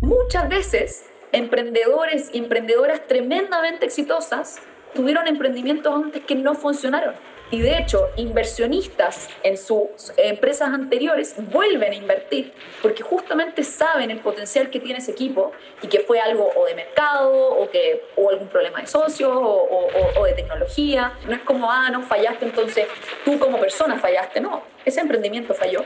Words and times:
Muchas 0.00 0.48
veces, 0.48 1.04
emprendedores 1.30 2.30
y 2.32 2.38
emprendedoras 2.38 3.06
tremendamente 3.06 3.84
exitosas 3.84 4.58
tuvieron 4.94 5.28
emprendimientos 5.28 5.94
antes 5.94 6.24
que 6.24 6.34
no 6.34 6.54
funcionaron. 6.54 7.14
Y 7.50 7.60
de 7.60 7.76
hecho, 7.76 8.08
inversionistas 8.16 9.28
en 9.42 9.58
sus 9.58 10.12
empresas 10.16 10.68
anteriores 10.68 11.34
vuelven 11.50 11.92
a 11.92 11.96
invertir 11.96 12.54
porque 12.80 13.02
justamente 13.02 13.62
saben 13.62 14.10
el 14.10 14.20
potencial 14.20 14.70
que 14.70 14.80
tiene 14.80 15.00
ese 15.00 15.10
equipo 15.10 15.52
y 15.82 15.88
que 15.88 16.00
fue 16.00 16.20
algo 16.20 16.50
o 16.56 16.64
de 16.64 16.74
mercado 16.76 17.50
o 17.50 17.68
que 17.68 18.04
o 18.16 18.30
algún 18.30 18.48
problema 18.48 18.80
de 18.80 18.86
socios 18.86 19.32
o, 19.34 19.88
o 20.16 20.24
de 20.24 20.32
tecnología. 20.32 21.12
No 21.26 21.34
es 21.34 21.40
como, 21.40 21.70
ah, 21.70 21.90
no 21.90 22.02
fallaste, 22.02 22.46
entonces 22.46 22.86
tú 23.24 23.38
como 23.38 23.58
persona 23.58 23.98
fallaste. 23.98 24.40
No, 24.40 24.62
ese 24.84 25.00
emprendimiento 25.00 25.52
falló. 25.52 25.84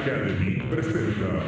Academy 0.00 0.62
presenta 0.70 1.42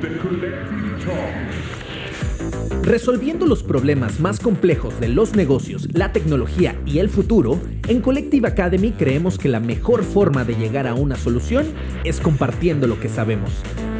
The 0.00 0.16
Collective 0.18 1.04
Talks. 1.04 2.86
Resolviendo 2.86 3.46
los 3.46 3.64
problemas 3.64 4.20
más 4.20 4.38
complejos 4.38 5.00
de 5.00 5.08
los 5.08 5.34
negocios, 5.34 5.88
la 5.92 6.12
tecnología 6.12 6.76
y 6.86 6.98
el 7.00 7.08
futuro, 7.08 7.58
en 7.88 8.00
Collective 8.00 8.46
Academy 8.46 8.92
creemos 8.92 9.36
que 9.36 9.48
la 9.48 9.58
mejor 9.58 10.04
forma 10.04 10.44
de 10.44 10.54
llegar 10.54 10.86
a 10.86 10.94
una 10.94 11.16
solución 11.16 11.66
es 12.04 12.20
compartiendo 12.20 12.86
lo 12.86 13.00
que 13.00 13.08
sabemos. 13.08 13.50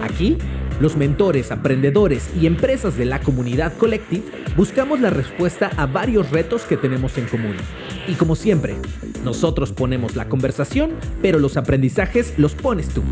Aquí, 0.02 0.38
los 0.80 0.96
mentores, 0.96 1.50
aprendedores 1.50 2.30
y 2.40 2.46
empresas 2.46 2.96
de 2.96 3.06
la 3.06 3.20
comunidad 3.20 3.72
Collective 3.76 4.24
buscamos 4.56 5.00
la 5.00 5.10
respuesta 5.10 5.70
a 5.76 5.86
varios 5.86 6.30
retos 6.30 6.62
que 6.62 6.76
tenemos 6.76 7.18
en 7.18 7.26
común. 7.26 7.56
Y 8.06 8.14
como 8.14 8.36
siempre, 8.36 8.76
nosotros 9.24 9.72
ponemos 9.72 10.14
la 10.14 10.28
conversación, 10.28 10.92
pero 11.22 11.38
los 11.38 11.56
aprendizajes 11.56 12.38
los 12.38 12.54
pones 12.54 12.88
tú. 12.88 13.02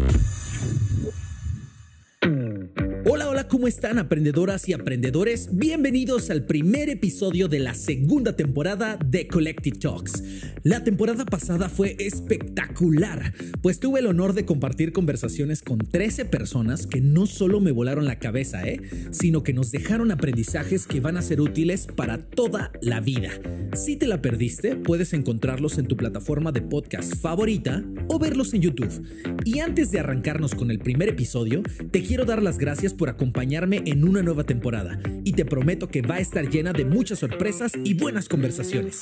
Hola, 3.10 3.28
hola, 3.42 3.48
¿cómo 3.48 3.66
están 3.66 3.98
aprendedoras 3.98 4.68
y 4.68 4.72
aprendedores? 4.72 5.48
Bienvenidos 5.52 6.30
al 6.30 6.44
primer 6.44 6.88
episodio 6.88 7.48
de 7.48 7.58
la 7.58 7.74
segunda 7.74 8.36
temporada 8.36 8.98
de 9.04 9.26
Collective 9.26 9.78
Talks. 9.78 10.22
La 10.62 10.84
temporada 10.84 11.24
pasada 11.24 11.68
fue 11.68 11.96
espectacular, 11.98 13.32
pues 13.60 13.80
tuve 13.80 14.00
el 14.00 14.06
honor 14.06 14.34
de 14.34 14.44
compartir 14.44 14.92
conversaciones 14.92 15.62
con 15.62 15.78
13 15.78 16.26
personas 16.26 16.86
que 16.86 17.00
no 17.00 17.26
solo 17.26 17.60
me 17.60 17.72
volaron 17.72 18.04
la 18.04 18.18
cabeza, 18.18 18.64
¿eh? 18.68 18.80
sino 19.10 19.42
que 19.42 19.52
nos 19.52 19.72
dejaron 19.72 20.12
aprendizajes 20.12 20.86
que 20.86 21.00
van 21.00 21.16
a 21.16 21.22
ser 21.22 21.40
útiles 21.40 21.88
para 21.96 22.18
toda 22.18 22.70
la 22.80 23.00
vida. 23.00 23.30
Si 23.74 23.96
te 23.96 24.06
la 24.06 24.22
perdiste, 24.22 24.76
puedes 24.76 25.14
encontrarlos 25.14 25.78
en 25.78 25.86
tu 25.86 25.96
plataforma 25.96 26.52
de 26.52 26.62
podcast 26.62 27.16
favorita 27.16 27.82
o 28.08 28.18
verlos 28.18 28.54
en 28.54 28.62
YouTube. 28.62 29.02
Y 29.44 29.60
antes 29.60 29.90
de 29.90 29.98
arrancarnos 29.98 30.54
con 30.54 30.70
el 30.70 30.78
primer 30.78 31.08
episodio, 31.08 31.62
te 31.90 32.02
quiero 32.02 32.24
dar 32.24 32.42
las 32.42 32.58
gracias 32.58 32.94
por 32.94 33.08
acompañarme 33.32 33.82
en 33.86 34.06
una 34.06 34.22
nueva 34.22 34.44
temporada 34.44 35.00
y 35.24 35.32
te 35.32 35.46
prometo 35.46 35.88
que 35.88 36.02
va 36.02 36.16
a 36.16 36.20
estar 36.20 36.50
llena 36.50 36.74
de 36.74 36.84
muchas 36.84 37.20
sorpresas 37.20 37.72
y 37.82 37.94
buenas 37.94 38.28
conversaciones. 38.28 38.98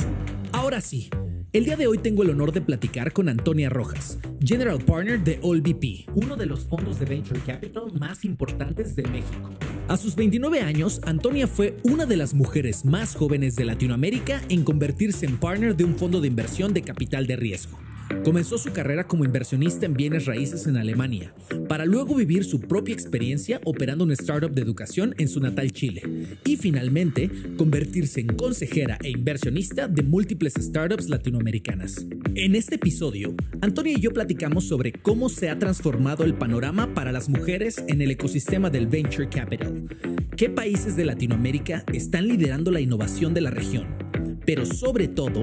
Ahora 0.53 0.81
sí, 0.81 1.11
el 1.53 1.65
día 1.65 1.77
de 1.77 1.89
hoy 1.89 1.99
tengo 1.99 2.23
el 2.23 2.31
honor 2.31 2.53
de 2.53 2.61
platicar 2.61 3.13
con 3.13 3.29
Antonia 3.29 3.69
Rojas, 3.71 4.21
General 4.41 4.79
Partner 4.79 5.19
de 5.25 5.41
AllVP, 5.43 6.13
uno 6.15 6.37
de 6.37 6.47
los 6.47 6.61
fondos 6.61 7.01
de 7.01 7.07
Venture 7.07 7.41
Capital 7.41 7.93
más 7.99 8.25
importantes 8.25 8.95
de 8.95 9.03
México. 9.03 9.51
A 9.89 9.97
sus 9.97 10.15
29 10.15 10.61
años, 10.61 11.01
Antonia 11.05 11.49
fue 11.49 11.77
una 11.83 12.07
de 12.07 12.17
las 12.17 12.33
mujeres 12.33 12.85
más 12.85 13.17
jóvenes 13.17 13.57
de 13.57 13.65
Latinoamérica 13.65 14.43
en 14.49 14.63
convertirse 14.63 15.27
en 15.27 15.39
partner 15.39 15.75
de 15.75 15.83
un 15.83 15.97
fondo 15.97 16.21
de 16.21 16.29
inversión 16.29 16.73
de 16.73 16.83
capital 16.83 17.27
de 17.27 17.35
riesgo. 17.35 17.81
Comenzó 18.25 18.59
su 18.59 18.71
carrera 18.73 19.05
como 19.05 19.25
inversionista 19.25 19.87
en 19.87 19.95
bienes 19.95 20.27
raíces 20.27 20.67
en 20.67 20.77
Alemania, 20.77 21.33
para 21.69 21.87
luego 21.87 22.15
vivir 22.15 22.45
su 22.45 22.61
propia 22.61 22.93
experiencia 22.93 23.61
operando 23.65 24.05
una 24.05 24.13
startup 24.13 24.51
de 24.51 24.61
educación 24.61 25.15
en 25.17 25.29
su 25.29 25.41
natal 25.41 25.73
Chile, 25.73 26.03
y 26.45 26.57
finalmente 26.57 27.31
convertirse 27.57 28.21
en 28.21 28.27
consejera 28.27 28.99
e 29.03 29.11
inversionista 29.11 29.89
de 29.89 30.03
múltiples 30.03 30.53
startups 30.55 31.09
latinoamericanas. 31.09 32.05
En 32.35 32.55
este 32.57 32.75
episodio, 32.75 33.35
Antonia 33.63 33.95
y 33.97 34.01
yo 34.01 34.11
platicamos 34.13 34.65
sobre 34.65 34.93
cómo 34.93 35.29
se 35.31 35.49
ha 35.49 35.59
transformado 35.59 36.25
el 36.25 36.35
panorama 36.35 36.93
para 36.93 37.13
las 37.13 37.29
mujeres 37.29 37.83
en 37.89 38.03
el 38.03 38.11
ecosistema 38.11 38.69
del 38.69 38.87
venture 38.87 39.29
capital, 39.29 39.89
qué 40.37 40.51
países 40.51 40.95
de 40.95 41.07
Latinoamérica 41.07 41.85
están 41.93 42.29
liderando 42.29 42.71
la 42.71 42.81
innovación 42.81 43.33
de 43.33 43.41
la 43.41 43.51
región, 43.51 44.10
pero 44.45 44.67
sobre 44.67 45.09
todo, 45.09 45.43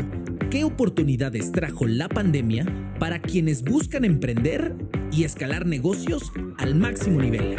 ¿Qué 0.50 0.64
oportunidades 0.64 1.52
trajo 1.52 1.88
la 1.88 2.08
pandemia 2.08 2.66
para 3.00 3.22
quienes 3.22 3.64
buscan 3.64 4.06
emprender 4.06 4.74
y 5.12 5.26
escalar 5.26 5.66
negocios 5.66 6.32
al 6.58 6.74
máximo 6.74 7.22
nivel? 7.22 7.56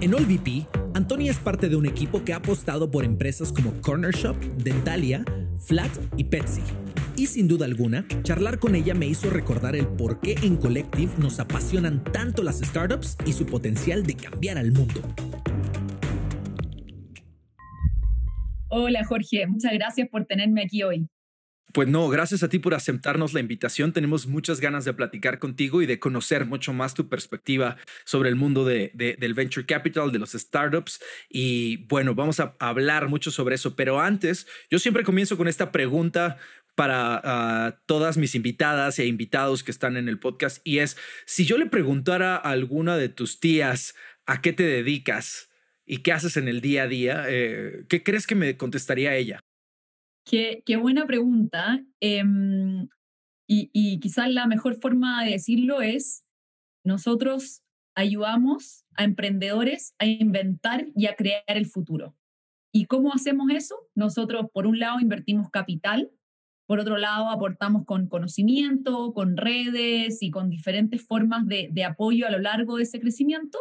En 0.00 0.14
AllVP, 0.14 0.68
Antonia 0.94 1.32
es 1.32 1.38
parte 1.38 1.68
de 1.68 1.74
un 1.74 1.86
equipo 1.86 2.22
que 2.22 2.32
ha 2.32 2.36
apostado 2.36 2.92
por 2.92 3.04
empresas 3.04 3.52
como 3.52 3.72
Corner 3.82 4.14
Shop, 4.14 4.36
Dentalia, 4.62 5.24
Flat 5.60 5.90
y 6.16 6.22
Petsy. 6.22 6.62
Y 7.16 7.26
sin 7.26 7.48
duda 7.48 7.66
alguna, 7.66 8.06
charlar 8.22 8.60
con 8.60 8.76
ella 8.76 8.94
me 8.94 9.08
hizo 9.08 9.28
recordar 9.28 9.74
el 9.74 9.88
por 9.88 10.20
qué 10.20 10.36
en 10.42 10.56
Collective 10.56 11.10
nos 11.18 11.40
apasionan 11.40 12.04
tanto 12.04 12.44
las 12.44 12.60
startups 12.60 13.16
y 13.26 13.32
su 13.32 13.44
potencial 13.44 14.04
de 14.04 14.14
cambiar 14.14 14.56
al 14.56 14.70
mundo. 14.70 15.02
Hola 18.70 19.04
Jorge, 19.04 19.46
muchas 19.46 19.72
gracias 19.72 20.08
por 20.08 20.26
tenerme 20.26 20.62
aquí 20.62 20.82
hoy. 20.82 21.08
Pues 21.72 21.86
no, 21.86 22.08
gracias 22.08 22.42
a 22.42 22.48
ti 22.48 22.58
por 22.58 22.74
aceptarnos 22.74 23.34
la 23.34 23.40
invitación. 23.40 23.92
Tenemos 23.92 24.26
muchas 24.26 24.60
ganas 24.60 24.86
de 24.86 24.94
platicar 24.94 25.38
contigo 25.38 25.82
y 25.82 25.86
de 25.86 25.98
conocer 25.98 26.46
mucho 26.46 26.72
más 26.72 26.94
tu 26.94 27.08
perspectiva 27.08 27.76
sobre 28.04 28.30
el 28.30 28.36
mundo 28.36 28.64
de, 28.64 28.90
del 28.94 29.34
venture 29.34 29.66
capital, 29.66 30.10
de 30.10 30.18
los 30.18 30.32
startups. 30.32 31.00
Y 31.28 31.84
bueno, 31.86 32.14
vamos 32.14 32.40
a 32.40 32.56
hablar 32.58 33.08
mucho 33.08 33.30
sobre 33.30 33.54
eso. 33.54 33.76
Pero 33.76 34.00
antes, 34.00 34.46
yo 34.70 34.78
siempre 34.78 35.04
comienzo 35.04 35.36
con 35.36 35.46
esta 35.46 35.70
pregunta 35.70 36.38
para 36.74 37.20
ah, 37.22 37.80
todas 37.86 38.16
mis 38.16 38.34
invitadas 38.34 38.98
e 38.98 39.06
invitados 39.06 39.62
que 39.62 39.70
están 39.70 39.98
en 39.98 40.08
el 40.08 40.18
podcast. 40.18 40.60
Y 40.64 40.78
es, 40.78 40.96
si 41.26 41.44
yo 41.44 41.58
le 41.58 41.66
preguntara 41.66 42.36
a 42.36 42.50
alguna 42.50 42.96
de 42.96 43.10
tus 43.10 43.40
tías 43.40 43.94
a 44.24 44.40
qué 44.40 44.54
te 44.54 44.62
dedicas, 44.62 45.47
y 45.88 46.02
qué 46.02 46.12
haces 46.12 46.36
en 46.36 46.48
el 46.48 46.60
día 46.60 46.82
a 46.82 46.86
día, 46.86 47.24
eh, 47.28 47.84
¿qué 47.88 48.02
crees 48.02 48.26
que 48.26 48.34
me 48.34 48.56
contestaría 48.58 49.16
ella? 49.16 49.40
Qué, 50.24 50.62
buena 50.76 51.06
pregunta. 51.06 51.82
Em, 52.00 52.88
y, 53.48 53.98
quizás 53.98 54.30
la 54.30 54.46
mejor 54.46 54.74
forma 54.74 55.24
de 55.24 55.30
decirlo 55.30 55.80
es, 55.80 56.26
nosotros 56.84 57.62
ayudamos 57.94 58.84
a 58.94 59.04
emprendedores 59.04 59.94
a 59.98 60.04
inventar 60.04 60.88
y 60.94 61.06
a 61.06 61.16
crear 61.16 61.42
el 61.46 61.64
futuro. 61.64 62.14
¿Y 62.70 62.84
cómo 62.84 63.14
hacemos 63.14 63.50
eso? 63.50 63.74
Nosotros, 63.94 64.46
por 64.52 64.66
un 64.66 64.78
lado, 64.78 65.00
invertimos 65.00 65.48
capital, 65.50 66.10
por 66.66 66.80
otro 66.80 66.98
lado, 66.98 67.30
aportamos 67.30 67.86
con 67.86 68.08
conocimiento, 68.08 69.14
con 69.14 69.38
redes 69.38 70.22
y 70.22 70.30
con 70.30 70.50
diferentes 70.50 71.06
formas 71.06 71.46
de 71.46 71.84
apoyo 71.84 72.26
a 72.26 72.30
lo 72.30 72.38
largo 72.40 72.76
de 72.76 72.82
ese 72.82 73.00
crecimiento 73.00 73.58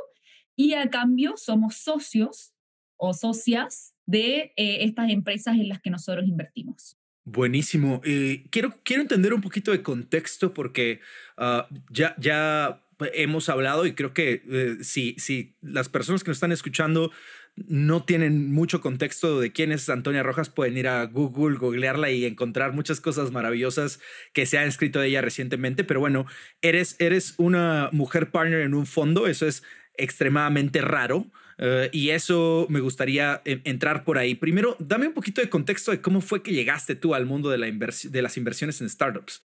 y 0.58 0.74
a 0.74 0.90
cambio 0.90 1.36
somos 1.38 1.78
socios 1.78 2.54
o 2.98 3.14
socias 3.14 3.94
de 4.06 4.54
eh, 4.58 4.84
estas 4.84 5.10
empresas 5.10 5.56
en 5.56 5.70
las 5.70 5.80
que 5.80 5.92
nosotros 5.92 6.28
invertimos. 6.28 6.98
Buenísimo. 7.24 8.02
Eh, 8.04 8.46
quiero, 8.50 8.74
quiero 8.84 9.02
entender 9.02 9.34
un 9.34 9.42
poquito 9.42 9.72
de 9.72 9.84
contexto 9.84 10.54
porque 10.54 11.00
ah, 11.38 11.68
ya, 11.90 12.16
ya 12.18 12.84
hemos 13.14 13.50
hablado 13.50 13.86
y 13.86 13.94
creo 13.94 14.14
que 14.14 14.44
eh, 14.50 14.78
si, 14.82 15.16
si 15.20 15.56
las 15.62 15.90
personas 15.90 16.24
que 16.24 16.32
nos 16.32 16.38
están 16.38 16.52
escuchando 16.52 17.12
no 17.56 18.04
tienen 18.04 18.52
mucho 18.52 18.82
contexto 18.82 19.40
de 19.40 19.52
quién 19.52 19.72
es 19.72 19.90
Antonia 19.90 20.24
Rojas, 20.24 20.50
pueden 20.50 20.78
ir 20.78 20.88
a 20.88 21.04
Google, 21.06 21.58
googlearla 21.58 22.12
y 22.12 22.26
encontrar 22.26 22.74
muchas 22.74 23.02
cosas 23.02 23.32
maravillosas 23.32 24.00
que 24.34 24.46
se 24.46 24.58
han 24.58 24.68
escrito 24.68 25.00
de 25.00 25.08
ella 25.08 25.22
recientemente. 25.22 25.84
Pero 25.84 26.00
bueno, 26.00 26.28
eres, 26.62 26.96
eres 27.00 27.34
una 27.38 27.90
mujer 27.92 28.32
partner 28.32 28.62
en 28.62 28.74
un 28.74 28.86
fondo, 28.86 29.28
eso 29.28 29.48
es 29.48 29.64
extremadamente 29.98 30.82
raro. 30.82 31.28
Eh, 31.58 31.90
y 31.92 32.10
eso 32.10 32.68
me 32.70 32.80
gustaría 32.80 33.42
eh, 33.46 33.62
entrar 33.64 34.04
por 34.04 34.18
ahí. 34.18 34.36
Primero, 34.36 34.76
dame 34.80 35.08
un 35.08 35.14
poquito 35.14 35.42
de 35.42 35.50
contexto 35.50 35.92
de 35.92 36.02
cómo 36.02 36.22
fue 36.22 36.44
que 36.44 36.54
llegaste 36.54 36.96
tú 36.96 37.16
al 37.16 37.26
mundo 37.26 37.50
de, 37.50 37.58
la 37.58 37.68
de 37.68 38.22
las 38.22 38.38
inversiones 38.38 38.80
en 38.82 38.90
startups. 38.90 39.44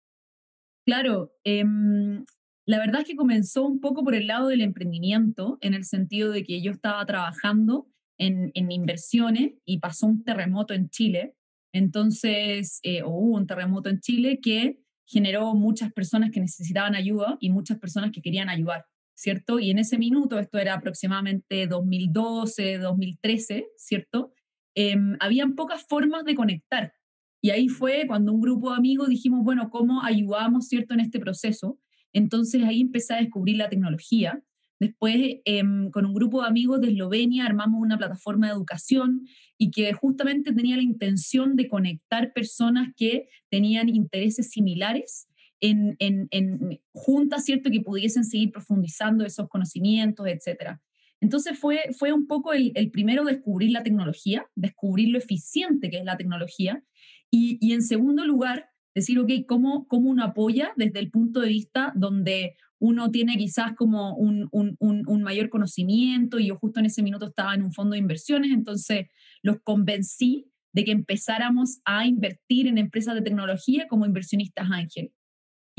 Claro, 0.85 1.33
em, 1.43 2.23
la 2.65 2.79
verdad 2.79 3.01
es 3.01 3.07
que 3.07 3.17
comenzó 3.17 3.65
un 3.65 3.81
poco 3.81 4.05
por 4.05 4.15
el 4.15 4.27
lado 4.27 4.47
del 4.47 4.61
emprendimiento, 4.61 5.57
en 5.59 5.73
el 5.73 5.83
sentido 5.83 6.31
de 6.31 6.43
que 6.43 6.61
yo 6.61 6.71
estaba 6.71 7.05
trabajando 7.05 7.87
en, 8.17 8.51
en 8.53 8.71
inversiones 8.71 9.53
y 9.65 9.79
pasó 9.79 10.07
un 10.07 10.23
terremoto 10.23 10.73
en 10.73 10.89
Chile. 10.89 11.35
Entonces, 11.73 12.79
eh, 12.83 13.03
o 13.03 13.09
hubo 13.09 13.35
un 13.35 13.47
terremoto 13.47 13.89
en 13.89 13.99
Chile 13.99 14.39
que 14.41 14.79
generó 15.05 15.53
muchas 15.55 15.91
personas 15.93 16.31
que 16.31 16.39
necesitaban 16.39 16.95
ayuda 16.95 17.37
y 17.39 17.49
muchas 17.49 17.79
personas 17.79 18.11
que 18.11 18.21
querían 18.21 18.49
ayudar. 18.49 18.85
¿Cierto? 19.17 19.59
Y 19.59 19.71
en 19.71 19.79
ese 19.79 19.97
minuto, 19.97 20.37
esto 20.37 20.59
era 20.59 20.75
aproximadamente 20.75 21.65
2012, 21.65 22.77
2013, 22.77 23.65
¿cierto? 23.75 24.31
Eh, 24.75 24.95
habían 25.19 25.55
pocas 25.55 25.85
formas 25.87 26.23
de 26.23 26.35
conectar. 26.35 26.93
Y 27.41 27.49
ahí 27.49 27.67
fue 27.67 28.05
cuando 28.05 28.31
un 28.31 28.41
grupo 28.41 28.69
de 28.69 28.77
amigos 28.77 29.09
dijimos, 29.09 29.43
bueno, 29.43 29.71
¿cómo 29.71 30.03
ayudamos, 30.03 30.67
cierto, 30.67 30.93
en 30.93 30.99
este 30.99 31.19
proceso? 31.19 31.79
Entonces 32.13 32.63
ahí 32.63 32.81
empecé 32.81 33.15
a 33.15 33.17
descubrir 33.17 33.57
la 33.57 33.69
tecnología. 33.69 34.43
Después, 34.79 35.15
em, 35.45 35.89
con 35.89 36.05
un 36.05 36.13
grupo 36.13 36.43
de 36.43 36.49
amigos 36.49 36.79
de 36.81 36.89
Eslovenia, 36.89 37.47
armamos 37.47 37.81
una 37.81 37.97
plataforma 37.97 38.45
de 38.45 38.53
educación 38.53 39.25
y 39.57 39.71
que 39.71 39.91
justamente 39.93 40.53
tenía 40.53 40.75
la 40.75 40.83
intención 40.83 41.55
de 41.55 41.67
conectar 41.67 42.33
personas 42.33 42.89
que 42.95 43.29
tenían 43.49 43.89
intereses 43.89 44.51
similares 44.51 45.27
en, 45.59 45.95
en, 45.99 46.27
en 46.31 46.79
juntas, 46.93 47.45
¿cierto? 47.45 47.69
Que 47.69 47.81
pudiesen 47.81 48.23
seguir 48.23 48.51
profundizando 48.51 49.25
esos 49.25 49.47
conocimientos, 49.49 50.27
etcétera. 50.27 50.81
Entonces 51.19 51.57
fue, 51.57 51.79
fue 51.97 52.13
un 52.13 52.27
poco 52.27 52.53
el, 52.53 52.71
el, 52.75 52.91
primero 52.91 53.23
descubrir 53.23 53.71
la 53.71 53.83
tecnología, 53.83 54.45
descubrir 54.55 55.09
lo 55.09 55.17
eficiente 55.17 55.89
que 55.89 55.97
es 55.97 56.05
la 56.05 56.17
tecnología, 56.17 56.83
y, 57.31 57.57
y 57.59 57.73
en 57.73 57.81
segundo 57.81 58.25
lugar, 58.25 58.69
decir, 58.93 59.19
ok, 59.19 59.31
¿cómo, 59.47 59.87
¿cómo 59.87 60.09
uno 60.09 60.23
apoya 60.23 60.73
desde 60.75 60.99
el 60.99 61.11
punto 61.11 61.41
de 61.41 61.49
vista 61.49 61.91
donde 61.95 62.55
uno 62.79 63.09
tiene 63.11 63.37
quizás 63.37 63.73
como 63.75 64.15
un, 64.15 64.49
un, 64.51 65.23
mayor 65.23 65.49
conocimiento 65.49 66.39
y 66.39 66.47
yo 66.47 66.57
justo 66.57 66.79
en 66.79 66.85
ese 66.85 67.01
minuto 67.01 67.27
estaba 67.27 67.55
en 67.55 67.63
un 67.63 67.73
fondo 67.73 67.93
de 67.93 67.99
inversiones, 67.99 68.51
entonces 68.51 69.07
los 69.41 69.57
convencí 69.63 70.51
de 70.73 70.83
que 70.83 70.91
empezáramos 70.91 71.79
a 71.85 72.05
invertir 72.05 72.67
en 72.67 72.77
empresas 72.77 73.15
de 73.15 73.23
tecnología 73.23 73.87
como 73.87 74.05
inversionistas 74.05 74.69
ángel. 74.71 75.11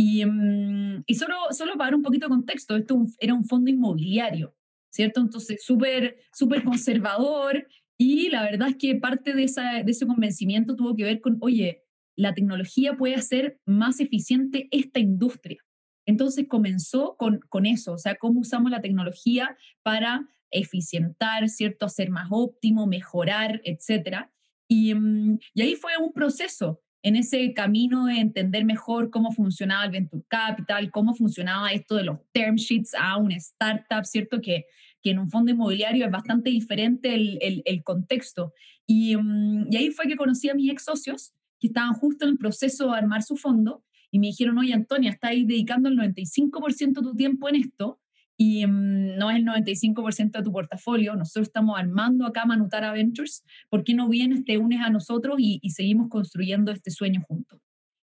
Y, 0.01 0.25
mm, 0.25 1.03
y 1.07 1.15
solo, 1.17 1.35
solo 1.51 1.73
para 1.73 1.89
dar 1.89 1.97
un 1.97 2.03
poquito 2.03 2.27
de 2.27 2.31
contexto, 2.31 2.77
esto 2.77 3.05
era 3.19 3.35
un 3.35 3.45
fondo 3.45 3.69
inmobiliario, 3.69 4.55
¿cierto? 4.91 5.21
Entonces, 5.21 5.65
súper 5.65 6.19
súper 6.33 6.63
conservador 6.63 7.67
y 7.99 8.29
la 8.29 8.45
verdad 8.45 8.69
es 8.69 8.77
que 8.77 8.95
parte 8.95 9.35
de, 9.35 9.43
esa, 9.43 9.83
de 9.83 9.91
ese 9.91 10.07
convencimiento 10.07 10.77
tuvo 10.77 10.95
que 10.95 11.03
ver 11.03 11.21
con, 11.21 11.37
oye, 11.41 11.83
la 12.17 12.33
tecnología 12.33 12.97
puede 12.97 13.17
hacer 13.17 13.59
más 13.67 13.99
eficiente 13.99 14.69
esta 14.71 15.01
industria. 15.01 15.59
Entonces 16.07 16.47
comenzó 16.49 17.17
con, 17.19 17.41
con 17.49 17.67
eso, 17.67 17.95
o 17.95 17.99
sea, 17.99 18.15
cómo 18.15 18.41
usamos 18.41 18.71
la 18.71 18.81
tecnología 18.81 19.57
para 19.83 20.29
eficientar, 20.53 21.49
¿cierto? 21.49 21.87
Hacer 21.87 22.11
más 22.11 22.29
óptimo, 22.31 22.87
mejorar, 22.87 23.61
etc. 23.65 24.29
Y, 24.69 24.95
mm, 24.95 25.39
y 25.55 25.63
ahí 25.63 25.75
fue 25.75 25.93
un 26.01 26.13
proceso 26.13 26.81
en 27.09 27.17
ese 27.17 27.53
camino 27.55 28.07
de 28.07 28.21
entender 28.21 28.65
mejor 28.65 29.11
cómo 29.11 29.33
funcionaba 29.33 29.85
el 29.85 29.91
Venture 29.91 30.23
Capital, 30.29 30.91
cómo 30.91 31.15
funcionaba 31.15 31.73
esto 31.73 31.97
de 31.97 32.05
los 32.05 32.19
term 32.33 32.57
sheets 32.57 32.95
a 32.95 33.17
una 33.17 33.37
startup, 33.37 34.05
¿cierto? 34.05 34.41
Que, 34.41 34.67
que 35.03 35.11
en 35.11 35.19
un 35.19 35.31
fondo 35.31 35.51
inmobiliario 35.51 36.05
es 36.05 36.13
bastante 36.13 36.51
diferente 36.51 37.15
el, 37.15 37.39
el, 37.41 37.63
el 37.65 37.83
contexto. 37.83 38.53
Y, 38.87 39.17
mm, 39.17 39.69
y, 39.71 39.77
ahí 39.77 39.91
fue 39.91 40.07
que 40.07 40.17
conocí 40.17 40.49
a 40.49 40.55
mis 40.55 40.71
ex 40.71 40.85
socios 40.85 41.33
que 41.59 41.69
estaban 41.69 41.95
justo 41.95 42.25
en 42.25 42.33
el 42.33 42.39
proceso 42.39 42.91
de 42.91 42.99
armar 42.99 43.23
su 43.23 43.37
fondo 43.37 43.85
y 44.11 44.19
me 44.19 44.29
dijeron, 44.29 44.59
oye, 44.59 44.73
Antonia, 44.75 45.11
estáis 45.11 45.47
dedicando 45.47 45.89
el 45.89 45.97
95% 45.97 46.95
de 46.95 47.03
tu 47.03 47.15
tiempo 47.15 47.49
en 47.49 47.57
esto 47.57 48.01
y 48.41 48.65
um, 48.65 49.17
no 49.17 49.31
es 49.31 49.37
el 49.39 49.45
95% 49.45 50.31
de 50.31 50.43
tu 50.43 50.53
portafolio, 50.53 51.17
nosotros 51.17 51.49
estamos 51.49 51.79
armando 51.79 52.25
acá 52.25 52.47
Manutara 52.47 52.93
Ventures, 52.93 53.45
¿por 53.69 53.85
qué 53.85 53.95
no 53.95 54.09
vienes, 54.09 54.45
te 54.45 54.57
unes 54.57 54.81
a 54.81 54.91
nosotros 54.91 55.37
y, 55.39 55.61
seguimos 55.71 56.09
construyendo 56.09 56.71
este 56.71 56.91
sueño 56.91 57.21
juntos? 57.27 57.61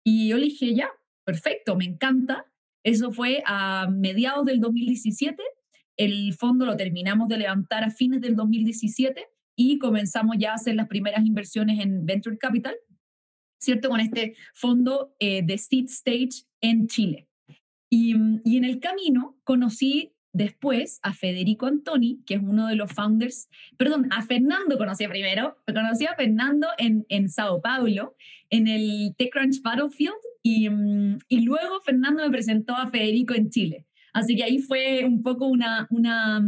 Y 0.03 0.29
yo 0.29 0.39
le 0.39 0.47
dije, 0.47 0.75
ya, 0.75 0.89
perfecto, 1.25 1.77
me 1.77 1.85
encanta. 1.85 2.47
Eso 2.83 3.13
fue 3.13 3.43
a 3.47 3.87
mediados 3.91 4.45
del 4.47 4.61
2017, 4.61 5.43
el 5.97 6.35
fondo 6.35 6.67
lo 6.67 6.77
terminamos 6.77 7.29
de 7.29 7.39
levantar 7.39 7.85
a 7.85 7.91
fines 7.91 8.21
del 8.21 8.35
2017 8.35 9.27
y 9.57 9.79
comenzamos 9.79 10.37
ya 10.39 10.53
a 10.53 10.55
hacer 10.55 10.75
las 10.75 10.89
primeras 10.89 11.25
inversiones 11.25 11.81
en 11.81 12.05
Venture 12.05 12.37
Capital 12.37 12.75
¿cierto? 13.65 13.89
Con 13.89 14.01
este 14.01 14.37
fondo 14.53 15.15
eh, 15.19 15.43
de 15.43 15.59
Seed 15.59 15.87
Stage 15.87 16.45
en 16.61 16.87
Chile. 16.87 17.29
Y, 17.91 18.15
y, 18.45 18.57
en 18.57 18.65
el 18.65 18.81
camino 18.81 19.39
conocí 19.45 20.14
después 20.35 20.99
a 21.03 21.15
Federico 21.15 21.67
Antoni, 21.67 22.21
que 22.27 22.35
es 22.35 22.41
uno 22.43 22.67
de 22.67 22.75
los 22.75 22.93
founders, 22.93 23.49
perdón, 23.79 24.09
a 24.11 24.21
Fernando 24.23 24.77
conocí 24.77 25.07
primero, 25.07 25.57
conocí 25.65 26.07
a 26.07 26.15
Fernando 26.15 26.67
en, 26.77 27.07
en 27.09 27.31
Sao 27.31 27.63
Paulo, 27.63 28.17
en 28.51 28.67
el 28.69 29.15
TechCrunch 29.17 29.63
Battlefield, 29.63 30.15
y, 30.43 30.69
y 31.29 31.41
luego 31.41 31.81
Fernando 31.83 32.23
me 32.23 32.31
presentó 32.31 32.75
a 32.75 32.91
Federico 32.91 33.33
en 33.33 33.49
Chile. 33.49 33.87
Así 34.13 34.37
que 34.37 34.45
ahí 34.45 34.59
fue 34.59 35.05
un 35.05 35.23
poco 35.23 35.47
una, 35.47 35.87
una, 35.91 36.39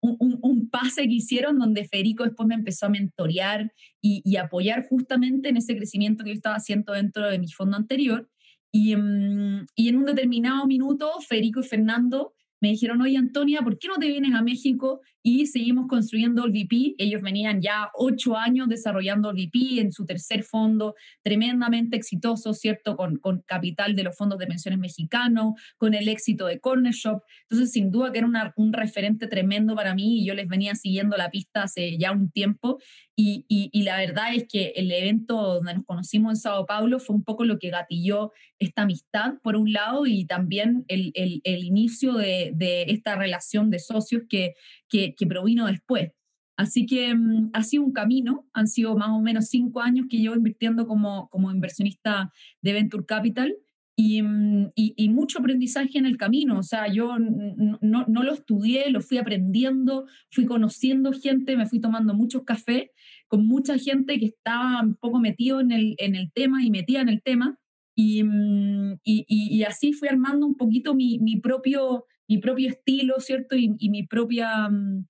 un, 0.00 0.68
pase 0.70 1.02
que 1.02 1.14
hicieron 1.14 1.58
donde 1.58 1.84
Federico 1.84 2.24
después 2.24 2.46
me 2.46 2.54
empezó 2.54 2.86
a 2.86 2.90
mentorear 2.90 3.72
y, 4.00 4.22
y, 4.24 4.36
apoyar 4.36 4.86
justamente 4.88 5.48
en 5.48 5.56
ese 5.56 5.76
crecimiento 5.76 6.22
que 6.22 6.30
yo 6.30 6.36
estaba 6.36 6.56
haciendo 6.56 6.92
dentro 6.92 7.28
de 7.28 7.38
mi 7.38 7.50
fondo 7.50 7.76
anterior. 7.76 8.28
Y, 8.72 8.94
mm, 8.94 9.66
y 9.74 9.88
en 9.88 9.96
un 9.96 10.04
determinado 10.04 10.66
minuto, 10.66 11.10
Federico 11.26 11.60
y 11.60 11.64
Fernando 11.64 12.34
me 12.60 12.68
dijeron, 12.68 13.00
oye 13.02 13.16
Antonia, 13.16 13.62
¿por 13.62 13.78
qué 13.78 13.88
no 13.88 13.96
te 13.96 14.08
vienes 14.08 14.34
a 14.34 14.42
México 14.42 15.00
y 15.28 15.46
seguimos 15.46 15.88
construyendo 15.88 16.44
el 16.44 16.52
VP? 16.52 16.94
Ellos 16.98 17.20
venían 17.20 17.60
ya 17.60 17.90
ocho 17.94 18.36
años 18.36 18.68
desarrollando 18.68 19.30
el 19.30 19.36
VP 19.36 19.80
en 19.80 19.90
su 19.90 20.06
tercer 20.06 20.44
fondo, 20.44 20.94
tremendamente 21.22 21.96
exitoso, 21.96 22.54
¿cierto? 22.54 22.96
Con, 22.96 23.16
con 23.16 23.42
capital 23.46 23.96
de 23.96 24.04
los 24.04 24.16
fondos 24.16 24.38
de 24.38 24.46
pensiones 24.46 24.78
mexicanos, 24.78 25.54
con 25.76 25.94
el 25.94 26.08
éxito 26.08 26.46
de 26.46 26.60
Corner 26.60 26.92
Shop. 26.92 27.22
Entonces, 27.50 27.72
sin 27.72 27.90
duda 27.90 28.12
que 28.12 28.18
era 28.18 28.52
un 28.56 28.72
referente 28.72 29.26
tremendo 29.26 29.74
para 29.74 29.94
mí 29.94 30.20
y 30.20 30.26
yo 30.26 30.34
les 30.34 30.46
venía 30.46 30.74
siguiendo 30.74 31.16
la 31.16 31.30
pista 31.30 31.64
hace 31.64 31.98
ya 31.98 32.12
un 32.12 32.30
tiempo. 32.30 32.78
Y, 33.18 33.46
y, 33.48 33.70
y 33.72 33.82
la 33.82 33.96
verdad 33.96 34.34
es 34.34 34.44
que 34.46 34.74
el 34.76 34.92
evento 34.92 35.54
donde 35.54 35.74
nos 35.74 35.84
conocimos 35.86 36.32
en 36.32 36.36
Sao 36.36 36.66
Paulo 36.66 37.00
fue 37.00 37.16
un 37.16 37.24
poco 37.24 37.44
lo 37.44 37.58
que 37.58 37.70
gatilló 37.70 38.30
esta 38.58 38.82
amistad, 38.82 39.34
por 39.42 39.56
un 39.56 39.72
lado, 39.72 40.06
y 40.06 40.26
también 40.26 40.84
el, 40.88 41.12
el, 41.14 41.40
el 41.44 41.64
inicio 41.64 42.12
de 42.14 42.36
de, 42.52 42.82
esta 42.88 43.16
relación 43.16 43.70
de 43.70 43.78
socios 43.78 44.22
que, 44.28 44.54
que, 44.88 45.14
provino 45.28 45.66
después. 45.66 46.12
Así 46.56 46.86
que 46.86 47.14
mm, 47.14 47.50
ha 47.52 47.62
sido 47.62 47.84
un 47.84 47.92
camino, 47.92 48.48
han 48.52 48.66
sido 48.66 48.96
más 48.96 49.10
o 49.10 49.20
menos 49.20 49.46
cinco 49.48 49.80
años 49.80 50.06
que 50.08 50.18
llevo 50.18 50.34
invirtiendo 50.34 50.86
como, 50.86 51.28
como 51.28 51.50
inversionista 51.50 52.32
de 52.62 52.72
Venture 52.72 53.04
Capital 53.04 53.54
y, 53.98 54.22
mm, 54.22 54.72
y, 54.74 55.08
mucho 55.08 55.38
aprendizaje 55.38 55.98
en 55.98 56.06
el 56.06 56.18
camino. 56.18 56.58
O 56.58 56.62
sea, 56.62 56.86
yo 56.86 57.18
no, 57.18 57.78
no, 57.80 58.22
lo 58.22 58.32
estudié, 58.32 58.90
lo 58.90 59.00
fui 59.00 59.16
aprendiendo, 59.18 60.06
fui 60.30 60.44
conociendo 60.44 61.12
gente, 61.12 61.56
me 61.56 61.66
fui 61.66 61.80
tomando 61.80 62.14
muchos 62.14 62.44
cafés 62.44 62.90
con 63.26 63.46
mucha 63.46 63.78
gente 63.78 64.18
que 64.18 64.26
estaba 64.26 64.82
un 64.82 64.94
poco 64.94 65.18
metido 65.18 65.60
en 65.60 65.72
el, 65.72 65.94
en 65.98 66.14
el 66.14 66.30
tema 66.32 66.62
y 66.62 66.70
metida 66.70 67.00
en 67.00 67.08
el 67.08 67.22
tema. 67.22 67.58
Y, 67.94 68.22
mm, 68.22 68.98
y, 69.02 69.24
y, 69.26 69.62
así 69.64 69.94
fui 69.94 70.08
armando 70.08 70.46
un 70.46 70.56
poquito 70.56 70.94
mi, 70.94 71.18
mi 71.18 71.40
propio 71.40 72.04
mi 72.28 72.38
propio 72.38 72.68
estilo, 72.68 73.20
¿cierto? 73.20 73.56
Y, 73.56 73.88
mi 73.88 74.06
propia 74.06 74.68
mm, 74.68 75.06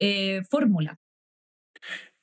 eh, 0.00 0.42
fórmula. 0.50 0.98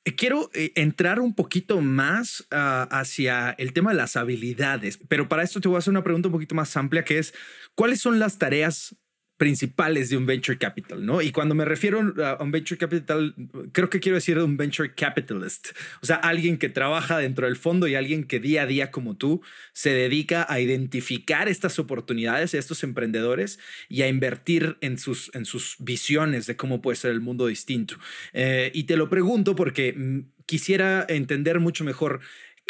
Eh, 0.03 0.15
quiero 0.15 0.49
eh, 0.53 0.71
entrar 0.75 1.19
un 1.19 1.35
poquito 1.35 1.79
más 1.81 2.41
uh, 2.51 2.87
hacia 2.89 3.51
el 3.51 3.73
tema 3.73 3.91
de 3.91 3.97
las 3.97 4.15
habilidades, 4.15 4.97
pero 5.07 5.29
para 5.29 5.43
esto 5.43 5.61
te 5.61 5.67
voy 5.67 5.75
a 5.75 5.79
hacer 5.79 5.91
una 5.91 6.03
pregunta 6.03 6.27
un 6.27 6.33
poquito 6.33 6.55
más 6.55 6.75
amplia, 6.75 7.03
que 7.03 7.19
es, 7.19 7.33
¿cuáles 7.75 8.01
son 8.01 8.17
las 8.17 8.39
tareas 8.39 8.95
principales 9.41 10.12
de 10.12 10.17
un 10.17 10.27
venture 10.27 10.60
capital, 10.60 11.03
¿no? 11.03 11.19
Y 11.19 11.31
cuando 11.31 11.55
me 11.55 11.65
refiero 11.65 12.13
a 12.24 12.43
un 12.43 12.51
venture 12.51 12.77
capital, 12.77 13.33
creo 13.71 13.89
que 13.89 14.00
quiero 14.00 14.13
decir 14.17 14.38
un 14.38 14.55
venture 14.55 14.93
capitalist, 14.93 15.69
o 16.00 16.05
sea, 16.05 16.17
alguien 16.17 16.60
que 16.60 16.69
trabaja 16.69 17.17
dentro 17.17 17.48
del 17.48 17.55
fondo 17.55 17.88
y 17.88 17.95
alguien 17.95 18.25
que 18.25 18.39
día 18.39 18.62
a 18.62 18.65
día 18.67 18.91
como 18.91 19.17
tú 19.17 19.41
se 19.74 19.89
dedica 19.89 20.45
a 20.48 20.60
identificar 20.60 21.50
estas 21.50 21.79
oportunidades, 21.79 22.53
estos 22.53 22.83
emprendedores 22.83 23.57
y 23.89 24.03
a 24.03 24.07
invertir 24.10 24.77
en 24.79 25.00
sus, 25.00 25.31
en 25.33 25.45
sus 25.45 25.75
visiones 25.79 26.45
de 26.45 26.55
cómo 26.55 26.79
puede 26.83 26.98
ser 26.98 27.10
el 27.10 27.21
mundo 27.21 27.48
distinto. 27.48 27.95
Eh, 28.33 28.69
y 28.75 28.83
te 28.83 28.95
lo 28.95 29.10
pregunto 29.10 29.55
porque 29.55 29.93
mm, 29.93 30.19
quisiera 30.45 31.03
entender 31.10 31.60
mucho 31.60 31.83
mejor 31.83 32.19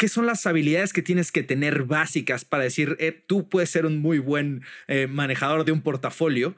¿Qué 0.02 0.08
son 0.08 0.26
las 0.26 0.46
habilidades 0.46 0.92
que 0.92 1.00
tienes 1.00 1.30
que 1.30 1.44
tener 1.44 1.84
básicas 1.84 2.44
para 2.44 2.64
decir, 2.64 2.96
eh, 2.98 3.12
tú 3.12 3.48
puedes 3.48 3.70
ser 3.70 3.86
un 3.86 4.00
muy 4.00 4.18
buen 4.18 4.62
eh, 4.88 5.06
manejador 5.06 5.64
de 5.64 5.70
un 5.70 5.80
portafolio? 5.80 6.56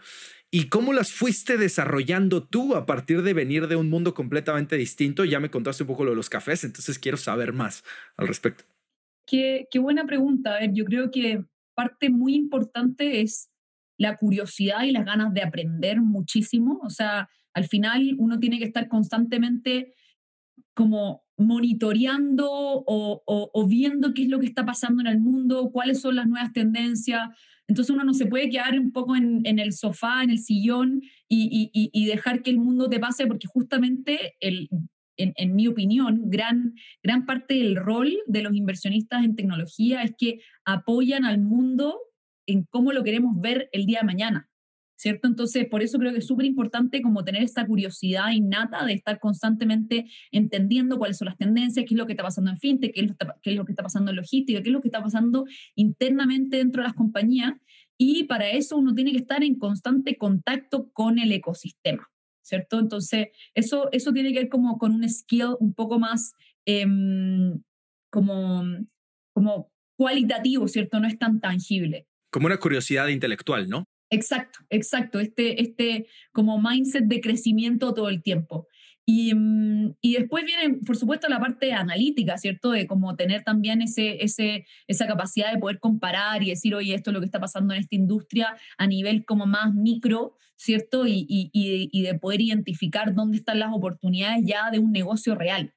¿Y 0.50 0.70
cómo 0.70 0.94
las 0.94 1.12
fuiste 1.12 1.58
desarrollando 1.58 2.42
tú 2.42 2.74
a 2.74 2.86
partir 2.86 3.20
de 3.20 3.34
venir 3.34 3.68
de 3.68 3.76
un 3.76 3.90
mundo 3.90 4.14
completamente 4.14 4.76
distinto? 4.76 5.26
Ya 5.26 5.40
me 5.40 5.50
contaste 5.50 5.82
un 5.82 5.88
poco 5.88 6.04
lo 6.04 6.12
de 6.12 6.16
los 6.16 6.30
cafés, 6.30 6.64
entonces 6.64 6.98
quiero 6.98 7.18
saber 7.18 7.52
más 7.52 7.84
al 8.16 8.28
respecto. 8.28 8.64
Qué, 9.26 9.68
qué 9.70 9.78
buena 9.78 10.06
pregunta. 10.06 10.54
A 10.54 10.60
ver, 10.60 10.70
yo 10.72 10.86
creo 10.86 11.10
que 11.10 11.44
parte 11.74 12.08
muy 12.08 12.36
importante 12.36 13.20
es 13.20 13.50
la 13.98 14.16
curiosidad 14.16 14.84
y 14.84 14.92
las 14.92 15.04
ganas 15.04 15.34
de 15.34 15.42
aprender 15.42 16.00
muchísimo. 16.00 16.80
O 16.82 16.88
sea, 16.88 17.28
al 17.52 17.68
final 17.68 18.14
uno 18.16 18.40
tiene 18.40 18.58
que 18.58 18.64
estar 18.64 18.88
constantemente 18.88 19.92
como 20.72 21.23
monitoreando 21.36 22.46
o, 22.50 23.66
viendo 23.68 24.14
qué 24.14 24.22
es 24.22 24.28
lo 24.28 24.38
que 24.40 24.46
está 24.46 24.64
pasando 24.64 25.00
en 25.02 25.08
el 25.08 25.20
mundo, 25.20 25.70
cuáles 25.72 26.00
son 26.00 26.16
las 26.16 26.26
nuevas 26.26 26.52
tendencias. 26.52 27.30
Entonces 27.66 27.94
uno 27.94 28.04
no 28.04 28.14
se 28.14 28.26
puede 28.26 28.50
quedar 28.50 28.78
un 28.78 28.92
poco 28.92 29.16
en, 29.16 29.40
en 29.44 29.58
el 29.58 29.72
sofá, 29.72 30.22
en 30.22 30.30
el 30.30 30.38
sillón 30.38 31.02
y, 31.28 32.06
dejar 32.06 32.42
que 32.42 32.50
el 32.50 32.58
mundo 32.58 32.88
te 32.88 33.00
pase 33.00 33.26
porque 33.26 33.48
justamente 33.48 34.34
el, 34.40 34.68
en, 35.16 35.54
mi 35.54 35.66
opinión, 35.66 36.22
gran, 36.26 36.74
gran 37.02 37.26
parte 37.26 37.54
del 37.54 37.76
rol 37.76 38.12
de 38.26 38.42
los 38.42 38.54
inversionistas 38.54 39.24
en 39.24 39.36
tecnología 39.36 40.02
es 40.02 40.12
que 40.16 40.40
apoyan 40.64 41.24
al 41.24 41.40
mundo 41.40 41.98
en 42.46 42.64
cómo 42.64 42.92
lo 42.92 43.02
queremos 43.02 43.40
ver 43.40 43.68
el 43.72 43.86
día 43.86 44.00
de 44.00 44.06
mañana. 44.06 44.48
¿Cierto? 44.96 45.26
Entonces, 45.26 45.66
por 45.66 45.82
eso 45.82 45.98
creo 45.98 46.12
que 46.12 46.18
es 46.18 46.26
súper 46.26 46.46
importante 46.46 47.02
como 47.02 47.24
tener 47.24 47.42
esta 47.42 47.66
curiosidad 47.66 48.30
innata 48.30 48.84
de 48.86 48.92
estar 48.92 49.18
constantemente 49.18 50.06
entendiendo 50.30 50.98
cuáles 50.98 51.18
son 51.18 51.26
las 51.26 51.36
tendencias, 51.36 51.84
qué 51.86 51.94
es 51.94 51.98
lo 51.98 52.06
que 52.06 52.12
está 52.12 52.22
pasando 52.22 52.50
en 52.50 52.58
fintech, 52.58 52.94
qué 52.94 53.00
es 53.00 53.08
lo, 53.08 53.16
qué 53.42 53.50
es 53.50 53.56
lo 53.56 53.64
que 53.64 53.72
está 53.72 53.82
pasando 53.82 54.10
en 54.12 54.16
logística, 54.16 54.62
qué 54.62 54.68
es 54.68 54.72
lo 54.72 54.80
que 54.80 54.88
está 54.88 55.02
pasando 55.02 55.46
internamente 55.74 56.58
dentro 56.58 56.82
de 56.82 56.88
las 56.88 56.96
compañías. 56.96 57.54
Y 57.98 58.24
para 58.24 58.50
eso 58.50 58.76
uno 58.76 58.94
tiene 58.94 59.10
que 59.10 59.18
estar 59.18 59.42
en 59.42 59.56
constante 59.56 60.16
contacto 60.16 60.90
con 60.92 61.18
el 61.18 61.32
ecosistema. 61.32 62.08
¿cierto? 62.44 62.78
Entonces, 62.78 63.28
eso, 63.54 63.88
eso 63.90 64.12
tiene 64.12 64.32
que 64.32 64.40
ver 64.40 64.48
como 64.48 64.78
con 64.78 64.92
un 64.92 65.08
skill 65.08 65.56
un 65.58 65.74
poco 65.74 65.98
más 65.98 66.34
em, 66.66 67.62
como, 68.10 68.62
como 69.32 69.72
cualitativo, 69.96 70.68
¿cierto? 70.68 71.00
No 71.00 71.08
es 71.08 71.18
tan 71.18 71.40
tangible. 71.40 72.06
Como 72.30 72.46
una 72.46 72.58
curiosidad 72.58 73.08
intelectual, 73.08 73.68
¿no? 73.68 73.86
Exacto, 74.14 74.60
exacto. 74.70 75.20
Este, 75.20 75.60
este 75.60 76.06
como 76.32 76.60
mindset 76.60 77.04
de 77.04 77.20
crecimiento 77.20 77.94
todo 77.94 78.08
el 78.08 78.22
tiempo. 78.22 78.68
Y, 79.06 79.34
mm, 79.34 79.96
y, 80.00 80.14
después 80.14 80.44
viene, 80.44 80.78
por 80.86 80.96
supuesto, 80.96 81.28
la 81.28 81.38
parte 81.38 81.72
analítica, 81.72 82.38
¿cierto? 82.38 82.70
De 82.70 82.86
como 82.86 83.16
tener 83.16 83.42
también 83.44 83.82
ese, 83.82 84.22
ese, 84.24 84.66
esa 84.86 85.06
capacidad 85.06 85.52
de 85.52 85.58
poder 85.58 85.78
comparar 85.78 86.42
y 86.42 86.50
decir, 86.50 86.74
oye, 86.74 86.94
esto 86.94 87.10
es 87.10 87.14
lo 87.14 87.20
que 87.20 87.26
está 87.26 87.40
pasando 87.40 87.74
en 87.74 87.80
esta 87.80 87.96
industria 87.96 88.56
a 88.78 88.86
nivel 88.86 89.26
como 89.26 89.44
más 89.46 89.74
micro, 89.74 90.36
¿cierto? 90.56 91.06
Y, 91.06 91.26
y, 91.28 91.50
y 91.52 92.02
de 92.02 92.14
poder 92.18 92.40
identificar 92.40 93.14
dónde 93.14 93.38
están 93.38 93.58
las 93.58 93.74
oportunidades 93.74 94.42
ya 94.46 94.70
de 94.70 94.78
un 94.78 94.92
negocio 94.92 95.34
real. 95.34 95.74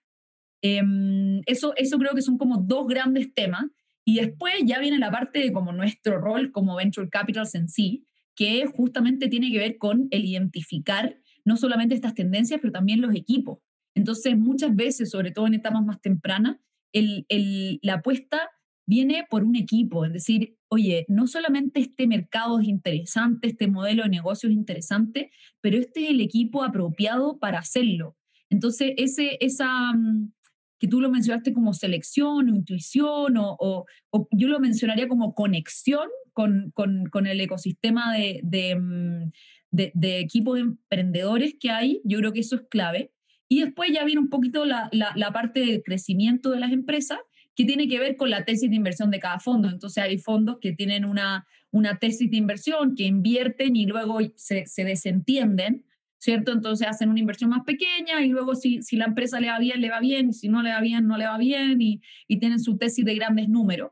Em, 0.62 1.42
eso, 1.46 1.74
eso 1.76 1.98
creo 1.98 2.14
que 2.16 2.22
son 2.22 2.38
como 2.38 2.58
dos 2.58 2.88
grandes 2.88 3.34
temas. 3.34 3.66
Y 4.06 4.16
después 4.16 4.54
ya 4.66 4.80
viene 4.80 5.00
la 5.00 5.12
parte 5.12 5.40
de 5.40 5.52
como 5.52 5.74
nuestro 5.74 6.20
rol 6.20 6.52
como 6.54 6.78
Venture 6.78 7.10
Capitals 7.10 7.56
en 7.56 7.68
sí, 7.68 8.08
que 8.38 8.66
justamente 8.68 9.28
tiene 9.28 9.52
que 9.52 9.58
ver 9.58 9.78
con 9.78 10.08
el 10.12 10.24
identificar 10.24 11.20
no 11.44 11.58
solamente 11.58 11.96
estas 11.96 12.14
tendencias, 12.14 12.60
pero 12.62 12.72
también 12.72 13.02
los 13.02 13.16
equipos. 13.16 13.60
Entonces, 13.96 14.38
muchas 14.38 14.76
veces, 14.76 15.10
sobre 15.10 15.32
todo 15.32 15.48
en 15.48 15.56
etapas 15.56 15.84
más 15.84 16.00
tempranas, 16.00 16.58
la 16.94 17.96
apuesta 17.96 18.50
viene 18.86 19.26
por 19.30 19.44
un 19.44 19.56
equipo, 19.56 20.06
es 20.06 20.14
decir, 20.14 20.56
oye, 20.70 21.06
no 21.10 21.28
solamente 21.28 21.80
este 21.80 22.08
mercado 22.08 22.60
es 22.60 22.68
interesante, 22.68 23.48
este 23.48 23.68
modelo 23.68 24.04
de 24.04 24.10
negocio 24.10 24.50
es 24.50 24.56
interesante, 24.56 25.32
pero 25.62 25.78
este 25.78 26.06
es 26.06 26.10
el 26.12 26.22
equipo 26.22 26.64
apropiado 26.64 27.40
para 27.40 27.60
hacerlo. 27.60 28.16
Entonces, 28.50 28.94
ese, 28.98 29.38
esa, 29.42 29.94
mm, 29.94 30.32
que 30.80 30.88
tú 30.88 31.02
lo 31.02 31.10
mencionaste 31.10 31.54
como 31.54 31.74
selección 31.74 32.50
o 32.50 32.56
intuición, 32.56 33.34
o, 33.38 33.86
yo 34.32 34.48
lo 34.48 34.60
mencionaría 34.60 35.08
como 35.08 35.34
conexión 35.34 36.08
con, 36.38 36.70
con, 36.76 37.08
con 37.08 37.26
el 37.26 37.42
ecosistema 37.42 38.14
de, 38.16 38.42
de, 38.44 38.76
mm, 38.76 39.32
de, 39.72 40.20
equipos 40.20 40.60
emprendedores 40.60 41.56
que 41.60 41.72
hay, 41.72 42.00
yo 42.04 42.20
creo 42.20 42.32
que 42.32 42.42
eso 42.42 42.58
es 42.58 42.62
clave. 42.70 43.12
Y 43.50 43.62
después 43.62 43.90
ya 43.92 44.06
viene 44.06 44.22
un 44.22 44.30
poquito 44.30 44.64
la, 44.64 44.88
la, 44.92 45.32
parte 45.32 45.62
del 45.62 45.82
crecimiento 45.82 46.52
de 46.52 46.60
las 46.60 46.72
empresas, 46.72 47.18
que 47.56 47.66
tiene 47.66 47.88
que 47.88 47.98
ver 47.98 48.18
con 48.18 48.30
la 48.30 48.46
tesis 48.46 48.70
de 48.70 48.76
inversión 48.76 49.10
de 49.10 49.18
cada 49.18 49.40
fondo. 49.40 49.68
Entonces 49.68 50.04
hay 50.04 50.20
fondos 50.20 50.60
que 50.62 50.74
tienen 50.74 51.06
una, 51.06 51.48
una 51.72 51.98
tesis 51.98 52.30
de 52.30 52.38
inversión, 52.38 52.94
que 52.94 53.06
invierten 53.06 53.76
y 53.76 53.88
luego 53.88 54.20
se, 54.36 54.68
se 54.68 54.84
desentienden, 54.84 55.86
¿cierto? 56.20 56.52
Entonces 56.52 56.88
hacen 56.88 57.10
una 57.10 57.20
inversión 57.20 57.50
más 57.50 57.64
pequeña 57.64 58.22
y 58.24 58.30
luego 58.30 58.54
si, 58.54 58.84
si 58.84 58.96
la 58.96 59.06
empresa 59.06 59.40
le 59.40 59.48
va 59.48 59.58
bien, 59.58 59.82
le 59.82 59.90
va 59.90 60.02
bien, 60.02 60.34
si 60.34 60.50
no 60.50 60.62
le 60.62 60.70
va 60.70 60.82
bien, 60.82 61.08
no 61.08 61.18
le 61.18 61.26
va 61.26 61.40
bien 61.40 61.82
y, 61.82 62.00
y 62.28 62.38
tienen 62.38 62.60
su 62.60 62.78
tesis 62.78 63.04
de 63.04 63.16
grandes 63.16 63.50
números. 63.50 63.90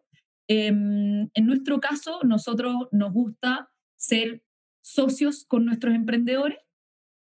Em, 0.48 1.30
en 1.34 1.46
nuestro 1.46 1.80
caso, 1.80 2.20
nosotros 2.24 2.88
nos 2.92 3.12
gusta 3.14 3.70
ser 3.96 4.44
socios 4.82 5.46
con 5.46 5.66
nuestros 5.66 5.96
emprendedores 5.96 6.60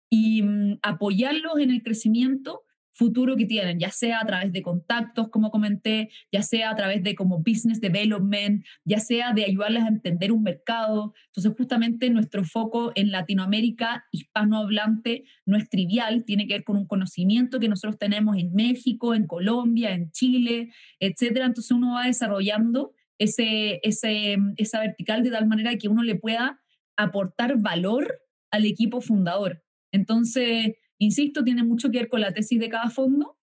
y 0.09 0.43
mm, 0.43 0.79
apoyarlos 0.83 1.59
en 1.59 1.71
el 1.71 1.81
crecimiento 1.83 2.65
futuro 2.95 3.35
que 3.35 3.45
tienen, 3.45 3.77
ya 3.77 3.91
sea 3.91 4.21
a 4.21 4.25
través 4.25 4.53
de 4.53 4.61
contactos, 4.61 5.27
como 5.29 5.51
comenté, 5.51 6.09
ya 6.31 6.41
sea 6.41 6.69
a 6.69 6.75
través 6.75 7.03
de 7.03 7.13
como 7.13 7.39
business 7.39 7.81
development, 7.81 8.65
ya 8.85 8.99
sea 8.99 9.33
de 9.33 9.43
ayudarles 9.43 9.83
a 9.83 9.89
entender 9.89 10.31
un 10.31 10.43
mercado. 10.43 11.13
Entonces, 11.27 11.51
justamente 11.57 12.09
nuestro 12.09 12.45
foco 12.45 12.93
en 12.95 13.11
Latinoamérica 13.11 14.05
hispanohablante 14.11 15.25
no 15.45 15.57
es 15.57 15.69
trivial, 15.69 16.23
tiene 16.23 16.47
que 16.47 16.53
ver 16.53 16.63
con 16.63 16.77
un 16.77 16.87
conocimiento 16.87 17.59
que 17.59 17.67
nosotros 17.67 17.99
tenemos 17.99 18.37
en 18.37 18.53
México, 18.53 19.13
en 19.13 19.27
Colombia, 19.27 19.93
en 19.93 20.11
Chile, 20.11 20.71
etcétera. 20.99 21.47
Entonces, 21.47 21.71
uno 21.71 21.95
va 21.95 22.05
desarrollando 22.05 22.93
ese, 23.17 23.79
ese, 23.83 24.37
esa 24.57 24.79
vertical 24.79 25.23
de 25.23 25.31
tal 25.31 25.47
manera 25.47 25.75
que 25.77 25.87
uno 25.87 26.03
le 26.03 26.15
pueda 26.15 26.61
aportar 26.97 27.57
valor 27.59 28.19
al 28.51 28.65
equipo 28.65 29.01
fundador. 29.01 29.63
Entonces, 29.91 30.73
insisto, 30.97 31.43
tiene 31.43 31.63
mucho 31.63 31.91
que 31.91 31.99
ver 31.99 32.09
con 32.09 32.21
la 32.21 32.33
tesis 32.33 32.59
de 32.59 32.69
cada 32.69 32.89
fondo. 32.89 33.37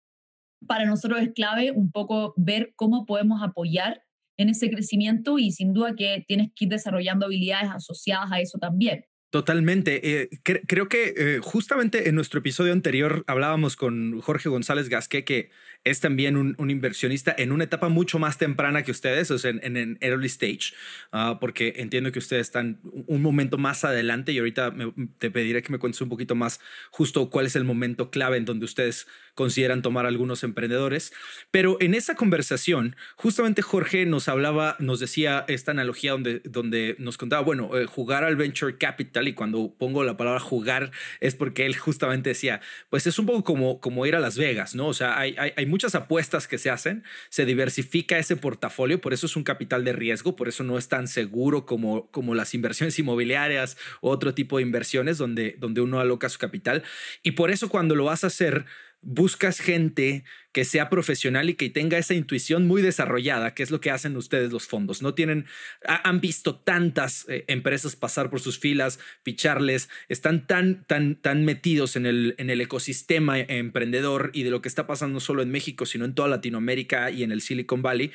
Para 0.67 0.85
nosotros 0.85 1.21
es 1.21 1.31
clave 1.33 1.71
un 1.71 1.91
poco 1.91 2.33
ver 2.37 2.73
cómo 2.75 3.05
podemos 3.05 3.41
apoyar 3.41 4.03
en 4.37 4.49
ese 4.49 4.69
crecimiento 4.69 5.37
y 5.37 5.51
sin 5.51 5.73
duda 5.73 5.95
que 5.95 6.23
tienes 6.27 6.49
que 6.55 6.65
ir 6.65 6.71
desarrollando 6.71 7.25
habilidades 7.25 7.69
asociadas 7.71 8.31
a 8.31 8.39
eso 8.39 8.57
también. 8.57 9.05
Totalmente. 9.31 10.21
Eh, 10.21 10.29
creo 10.43 10.89
que 10.89 11.13
eh, 11.15 11.39
justamente 11.39 12.09
en 12.09 12.15
nuestro 12.15 12.39
episodio 12.39 12.73
anterior 12.73 13.23
hablábamos 13.27 13.75
con 13.75 14.19
Jorge 14.21 14.49
González 14.49 14.89
Gasqué, 14.89 15.23
que 15.23 15.51
es 15.83 15.99
también 15.99 16.35
un, 16.35 16.69
inversionista 16.69 17.33
en 17.37 17.51
una 17.51 17.63
etapa 17.63 17.89
mucho 17.89 18.19
más 18.19 18.37
temprana 18.37 18.83
que 18.83 18.91
ustedes, 18.91 19.31
o 19.31 19.37
sea, 19.37 19.51
en, 19.51 19.77
en 19.77 19.97
early 20.01 20.27
stage, 20.27 20.73
ah, 21.11 21.37
porque 21.39 21.73
entiendo 21.77 22.11
que 22.11 22.19
ustedes 22.19 22.47
están 22.47 22.79
un 22.83 23.21
momento 23.21 23.57
más 23.57 23.83
adelante 23.85 24.31
y 24.31 24.39
ahorita 24.39 24.73
te 25.17 25.31
pediré 25.31 25.61
que 25.63 25.71
me 25.71 25.79
cuentes 25.79 26.01
un 26.01 26.09
poquito 26.09 26.35
más 26.35 26.59
justo 26.91 27.29
cuál 27.29 27.45
es 27.45 27.55
el 27.55 27.63
momento 27.63 28.11
clave 28.11 28.37
en 28.37 28.45
donde 28.45 28.65
ustedes 28.65 29.07
consideran 29.39 29.81
tomar 29.81 30.05
algunos 30.05 30.43
emprendedores. 30.43 31.13
Pero 31.49 31.77
en 31.79 31.93
esa 31.93 32.15
conversación, 32.15 32.97
justamente 33.15 33.61
Jorge 33.61 34.05
nos 34.05 34.27
hablaba, 34.27 34.75
nos 34.79 34.99
decía 34.99 35.45
esta 35.47 35.71
analogía 35.71 36.11
donde, 36.11 36.41
donde 36.43 36.97
nos 36.99 37.17
contaba, 37.17 37.41
bueno, 37.41 37.77
eh, 37.77 37.85
jugar 37.85 38.25
al 38.25 38.35
venture 38.35 38.77
capital 38.77 39.29
y 39.29 39.33
cuando 39.33 39.73
pongo 39.77 40.03
la 40.03 40.17
palabra 40.17 40.41
jugar 40.41 40.91
es 41.21 41.35
porque 41.35 41.65
él 41.65 41.77
justamente 41.77 42.31
decía, 42.31 42.59
pues 42.89 43.07
es 43.07 43.17
un 43.17 43.27
poco 43.27 43.45
como, 43.45 43.79
como 43.79 44.05
ir 44.05 44.13
a 44.13 44.19
Las 44.19 44.37
Vegas, 44.37 44.75
¿no? 44.75 44.87
O 44.87 44.93
sea, 44.93 45.17
hay, 45.17 45.35
hay, 45.37 45.65
muchas 45.69 45.95
apuestas 45.95 46.47
que 46.47 46.57
se 46.57 46.69
hacen, 46.69 47.03
se 47.29 47.45
diversifica 47.45 48.17
ese 48.17 48.35
portafolio, 48.35 48.99
por 48.99 49.13
eso 49.13 49.25
es 49.25 49.35
un 49.35 49.43
capital 49.43 49.83
de 49.83 49.93
riesgo, 49.93 50.35
por 50.35 50.47
eso 50.47 50.63
no 50.63 50.77
es 50.77 50.87
tan 50.89 51.07
seguro 51.07 51.65
como, 51.65 52.09
como 52.11 52.35
las 52.35 52.53
inversiones 52.53 52.99
inmobiliarias 52.99 53.77
o 54.01 54.09
otro 54.09 54.33
tipo 54.33 54.57
de 54.57 54.63
inversiones 54.63 55.17
donde, 55.17 55.55
donde 55.59 55.81
uno 55.81 55.99
aloca 55.99 56.29
su 56.29 56.39
capital. 56.39 56.83
Y 57.23 57.31
por 57.31 57.51
eso 57.51 57.69
cuando 57.69 57.95
lo 57.95 58.05
vas 58.05 58.23
a 58.23 58.27
hacer, 58.27 58.65
buscas 59.01 59.59
gente 59.59 60.23
sea 60.65 60.89
profesional 60.89 61.49
y 61.49 61.55
que 61.55 61.69
tenga 61.69 61.97
esa 61.97 62.13
intuición 62.13 62.67
muy 62.67 62.81
desarrollada, 62.81 63.53
que 63.53 63.63
es 63.63 63.71
lo 63.71 63.81
que 63.81 63.91
hacen 63.91 64.15
ustedes 64.17 64.51
los 64.51 64.67
fondos. 64.67 65.01
No 65.01 65.13
tienen, 65.13 65.45
han 65.85 66.21
visto 66.21 66.55
tantas 66.55 67.25
eh, 67.27 67.45
empresas 67.47 67.95
pasar 67.95 68.29
por 68.29 68.39
sus 68.39 68.59
filas, 68.59 68.99
picharles, 69.23 69.89
están 70.07 70.47
tan, 70.47 70.85
tan, 70.85 71.15
tan 71.15 71.45
metidos 71.45 71.95
en 71.95 72.05
el, 72.05 72.35
en 72.37 72.49
el 72.49 72.61
ecosistema 72.61 73.39
emprendedor 73.39 74.31
y 74.33 74.43
de 74.43 74.51
lo 74.51 74.61
que 74.61 74.69
está 74.69 74.87
pasando 74.87 75.09
no 75.09 75.19
solo 75.19 75.41
en 75.41 75.51
México, 75.51 75.85
sino 75.85 76.05
en 76.05 76.13
toda 76.13 76.27
Latinoamérica 76.29 77.11
y 77.11 77.23
en 77.23 77.31
el 77.31 77.41
Silicon 77.41 77.81
Valley, 77.81 78.11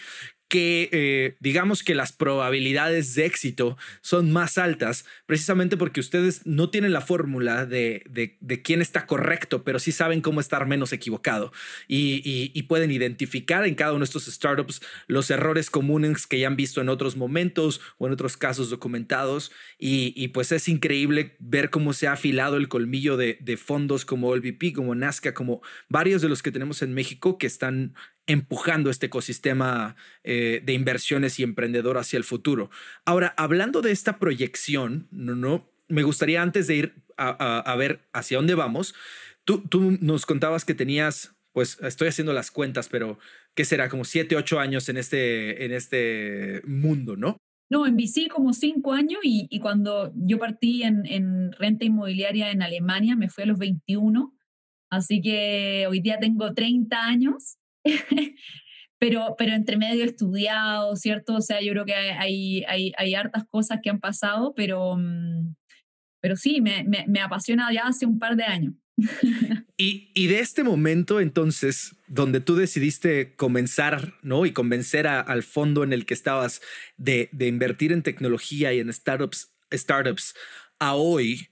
que 0.48 0.88
eh, 0.92 1.36
digamos 1.40 1.82
que 1.82 1.94
las 1.94 2.12
probabilidades 2.12 3.14
de 3.14 3.26
éxito 3.26 3.76
son 4.02 4.30
más 4.30 4.56
altas, 4.58 5.04
precisamente 5.26 5.76
porque 5.76 6.00
ustedes 6.00 6.46
no 6.46 6.70
tienen 6.70 6.92
la 6.92 7.00
fórmula 7.00 7.66
de, 7.66 8.04
de, 8.08 8.62
quién 8.62 8.80
está 8.80 9.06
correcto, 9.06 9.64
pero 9.64 9.78
sí 9.78 9.90
saben 9.90 10.20
cómo 10.20 10.40
estar 10.40 10.66
menos 10.66 10.92
equivocado 10.92 11.52
y, 11.88 12.22
pueden 12.64 12.90
identificar 12.90 13.66
en 13.66 13.74
cada 13.74 13.92
uno 13.92 14.00
de 14.00 14.04
estos 14.04 14.26
startups 14.26 14.80
los 15.06 15.30
errores 15.30 15.70
comunes 15.70 16.26
que 16.26 16.38
ya 16.38 16.46
han 16.46 16.56
visto 16.56 16.80
en 16.80 16.88
otros 16.88 17.16
momentos 17.16 17.80
o 17.98 18.06
en 18.06 18.12
otros 18.12 18.36
casos 18.36 18.70
documentados. 18.70 19.52
Y, 19.78 20.12
y 20.16 20.28
pues 20.28 20.52
es 20.52 20.68
increíble 20.68 21.36
ver 21.38 21.70
cómo 21.70 21.92
se 21.92 22.06
ha 22.06 22.12
afilado 22.12 22.56
el 22.56 22.68
colmillo 22.68 23.16
de, 23.16 23.56
fondos 23.56 24.04
como 24.04 24.34
LVP, 24.34 24.72
como 24.72 24.94
Nazca, 24.94 25.34
como 25.34 25.62
varios 25.88 26.22
de 26.22 26.28
los 26.28 26.42
que 26.42 26.52
tenemos 26.52 26.82
en 26.82 26.92
México 26.94 27.38
que 27.38 27.46
están 27.46 27.94
empujando 28.26 28.90
este 28.90 29.06
ecosistema 29.06 29.96
eh, 30.22 30.62
de 30.64 30.72
inversiones 30.72 31.38
y 31.38 31.42
emprendedor 31.42 31.98
hacia 31.98 32.16
el 32.16 32.24
futuro. 32.24 32.70
Ahora, 33.04 33.34
hablando 33.36 33.82
de 33.82 33.92
esta 33.92 34.18
proyección, 34.18 35.08
no, 35.10 35.34
no, 35.34 35.70
me 35.88 36.02
gustaría 36.02 36.42
antes 36.42 36.66
de 36.66 36.74
ir 36.76 36.94
a, 37.16 37.74
ver 37.76 38.08
hacia 38.12 38.38
dónde 38.38 38.54
vamos, 38.54 38.94
tú, 39.44 39.62
nos 40.00 40.26
contabas 40.26 40.64
que 40.64 40.74
tenías, 40.74 41.34
pues 41.54 41.78
estoy 41.80 42.08
haciendo 42.08 42.34
las 42.34 42.50
cuentas, 42.50 42.90
pero 42.90 43.18
¿qué 43.54 43.64
será? 43.64 43.88
Como 43.88 44.04
siete, 44.04 44.36
ocho 44.36 44.60
años 44.60 44.90
en 44.90 44.98
este, 44.98 45.64
en 45.64 45.72
este 45.72 46.60
mundo, 46.66 47.16
¿no? 47.16 47.38
No, 47.70 47.86
en 47.86 47.96
VC 47.96 48.28
como 48.28 48.52
cinco 48.52 48.92
años 48.92 49.20
y, 49.22 49.46
y 49.48 49.60
cuando 49.60 50.12
yo 50.14 50.38
partí 50.38 50.82
en, 50.82 51.06
en, 51.06 51.52
renta 51.52 51.86
inmobiliaria 51.86 52.50
en 52.50 52.60
Alemania, 52.60 53.16
me 53.16 53.30
fui 53.30 53.44
a 53.44 53.46
los 53.46 53.58
21 53.58 54.34
Así 54.94 55.20
que 55.20 55.86
hoy 55.88 56.00
día 56.00 56.18
tengo 56.20 56.54
30 56.54 56.96
años, 57.04 57.58
pero, 58.98 59.34
pero 59.36 59.52
entre 59.52 59.76
medio 59.76 60.04
estudiado, 60.04 60.94
¿cierto? 60.94 61.36
O 61.36 61.40
sea, 61.40 61.60
yo 61.60 61.72
creo 61.72 61.84
que 61.84 61.94
hay, 61.94 62.62
hay, 62.68 62.92
hay 62.96 63.14
hartas 63.14 63.44
cosas 63.48 63.80
que 63.82 63.90
han 63.90 63.98
pasado, 63.98 64.54
pero, 64.54 64.96
mm, 64.96 65.54
pero 66.20 66.36
sí, 66.36 66.60
me, 66.60 66.84
me, 66.84 67.06
me 67.08 67.20
apasiona 67.20 67.72
ya 67.72 67.88
hace 67.88 68.06
un 68.06 68.20
par 68.20 68.36
de 68.36 68.44
años. 68.44 68.74
y, 69.76 70.10
y, 70.14 70.26
de 70.28 70.40
este 70.40 70.62
momento, 70.62 71.20
entonces, 71.20 71.96
donde 72.06 72.40
tú 72.40 72.54
decidiste 72.54 73.34
comenzar, 73.34 74.14
¿no? 74.22 74.46
Y 74.46 74.52
convencer 74.52 75.06
al 75.06 75.42
fondo 75.42 75.82
en 75.82 75.92
el 75.92 76.06
que 76.06 76.14
estabas 76.14 76.60
de, 76.96 77.28
de, 77.32 77.48
invertir 77.48 77.92
en 77.92 78.02
tecnología 78.02 78.72
y 78.72 78.80
en 78.80 78.92
startups, 78.92 79.52
startups 79.72 80.34
a 80.78 80.94
hoy, 80.94 81.48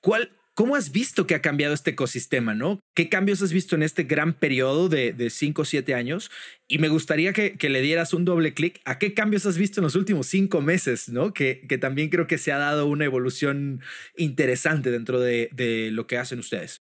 ¿cuál, 0.00 0.35
¿Cómo 0.56 0.74
has 0.74 0.90
visto 0.90 1.26
que 1.26 1.34
ha 1.34 1.42
cambiado 1.42 1.74
este 1.74 1.90
ecosistema, 1.90 2.54
no? 2.54 2.80
¿Qué 2.94 3.10
cambios 3.10 3.42
has 3.42 3.52
visto 3.52 3.76
en 3.76 3.82
este 3.82 4.04
gran 4.04 4.32
periodo 4.32 4.88
de 4.88 5.28
5 5.28 5.60
o 5.60 5.64
7 5.66 5.94
años? 5.94 6.30
Y 6.66 6.78
me 6.78 6.88
gustaría 6.88 7.34
que, 7.34 7.58
que 7.58 7.68
le 7.68 7.82
dieras 7.82 8.14
un 8.14 8.24
doble 8.24 8.54
clic 8.54 8.80
a 8.86 8.98
qué 8.98 9.12
cambios 9.12 9.44
has 9.44 9.58
visto 9.58 9.80
en 9.80 9.84
los 9.84 9.96
últimos 9.96 10.28
cinco 10.28 10.62
meses, 10.62 11.10
¿no? 11.10 11.34
Que, 11.34 11.60
que 11.68 11.76
también 11.76 12.08
creo 12.08 12.26
que 12.26 12.38
se 12.38 12.52
ha 12.52 12.58
dado 12.58 12.86
una 12.86 13.04
evolución 13.04 13.82
interesante 14.16 14.90
dentro 14.90 15.20
de, 15.20 15.50
de, 15.52 15.90
lo 15.90 16.06
que 16.06 16.16
hacen 16.16 16.38
ustedes. 16.38 16.78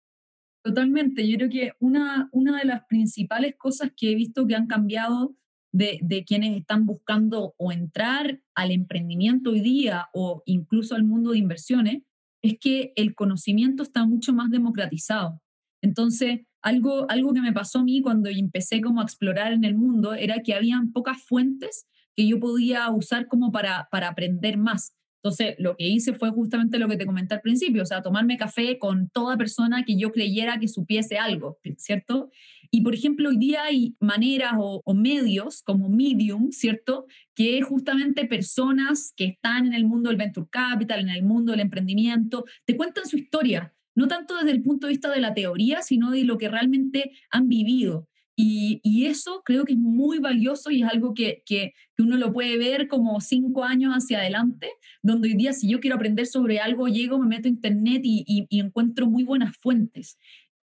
Totalmente. 0.62 1.26
Yo 1.26 1.38
creo 1.38 1.49
que 1.49 1.73
una, 1.79 2.29
una 2.31 2.59
de 2.59 2.67
las 2.67 2.85
principales 2.85 3.55
cosas 3.57 3.91
que 3.97 4.12
he 4.12 4.14
visto 4.14 4.47
que 4.47 4.55
han 4.55 4.67
cambiado 4.67 5.35
de, 5.73 5.99
de 6.02 6.26
quienes 6.26 6.59
están 6.59 6.85
buscando 6.85 7.55
o 7.57 7.73
entrar 7.73 8.38
al 8.55 8.71
emprendimiento 8.71 9.52
hoy 9.52 9.61
día 9.61 10.11
o 10.12 10.43
incluso 10.45 10.95
al 10.95 11.05
mundo 11.05 11.31
de 11.31 11.38
inversiones 11.38 12.02
es 12.42 12.58
que 12.61 12.92
el 12.96 13.14
conocimiento 13.14 13.82
está 13.82 14.04
mucho 14.04 14.32
más 14.32 14.50
democratizado. 14.50 15.40
Entonces, 15.80 16.40
algo, 16.61 17.11
algo 17.11 17.32
que 17.32 17.40
me 17.40 17.52
pasó 17.52 17.80
a 17.80 17.84
mí 17.84 18.02
cuando 18.02 18.28
empecé 18.28 18.80
como 18.80 19.00
a 19.00 19.04
explorar 19.04 19.52
en 19.52 19.64
el 19.64 19.75
mundo 19.75 20.14
era 20.14 20.42
que 20.42 20.54
habían 20.54 20.92
pocas 20.92 21.22
fuentes 21.22 21.87
que 22.14 22.26
yo 22.28 22.38
podía 22.38 22.88
usar 22.90 23.26
como 23.26 23.50
para, 23.52 23.88
para 23.90 24.08
aprender 24.08 24.58
más. 24.58 24.94
Entonces, 25.23 25.55
lo 25.59 25.76
que 25.76 25.87
hice 25.87 26.14
fue 26.14 26.31
justamente 26.31 26.81
lo 26.81 26.88
que 26.88 26.97
te 26.97 27.07
comenté 27.07 27.35
al 27.35 27.41
principio, 27.41 27.85
o 27.85 27.87
sea, 27.87 28.02
tomarme 28.02 28.37
café 28.37 28.79
con 28.81 29.09
toda 29.09 29.37
persona 29.37 29.85
que 29.85 29.97
yo 29.97 30.11
creyera 30.11 30.59
que 30.59 30.67
supiese 30.67 31.17
algo, 31.17 31.61
¿cierto? 31.76 32.31
Y, 32.73 32.81
por 32.81 32.93
ejemplo, 32.93 33.29
hoy 33.29 33.37
día 33.37 33.62
hay 33.62 33.95
maneras 34.00 34.55
o, 34.57 34.83
medios 34.95 35.62
como 35.62 35.88
Medium, 35.88 36.50
¿cierto? 36.50 37.07
Que 37.37 37.62
justamente 37.62 38.25
personas 38.26 39.12
que 39.17 39.26
están 39.26 39.67
en 39.67 39.75
el 39.75 39.85
mundo 39.85 40.09
del 40.09 40.19
venture 40.19 40.49
capital, 40.50 41.00
en 41.00 41.11
el 41.11 41.23
mundo 41.23 41.52
del 41.52 41.61
emprendimiento, 41.61 42.45
te 42.64 42.76
cuentan 42.76 43.07
su 43.07 43.17
historia, 43.17 43.73
no 43.95 44.09
tanto 44.09 44.37
desde 44.37 44.50
el 44.50 44.62
punto 44.62 44.87
de 44.88 44.95
vista 44.95 45.11
de 45.11 45.21
la 45.21 45.35
teoría, 45.35 45.83
sino 45.83 46.11
de 46.11 46.25
lo 46.25 46.37
que 46.37 46.49
realmente 46.49 47.12
han 47.31 47.49
vivido. 47.49 48.09
Y, 48.35 48.81
eso 49.07 49.43
creo 49.45 49.65
que 49.65 49.73
es 49.75 49.79
muy 49.79 50.19
valioso 50.21 50.71
y 50.71 50.83
es 50.83 50.89
algo 50.89 51.12
que, 51.12 51.43
que, 51.45 51.75
uno 51.99 52.17
lo 52.17 52.33
puede 52.33 52.57
ver 52.59 52.89
como 52.89 53.21
cinco 53.21 53.62
años 53.62 53.93
hacia 53.93 54.19
adelante, 54.19 54.71
donde 55.03 55.29
hoy 55.29 55.35
día 55.35 55.53
si 55.53 55.69
yo 55.69 55.79
quiero 55.79 55.97
aprender 55.97 56.27
sobre 56.27 56.59
algo, 56.59 56.89
llego, 56.89 57.19
me 57.19 57.29
meto 57.29 57.47
a 57.47 57.51
internet 57.51 58.01
y, 58.05 58.47
y 58.49 58.61
encuentro 58.61 59.07
muy 59.07 59.23
buenas 59.23 59.57
fuentes. 59.57 60.19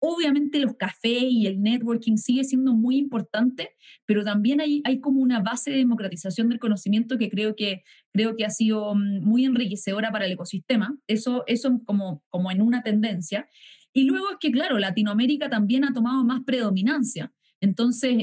Obviamente 0.03 0.59
los 0.61 0.77
cafés 0.77 1.25
y 1.25 1.47
el 1.47 1.61
networking 1.61 2.17
sigue 2.17 2.43
siendo 2.43 2.73
muy 2.73 2.97
importante, 2.97 3.77
pero 4.07 4.25
también 4.25 4.63
hay, 4.63 4.81
hay 4.85 4.99
como 4.99 5.21
una 5.21 5.41
base 5.41 5.71
de 5.71 5.77
democratización 5.77 6.49
del 6.49 6.59
conocimiento 6.59 7.19
que 7.19 7.29
creo 7.29 7.55
que, 7.55 7.85
creo 8.11 8.35
que 8.35 8.47
ha 8.47 8.51
sido 8.51 8.95
mm, 8.95 9.21
muy 9.21 9.45
enriquecedora 9.45 10.11
para 10.11 10.25
el 10.25 10.33
ecosistema. 10.33 10.97
Eso, 11.07 11.45
eso 11.47 11.83
como, 11.85 12.25
como 12.31 12.51
en 12.51 12.63
una 12.63 12.83
tendencia. 12.83 13.47
Y 13.93 14.05
luego 14.05 14.31
es 14.31 14.37
que, 14.41 14.51
claro, 14.51 14.79
Latinoamérica 14.79 15.51
también 15.51 15.85
ha 15.85 15.93
tomado 15.93 16.25
más 16.25 16.45
predominancia. 16.45 17.31
Entonces, 17.61 18.17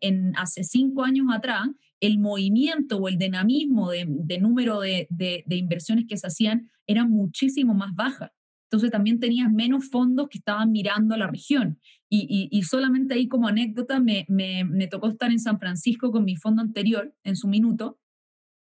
en, 0.00 0.32
hace 0.36 0.64
cinco 0.64 1.04
años 1.04 1.26
atrás, 1.32 1.68
el 2.00 2.18
movimiento 2.18 2.96
o 2.96 3.08
el 3.08 3.18
dinamismo 3.18 3.90
de, 3.90 4.38
número 4.40 4.80
de, 4.80 5.08
inversiones 5.48 6.06
que 6.08 6.16
se 6.16 6.26
hacían 6.26 6.70
era 6.86 7.06
muchísimo 7.06 7.74
más 7.74 7.94
baja. 7.94 8.32
Entonces 8.64 8.90
también 8.90 9.18
tenías 9.18 9.52
menos 9.52 9.88
fondos 9.90 10.28
que 10.28 10.38
estaban 10.38 10.70
mirando 10.70 11.14
a 11.14 11.18
la 11.18 11.26
región. 11.26 11.78
Y, 12.08 12.62
solamente 12.62 13.14
ahí 13.14 13.28
como 13.28 13.46
anécdota 13.46 14.00
me, 14.00 14.26
me, 14.28 14.86
tocó 14.88 15.08
estar 15.08 15.30
en 15.30 15.38
San 15.38 15.60
Francisco 15.60 16.10
con 16.10 16.24
mi 16.24 16.36
fondo 16.36 16.62
anterior 16.62 17.14
en 17.22 17.36
su 17.36 17.46
minuto. 17.46 18.00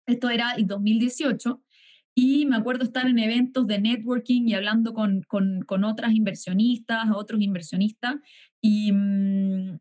Esto 0.05 0.29
era 0.29 0.51
el 0.53 0.67
2018. 0.67 1.63
Y 2.15 2.45
me 2.45 2.57
acuerdo 2.57 2.83
estar 2.83 3.07
en 3.07 3.17
eventos 3.17 3.65
de 3.65 3.79
networking 3.79 4.47
y 4.47 4.53
hablando 4.53 4.93
con, 4.93 5.21
con, 5.21 5.61
con 5.61 5.83
otras 5.83 6.13
inversionistas, 6.13 7.05
otros 7.15 7.41
inversionistas. 7.41 8.15
Y, 8.61 8.91
mm, 8.91 9.77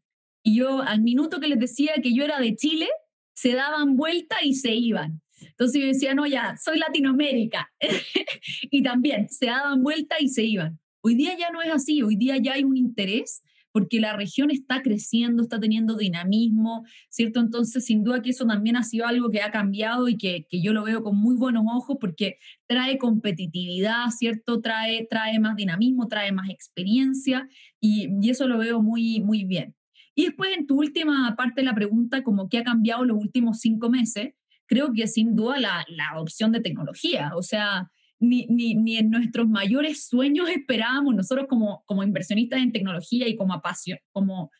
y 0.48 0.54
yo 0.54 0.80
al 0.80 1.02
minuto 1.02 1.40
que 1.40 1.48
les 1.48 1.58
decía 1.58 1.92
que 2.02 2.14
yo 2.14 2.24
era 2.24 2.40
de 2.40 2.56
Chile, 2.56 2.88
se 3.34 3.52
daban 3.52 3.96
vuelta 3.96 4.36
y 4.42 4.54
se 4.54 4.74
iban. 4.74 5.20
Entonces 5.42 5.82
yo 5.82 5.86
decía, 5.86 6.14
no, 6.14 6.26
ya, 6.26 6.56
soy 6.56 6.78
Latinoamérica. 6.78 7.70
y 8.70 8.82
también 8.82 9.28
se 9.28 9.46
daban 9.46 9.82
vuelta 9.82 10.16
y 10.18 10.28
se 10.28 10.44
iban. 10.44 10.80
Hoy 11.02 11.16
día 11.16 11.36
ya 11.38 11.50
no 11.50 11.60
es 11.60 11.70
así, 11.70 12.02
hoy 12.02 12.16
día 12.16 12.38
ya 12.38 12.54
hay 12.54 12.64
un 12.64 12.78
interés 12.78 13.42
porque 13.72 14.00
la 14.00 14.16
región 14.16 14.50
está 14.50 14.80
creciendo, 14.80 15.42
está 15.42 15.60
teniendo 15.60 15.96
dinamismo, 15.96 16.86
¿cierto? 17.10 17.40
Entonces, 17.40 17.84
sin 17.84 18.02
duda 18.02 18.22
que 18.22 18.30
eso 18.30 18.46
también 18.46 18.76
ha 18.76 18.82
sido 18.82 19.06
algo 19.06 19.30
que 19.30 19.42
ha 19.42 19.50
cambiado 19.50 20.08
y 20.08 20.16
que, 20.16 20.46
que 20.48 20.62
yo 20.62 20.72
lo 20.72 20.82
veo 20.84 21.02
con 21.02 21.16
muy 21.16 21.36
buenos 21.36 21.64
ojos 21.70 21.98
porque 22.00 22.38
trae 22.66 22.96
competitividad, 22.96 24.06
¿cierto? 24.16 24.62
Trae, 24.62 25.06
trae 25.10 25.38
más 25.38 25.56
dinamismo, 25.56 26.08
trae 26.08 26.32
más 26.32 26.48
experiencia 26.48 27.46
y, 27.80 28.08
y 28.22 28.30
eso 28.30 28.48
lo 28.48 28.56
veo 28.56 28.80
muy, 28.80 29.20
muy 29.20 29.44
bien. 29.44 29.74
Y 30.18 30.24
después, 30.24 30.50
en 30.58 30.66
tu 30.66 30.80
última 30.80 31.36
parte 31.36 31.60
de 31.60 31.64
la 31.64 31.76
pregunta, 31.76 32.24
como 32.24 32.48
qué 32.48 32.58
ha 32.58 32.64
cambiado 32.64 33.04
los 33.04 33.16
últimos 33.16 33.60
cinco 33.60 33.88
meses, 33.88 34.34
creo 34.66 34.92
que 34.92 35.06
sin 35.06 35.36
duda 35.36 35.60
la, 35.60 35.86
la 35.90 36.08
adopción 36.08 36.50
de 36.50 36.58
tecnología. 36.58 37.30
O 37.36 37.42
sea, 37.44 37.88
ni, 38.18 38.44
ni, 38.48 38.74
ni, 38.74 38.96
en 38.96 39.10
nuestros 39.10 39.48
mayores 39.48 40.08
sueños 40.08 40.50
esperábamos, 40.50 41.14
nosotros 41.14 41.46
como, 41.48 41.84
como 41.86 42.02
inversionistas 42.02 42.60
en 42.60 42.72
tecnología 42.72 43.28
y 43.28 43.36
como, 43.36 43.62
como, 44.10 44.50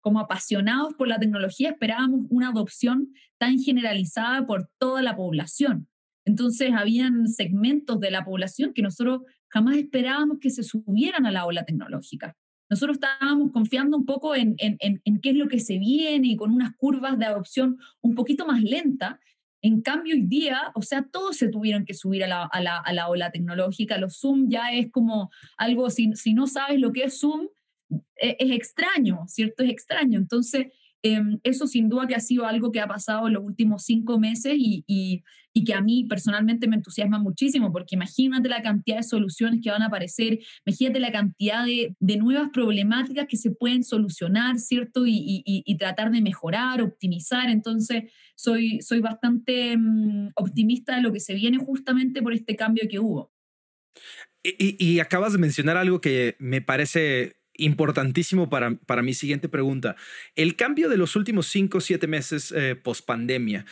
como 0.00 0.20
apasionados 0.20 0.94
por 0.94 1.08
la 1.08 1.18
tecnología, 1.18 1.70
esperábamos 1.70 2.26
una 2.30 2.50
adopción 2.50 3.08
tan 3.38 3.58
generalizada 3.58 4.46
por 4.46 4.70
toda 4.78 5.02
la 5.02 5.16
población. 5.16 5.88
Entonces, 6.26 6.70
habían 6.72 7.26
segmentos 7.26 7.98
de 7.98 8.12
la 8.12 8.24
población 8.24 8.72
que 8.72 8.82
nosotros 8.82 9.22
jamás 9.48 9.78
esperábamos 9.78 10.38
que 10.40 10.50
se 10.50 10.62
subieran 10.62 11.26
a 11.26 11.32
la 11.32 11.44
ola 11.44 11.64
tecnológica. 11.64 12.36
Nosotros 12.70 12.96
estábamos 12.96 13.52
confiando 13.52 13.96
un 13.96 14.04
poco 14.04 14.34
en, 14.34 14.54
en, 14.58 14.76
en, 14.80 15.20
qué 15.20 15.30
es 15.30 15.36
lo 15.36 15.48
que 15.48 15.58
se 15.58 15.78
viene 15.78 16.28
y 16.28 16.36
con 16.36 16.50
unas 16.52 16.74
curvas 16.76 17.18
de 17.18 17.26
adopción 17.26 17.78
un 18.00 18.14
poquito 18.14 18.46
más 18.46 18.62
lenta. 18.62 19.20
En 19.62 19.80
cambio, 19.80 20.14
hoy 20.14 20.22
día, 20.22 20.70
o 20.74 20.82
sea, 20.82 21.02
todos 21.02 21.36
se 21.36 21.48
tuvieron 21.48 21.84
que 21.84 21.94
subir 21.94 22.22
a 22.24 22.28
la, 22.28 22.44
a 22.44 22.60
la, 22.60 22.76
a 22.78 22.92
la 22.92 23.08
ola 23.08 23.30
tecnológica. 23.30 23.98
Los 23.98 24.18
Zoom 24.20 24.48
ya 24.48 24.72
es 24.72 24.90
como 24.90 25.30
algo, 25.56 25.90
si, 25.90 26.12
si 26.14 26.34
no 26.34 26.46
sabes 26.46 26.78
lo 26.78 26.92
que 26.92 27.04
es 27.04 27.20
Zoom, 27.20 27.48
es, 28.16 28.36
es 28.38 28.50
extraño, 28.52 29.24
¿cierto? 29.26 29.64
Es 29.64 29.70
extraño. 29.70 30.18
Entonces, 30.18 30.68
Em, 31.02 31.38
eso 31.44 31.68
sin 31.68 31.88
duda 31.88 32.08
que 32.08 32.16
ha 32.16 32.20
sido 32.20 32.44
algo 32.44 32.72
que 32.72 32.80
ha 32.80 32.88
pasado 32.88 33.28
en 33.28 33.34
los 33.34 33.44
últimos 33.44 33.84
cinco 33.84 34.18
meses 34.18 34.54
y, 34.56 34.84
y, 34.86 35.22
que 35.64 35.74
a 35.74 35.80
mí 35.80 36.04
personalmente 36.04 36.68
me 36.68 36.76
entusiasma 36.76 37.18
muchísimo, 37.18 37.72
porque 37.72 37.96
imagínate 37.96 38.48
la 38.48 38.62
cantidad 38.62 38.98
de 38.98 39.02
soluciones 39.02 39.60
que 39.60 39.72
van 39.72 39.82
a 39.82 39.86
aparecer, 39.86 40.38
imagínate 40.64 41.00
la 41.00 41.10
cantidad 41.10 41.64
de, 41.64 41.96
de 41.98 42.16
nuevas 42.16 42.50
problemáticas 42.52 43.26
que 43.26 43.36
se 43.36 43.50
pueden 43.50 43.82
solucionar, 43.82 44.60
¿cierto? 44.60 45.04
Y, 45.04 45.42
y 45.44 45.76
tratar 45.76 46.12
de 46.12 46.22
mejorar, 46.22 46.80
optimizar. 46.80 47.50
Entonces, 47.50 48.04
soy, 48.36 48.80
soy 48.82 49.00
bastante 49.00 49.76
um, 49.76 50.30
optimista 50.36 50.94
de 50.94 51.02
lo 51.02 51.12
que 51.12 51.18
se 51.18 51.34
viene 51.34 51.58
justamente 51.58 52.22
por 52.22 52.32
este 52.32 52.54
cambio 52.54 52.88
que 52.88 53.00
hubo. 53.00 53.32
y 54.44 55.00
acabas 55.00 55.32
de 55.32 55.38
mencionar 55.38 55.76
algo 55.76 56.00
que 56.00 56.36
me 56.38 56.62
parece 56.62 57.37
importantísimo 57.58 58.48
para, 58.48 58.74
para 58.86 59.02
mi 59.02 59.12
siguiente 59.12 59.48
pregunta. 59.48 59.96
El 60.36 60.56
cambio 60.56 60.88
de 60.88 60.96
los 60.96 61.16
últimos 61.16 61.46
cinco 61.48 61.78
o 61.78 61.80
siete 61.80 62.06
meses 62.06 62.52
eh, 62.56 62.74
post 62.74 63.04
pandemia 63.04 63.66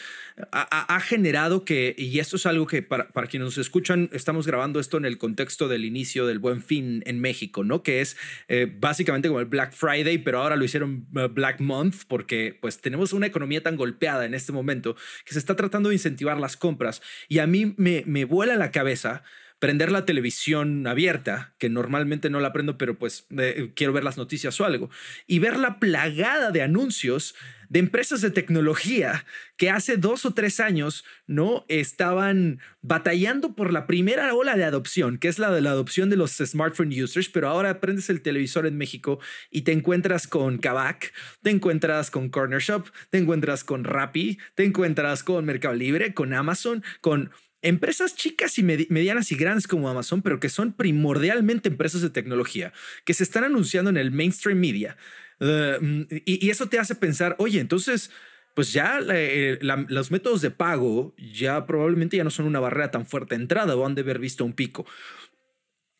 ha, 0.52 1.00
generado 1.00 1.64
que, 1.64 1.94
y 1.96 2.18
esto 2.18 2.36
es 2.36 2.44
algo 2.44 2.66
que 2.66 2.82
para, 2.82 3.08
para, 3.08 3.26
quienes 3.26 3.46
nos 3.46 3.58
escuchan, 3.58 4.10
estamos 4.12 4.46
grabando 4.46 4.80
esto 4.80 4.98
en 4.98 5.06
el 5.06 5.18
contexto 5.18 5.68
del 5.68 5.84
inicio 5.84 6.26
del 6.26 6.38
buen 6.38 6.62
fin 6.62 7.02
en 7.06 7.20
México, 7.20 7.64
¿no? 7.64 7.82
Que 7.82 8.00
es 8.00 8.16
eh, 8.48 8.70
básicamente 8.78 9.28
como 9.28 9.40
el 9.40 9.46
Black 9.46 9.72
Friday, 9.72 10.18
pero 10.18 10.40
ahora 10.40 10.56
lo 10.56 10.64
hicieron 10.64 11.06
eh, 11.16 11.28
Black 11.32 11.60
Month 11.60 12.02
porque 12.08 12.58
pues 12.60 12.80
tenemos 12.80 13.12
una 13.12 13.26
economía 13.26 13.62
tan 13.62 13.76
golpeada 13.76 14.26
en 14.26 14.34
este 14.34 14.52
momento 14.52 14.96
que 15.24 15.32
se 15.32 15.38
está 15.38 15.56
tratando 15.56 15.88
de 15.88 15.94
incentivar 15.94 16.38
las 16.38 16.56
compras 16.56 17.00
y 17.28 17.38
a 17.38 17.46
mí 17.46 17.74
me, 17.76 18.02
me 18.06 18.24
vuela 18.24 18.56
la 18.56 18.70
cabeza 18.70 19.22
prender 19.58 19.90
la 19.90 20.04
televisión 20.04 20.86
abierta, 20.86 21.54
que 21.58 21.70
normalmente 21.70 22.30
no 22.30 22.40
la 22.40 22.52
prendo, 22.52 22.76
pero 22.76 22.98
pues 22.98 23.26
eh, 23.38 23.72
quiero 23.74 23.92
ver 23.92 24.04
las 24.04 24.18
noticias 24.18 24.60
o 24.60 24.64
algo, 24.64 24.90
y 25.26 25.38
ver 25.38 25.56
la 25.56 25.78
plagada 25.78 26.50
de 26.50 26.62
anuncios 26.62 27.34
de 27.68 27.80
empresas 27.80 28.20
de 28.20 28.30
tecnología 28.30 29.24
que 29.56 29.70
hace 29.70 29.96
dos 29.96 30.24
o 30.24 30.34
tres 30.34 30.60
años 30.60 31.04
no 31.26 31.64
estaban 31.68 32.60
batallando 32.80 33.56
por 33.56 33.72
la 33.72 33.86
primera 33.86 34.32
ola 34.34 34.56
de 34.56 34.64
adopción, 34.64 35.18
que 35.18 35.28
es 35.28 35.38
la 35.38 35.50
de 35.50 35.60
la 35.60 35.70
adopción 35.70 36.10
de 36.10 36.16
los 36.16 36.32
smartphone 36.36 36.92
users, 36.92 37.28
pero 37.28 37.48
ahora 37.48 37.80
prendes 37.80 38.10
el 38.10 38.22
televisor 38.22 38.66
en 38.66 38.76
México 38.76 39.18
y 39.50 39.62
te 39.62 39.72
encuentras 39.72 40.28
con 40.28 40.58
Kavak, 40.58 41.12
te 41.42 41.50
encuentras 41.50 42.10
con 42.10 42.28
Corner 42.28 42.60
Shop, 42.60 42.86
te 43.10 43.18
encuentras 43.18 43.64
con 43.64 43.84
Rappi, 43.84 44.38
te 44.54 44.64
encuentras 44.64 45.24
con 45.24 45.44
Mercado 45.44 45.74
Libre, 45.74 46.14
con 46.14 46.34
Amazon, 46.34 46.84
con 47.00 47.32
empresas 47.66 48.14
chicas 48.14 48.58
y 48.58 48.62
medianas 48.62 49.32
y 49.32 49.36
grandes 49.36 49.66
como 49.66 49.88
Amazon, 49.88 50.22
pero 50.22 50.38
que 50.38 50.48
son 50.48 50.72
primordialmente 50.72 51.68
empresas 51.68 52.00
de 52.00 52.10
tecnología, 52.10 52.72
que 53.04 53.14
se 53.14 53.24
están 53.24 53.44
anunciando 53.44 53.90
en 53.90 53.96
el 53.96 54.12
mainstream 54.12 54.58
media. 54.58 54.96
Eh, 55.40 56.22
y, 56.24 56.48
eso 56.48 56.68
te 56.68 56.78
hace 56.78 56.94
pensar, 56.94 57.34
oye, 57.38 57.60
entonces, 57.60 58.10
pues 58.54 58.72
ya 58.72 59.00
eh, 59.10 59.58
los 59.60 60.10
métodos 60.10 60.40
de 60.42 60.50
pago 60.50 61.14
ya 61.18 61.66
probablemente 61.66 62.16
ya 62.16 62.24
no 62.24 62.30
son 62.30 62.46
una 62.46 62.60
barrera 62.60 62.90
tan 62.90 63.04
fuerte 63.04 63.34
de 63.34 63.42
entrada 63.42 63.76
o 63.76 63.84
han 63.84 63.94
de 63.94 64.02
haber 64.02 64.18
visto 64.18 64.44
un 64.44 64.52
pico. 64.52 64.86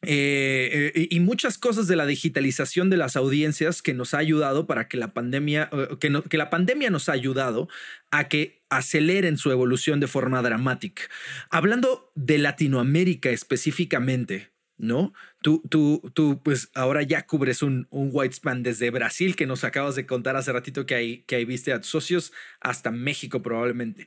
Eh, 0.07 1.09
y 1.11 1.21
muchas 1.21 1.59
cosas 1.59 1.89
de 1.89 1.97
la 1.97 2.07
digitalización 2.07 2.91
de 2.91 2.97
las 2.97 3.17
audiencias 3.17 3.83
que 3.83 3.93
nos 3.93 4.15
ha 4.15 4.19
ayudado 4.19 4.67
para 4.67 4.89
que 4.89 4.97
la 4.97 5.13
pandemia, 5.13 5.69
que, 6.01 6.23
que 6.29 6.39
la 6.39 6.49
pandemia 6.49 6.91
nos 6.91 7.09
ha 7.09 7.13
ayudado 7.13 7.69
a 8.11 8.29
que 8.29 8.63
aceleren 8.69 9.37
su 9.37 9.51
evolución 9.51 10.01
de 10.01 10.07
forma 10.07 10.43
dramática. 10.43 11.03
Hablando 11.51 12.13
de 12.15 12.39
Latinoamérica 12.39 13.31
específicamente, 13.31 14.51
¿no? 14.79 15.13
Tú, 15.43 15.63
tú, 15.69 16.03
tú, 16.15 16.41
pues 16.43 16.71
ahora 16.75 17.03
ya 17.03 17.27
cubres 17.27 17.63
un, 17.63 17.87
un 17.91 18.11
white 18.13 18.35
span 18.35 18.63
desde 18.63 18.91
Brasil, 18.91 19.37
que 19.37 19.47
nos 19.47 19.65
acabas 19.65 19.97
de 19.97 20.07
contar 20.07 20.37
hace 20.37 20.53
ratito 20.53 20.87
que 20.87 20.95
ahí, 20.95 21.25
que 21.27 21.37
ahí 21.37 21.45
viste 21.45 21.73
a 21.73 21.81
tus 21.81 21.91
socios, 21.91 22.33
hasta 22.61 22.91
México 22.91 23.43
probablemente. 23.43 24.07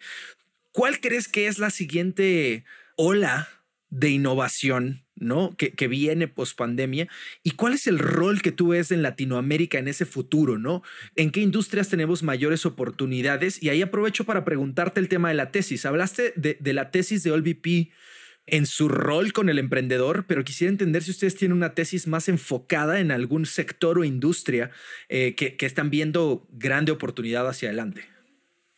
¿Cuál 0.71 0.99
crees 0.99 1.27
que 1.27 1.47
es 1.47 1.59
la 1.59 1.71
siguiente 1.71 2.65
ola 2.95 3.49
de 3.89 4.09
innovación 4.09 5.03
¿no? 5.19 5.55
Que, 5.57 5.71
que 5.71 5.87
viene 5.87 6.27
post 6.27 6.57
pandemia 6.57 7.07
y 7.43 7.51
cuál 7.51 7.73
es 7.73 7.87
el 7.87 7.99
rol 7.99 8.41
que 8.41 8.51
tú 8.51 8.69
ves 8.69 8.91
en 8.91 9.01
Latinoamérica 9.01 9.79
en 9.79 9.87
ese 9.87 10.05
futuro, 10.05 10.57
¿no? 10.57 10.81
¿En 11.15 11.31
qué 11.31 11.41
industrias 11.41 11.89
tenemos 11.89 12.23
mayores 12.23 12.65
oportunidades? 12.65 13.61
Y 13.61 13.69
ahí 13.69 13.81
aprovecho 13.81 14.25
para 14.25 14.45
preguntarte 14.45 14.99
el 14.99 15.09
tema 15.09 15.29
de 15.29 15.35
la 15.35 15.51
tesis. 15.51 15.85
Hablaste 15.85 16.33
de, 16.35 16.73
la 16.73 16.91
tesis 16.91 17.23
de 17.23 17.31
OLVP 17.31 17.91
en 18.47 18.65
su 18.65 18.89
rol 18.89 19.31
con 19.33 19.49
el 19.49 19.59
emprendedor, 19.59 20.25
pero 20.27 20.43
quisiera 20.43 20.71
entender 20.71 21.03
si 21.03 21.11
ustedes 21.11 21.35
tienen 21.35 21.57
una 21.57 21.75
tesis 21.75 22.07
más 22.07 22.29
enfocada 22.29 22.99
en 22.99 23.11
algún 23.11 23.45
sector 23.45 23.99
o 23.99 24.03
industria 24.03 24.71
eh, 25.07 25.35
que, 25.35 25.55
que 25.55 25.65
están 25.65 25.89
viendo 25.89 26.47
grande 26.51 26.91
oportunidad 26.91 27.47
hacia 27.47 27.69
adelante. 27.69 28.05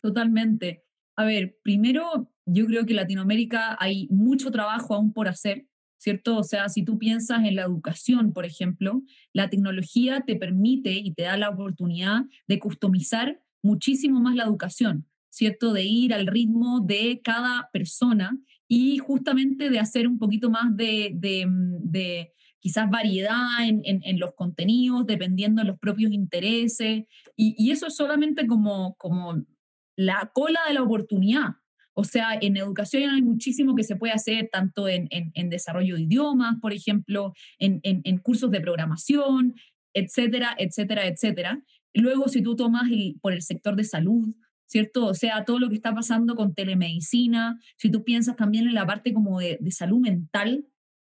Totalmente. 0.02 0.84
A 1.16 1.24
ver, 1.24 1.56
primero, 1.62 2.30
yo 2.46 2.66
creo 2.66 2.84
que 2.84 2.92
en 2.92 2.96
Latinoamérica 2.96 3.76
hay 3.78 4.08
mucho 4.10 4.50
trabajo 4.50 4.94
aún 4.94 5.12
por 5.12 5.28
hacer. 5.28 5.66
¿Cierto? 6.02 6.36
O 6.36 6.42
sea, 6.42 6.68
si 6.68 6.84
tú 6.84 6.98
piensas 6.98 7.44
en 7.44 7.54
la 7.54 7.62
educación, 7.62 8.32
por 8.32 8.44
ejemplo, 8.44 9.02
la 9.32 9.48
tecnología 9.48 10.24
te 10.26 10.34
permite 10.34 10.94
y 10.94 11.14
te 11.14 11.22
da 11.22 11.36
la 11.36 11.50
oportunidad 11.50 12.24
de 12.48 12.58
customizar 12.58 13.40
muchísimo 13.62 14.20
más 14.20 14.34
la 14.34 14.42
educación, 14.42 15.06
¿cierto? 15.30 15.72
De 15.72 15.84
ir 15.84 16.12
al 16.12 16.26
ritmo 16.26 16.80
de 16.80 17.20
cada 17.22 17.70
persona 17.72 18.36
y 18.66 18.98
justamente 18.98 19.70
de 19.70 19.78
hacer 19.78 20.08
un 20.08 20.18
poquito 20.18 20.50
más 20.50 20.76
de, 20.76 21.12
de, 21.14 22.32
quizás 22.58 22.90
variedad 22.90 23.64
en, 23.64 23.82
en, 23.84 24.18
los 24.18 24.34
contenidos, 24.34 25.06
dependiendo 25.06 25.62
de 25.62 25.68
los 25.68 25.78
propios 25.78 26.10
intereses. 26.10 27.04
Y, 27.36 27.54
y 27.56 27.70
eso 27.70 27.86
es 27.86 27.94
solamente 27.94 28.48
como, 28.48 28.96
como 28.96 29.40
la 29.94 30.32
cola 30.34 30.58
de 30.66 30.74
la 30.74 30.82
oportunidad, 30.82 31.61
o 31.94 32.04
sea, 32.04 32.38
en 32.40 32.56
educación 32.56 33.10
hay 33.10 33.22
muchísimo 33.22 33.74
que 33.74 33.84
se 33.84 33.96
puede 33.96 34.12
hacer, 34.12 34.48
tanto 34.50 34.88
en, 34.88 35.08
desarrollo 35.50 35.96
de 35.96 36.02
idiomas, 36.02 36.58
por 36.60 36.72
ejemplo, 36.72 37.32
en, 37.58 38.18
cursos 38.18 38.50
de 38.50 38.60
programación, 38.60 39.54
etcétera, 39.94 40.54
etcétera, 40.58 41.06
etcétera. 41.06 41.62
Luego, 41.94 42.28
si 42.28 42.42
tú 42.42 42.56
tomas 42.56 42.90
por 43.20 43.32
el 43.32 43.42
sector 43.42 43.76
de 43.76 43.84
salud, 43.84 44.34
¿cierto? 44.66 45.06
O 45.06 45.14
sea, 45.14 45.44
todo 45.44 45.58
lo 45.58 45.68
que 45.68 45.74
está 45.74 45.94
pasando 45.94 46.34
con 46.34 46.54
telemedicina, 46.54 47.60
si 47.76 47.90
tú 47.90 48.04
piensas 48.04 48.36
también 48.36 48.66
en 48.66 48.74
la 48.74 48.86
parte 48.86 49.12
como 49.12 49.40
de, 49.40 49.58
de 49.60 49.70
salud 49.70 50.00
mental, 50.00 50.64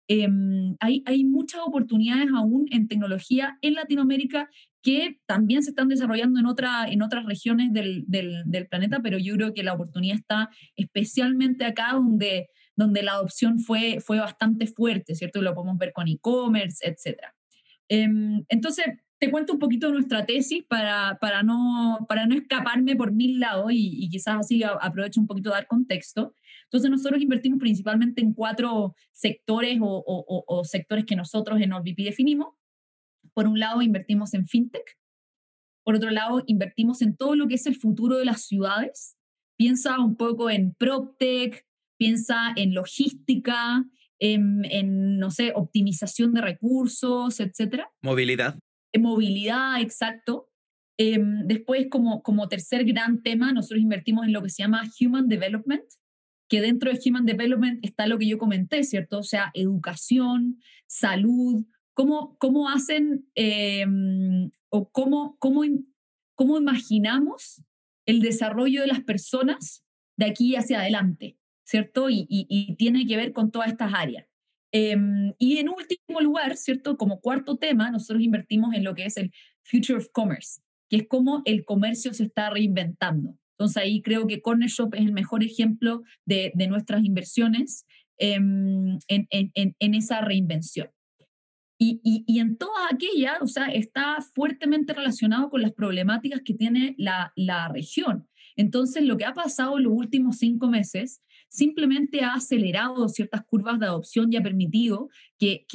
Em, 0.06 0.76
hay, 0.80 1.02
hay 1.06 1.24
muchas 1.24 1.62
oportunidades 1.64 2.28
aún 2.36 2.66
en 2.70 2.88
tecnología 2.88 3.58
en 3.62 3.74
Latinoamérica 3.74 4.50
que 4.84 5.18
también 5.26 5.62
se 5.62 5.70
están 5.70 5.88
desarrollando 5.88 6.38
en, 6.38 6.46
otra, 6.46 6.86
en 6.86 7.02
otras 7.02 7.24
regiones 7.24 7.72
del, 7.72 8.04
del, 8.06 8.68
planeta, 8.68 9.00
pero 9.02 9.18
yo 9.18 9.34
creo 9.34 9.54
que 9.54 9.62
la 9.62 9.72
oportunidad 9.72 10.18
está 10.18 10.50
especialmente 10.76 11.64
acá 11.64 11.92
donde, 11.94 12.50
donde 12.76 13.02
la 13.02 13.12
adopción 13.12 13.58
fue, 13.58 14.00
fue 14.00 14.18
bastante 14.18 14.66
fuerte, 14.66 15.14
¿cierto? 15.14 15.40
lo 15.40 15.54
podemos 15.54 15.78
ver 15.78 15.92
con 15.94 16.06
e-commerce, 16.06 16.86
etc. 16.86 17.18
Em, 17.88 18.44
entonces, 18.48 18.84
te 19.18 19.30
cuento 19.30 19.54
un 19.54 19.58
poquito 19.58 19.90
nuestra 19.90 20.26
tesis 20.26 20.64
para, 20.68 21.16
para, 21.18 21.42
no, 21.42 22.04
para 22.06 22.26
no 22.26 22.34
escaparme 22.34 22.94
por 22.94 23.10
mil 23.10 23.40
lados 23.40 23.72
y, 23.72 24.04
y 24.04 24.10
quizás 24.10 24.36
así 24.40 24.62
aprovecho 24.62 25.18
un 25.18 25.26
poquito 25.26 25.48
de 25.48 25.54
dar 25.54 25.66
contexto. 25.66 26.34
Entonces 26.64 26.90
nosotros 26.90 27.22
invertimos 27.22 27.58
principalmente 27.58 28.20
en 28.20 28.34
cuatro 28.34 28.94
sectores 29.12 29.78
o, 29.80 30.62
sectores 30.64 31.04
que 31.06 31.16
nosotros 31.16 31.60
en 31.60 31.72
OVP 31.72 32.02
definimos. 32.02 32.48
Por 33.34 33.46
un 33.46 33.58
lado, 33.58 33.82
invertimos 33.82 34.32
en 34.34 34.46
fintech. 34.46 34.96
Por 35.84 35.96
otro 35.96 36.10
lado, 36.10 36.42
invertimos 36.46 37.02
en 37.02 37.16
todo 37.16 37.36
lo 37.36 37.46
que 37.46 37.56
es 37.56 37.66
el 37.66 37.76
futuro 37.76 38.16
de 38.16 38.24
las 38.24 38.46
ciudades. 38.46 39.16
Piensa 39.58 40.00
un 40.00 40.16
poco 40.16 40.48
en 40.50 40.74
PropTech, 40.74 41.66
piensa 41.98 42.52
en 42.56 42.74
logística, 42.74 43.84
en, 44.18 45.18
no 45.18 45.30
sé, 45.30 45.52
optimización 45.54 46.32
de 46.32 46.40
recursos, 46.40 47.40
etcétera. 47.40 47.90
Movilidad. 48.02 48.58
En 48.92 49.02
movilidad, 49.02 49.80
exacto. 49.80 50.48
Em, 50.96 51.46
después, 51.46 51.88
como, 51.90 52.22
como 52.22 52.48
tercer 52.48 52.84
gran 52.84 53.22
tema, 53.22 53.52
nosotros 53.52 53.80
invertimos 53.80 54.26
en 54.26 54.32
lo 54.32 54.42
que 54.42 54.48
se 54.48 54.62
llama 54.62 54.82
Human 55.00 55.28
Development, 55.28 55.84
que 56.48 56.60
dentro 56.60 56.92
de 56.92 57.00
Human 57.04 57.26
Development 57.26 57.84
está 57.84 58.06
lo 58.06 58.18
que 58.18 58.28
yo 58.28 58.38
comenté, 58.38 58.84
¿cierto? 58.84 59.18
O 59.18 59.22
sea, 59.22 59.50
educación, 59.54 60.60
salud, 60.86 61.66
cómo, 61.94 62.36
cómo 62.38 62.68
hacen 62.68 63.26
em, 63.34 64.50
o 64.68 64.90
cómo, 64.90 65.36
cómo, 65.38 65.62
cómo 66.34 66.58
imaginamos 66.58 67.62
el 68.06 68.20
desarrollo 68.20 68.82
de 68.82 68.88
las 68.88 69.00
personas 69.00 69.84
de 70.16 70.26
aquí 70.26 70.56
hacia 70.56 70.80
adelante, 70.80 71.38
¿cierto? 71.64 72.08
Y, 72.10 72.76
tiene 72.78 73.06
que 73.06 73.16
ver 73.16 73.32
con 73.32 73.50
todas 73.50 73.68
estas 73.68 73.92
áreas. 73.94 74.26
Em, 74.72 75.32
y 75.38 75.58
en 75.58 75.68
último 75.68 76.20
lugar, 76.20 76.56
¿cierto? 76.56 76.96
Como 76.96 77.20
cuarto 77.20 77.56
tema, 77.56 77.90
nosotros 77.90 78.22
invertimos 78.22 78.74
en 78.74 78.84
lo 78.84 78.94
que 78.94 79.06
es 79.06 79.16
el 79.16 79.32
Future 79.62 79.98
of 79.98 80.08
Commerce, 80.12 80.60
que 80.90 80.96
es 80.96 81.06
cómo 81.08 81.42
el 81.44 81.64
comercio 81.64 82.12
se 82.12 82.24
está 82.24 82.50
reinventando. 82.50 83.38
Entonces 83.56 83.76
ahí 83.82 84.02
creo 84.02 84.26
que 84.26 84.42
Corner 84.42 84.68
Shop 84.68 84.94
es 84.94 85.02
el 85.02 85.12
mejor 85.12 85.44
ejemplo 85.44 86.02
de, 86.26 86.52
nuestras 86.68 87.04
inversiones 87.04 87.86
en, 88.18 88.98
esa 89.78 90.20
reinvención. 90.22 90.90
Y, 91.78 92.24
en 92.38 92.56
toda 92.56 92.88
aquella, 92.90 93.38
o 93.40 93.46
sea, 93.46 93.66
está 93.66 94.18
fuertemente 94.34 94.92
relacionado 94.92 95.50
con 95.50 95.60
las 95.60 95.72
problemáticas 95.72 96.40
que 96.44 96.54
tiene 96.54 96.94
la, 96.98 97.32
región. 97.72 98.28
Entonces, 98.56 99.04
lo 99.04 99.16
que 99.16 99.24
ha 99.24 99.34
pasado 99.34 99.76
en 99.78 99.84
los 99.84 99.92
últimos 99.92 100.38
cinco 100.38 100.68
meses 100.68 101.20
simplemente 101.48 102.22
ha 102.22 102.34
acelerado 102.34 103.08
ciertas 103.08 103.44
curvas 103.44 103.78
de 103.80 103.86
adopción 103.86 104.32
y 104.32 104.36
ha 104.36 104.42
permitido 104.42 105.08
que, 105.38 105.66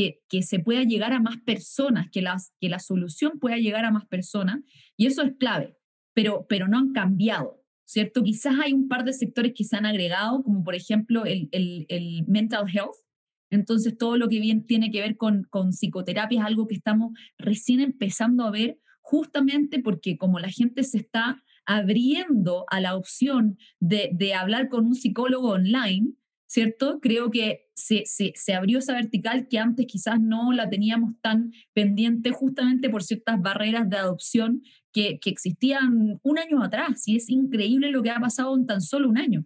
se 0.41 0.59
pueda 0.59 0.83
llegar 0.83 1.13
a 1.13 1.19
más 1.19 1.38
personas, 1.45 2.09
que, 2.12 2.21
la 2.21 2.79
solución 2.79 3.39
pueda 3.39 3.57
llegar 3.57 3.85
a 3.85 3.91
más 3.91 4.05
personas, 4.05 4.59
y 4.95 5.07
eso 5.07 5.21
es 5.23 5.33
clave, 5.38 5.75
pero, 6.13 6.67
no 6.67 6.77
han 6.77 6.93
cambiado. 6.93 7.59
¿cierto? 7.89 8.21
Quizás 8.21 8.53
hay 8.63 8.71
un 8.71 8.88
par 8.88 9.03
de 9.03 9.13
sectores 9.13 9.53
que 9.55 9.63
se 9.63 9.75
han 9.75 9.88
agregado, 9.88 10.43
como 10.43 10.63
por 10.63 10.75
ejemplo 10.75 11.23
el, 11.25 11.49
mental 12.27 12.67
health. 12.71 12.95
Entonces, 13.49 13.97
todo 13.97 14.17
lo 14.17 14.29
que 14.29 14.39
bien 14.39 14.65
tiene 14.65 14.91
que 14.91 15.01
ver 15.01 15.17
con, 15.17 15.47
psicoterapia 15.71 16.39
es 16.39 16.45
algo 16.45 16.67
que 16.67 16.75
estamos 16.75 17.17
recién 17.38 17.79
empezando 17.79 18.43
a 18.43 18.51
ver, 18.51 18.79
justamente 19.01 19.79
porque 19.79 20.17
como 20.17 20.39
la 20.39 20.49
gente 20.49 20.83
se 20.83 20.99
está 20.99 21.43
abriendo 21.65 22.65
a 22.69 22.79
la 22.81 22.95
opción 22.95 23.57
de, 23.79 24.33
hablar 24.33 24.69
con 24.69 24.85
un 24.85 24.95
psicólogo 24.95 25.49
online, 25.49 26.13
¿cierto? 26.47 26.99
Creo 26.99 27.29
que 27.29 27.69
se, 27.75 28.03
abrió 28.55 28.79
esa 28.79 28.93
vertical 28.93 29.47
que 29.47 29.59
antes 29.59 29.85
quizás 29.85 30.19
no 30.19 30.51
la 30.51 30.69
teníamos 30.69 31.13
tan 31.21 31.51
pendiente 31.73 32.31
justamente 32.31 32.89
por 32.89 33.03
ciertas 33.03 33.39
barreras 33.39 33.88
de 33.89 33.97
adopción 33.97 34.63
que, 34.91 35.19
existían 35.25 36.19
un 36.23 36.39
año 36.39 36.63
atrás 36.63 37.07
y 37.07 37.15
es 37.17 37.29
increíble 37.29 37.91
lo 37.91 38.01
que 38.01 38.09
ha 38.09 38.19
pasado 38.19 38.55
en 38.55 38.65
tan 38.65 38.81
solo 38.81 39.09
un 39.09 39.17
año. 39.17 39.45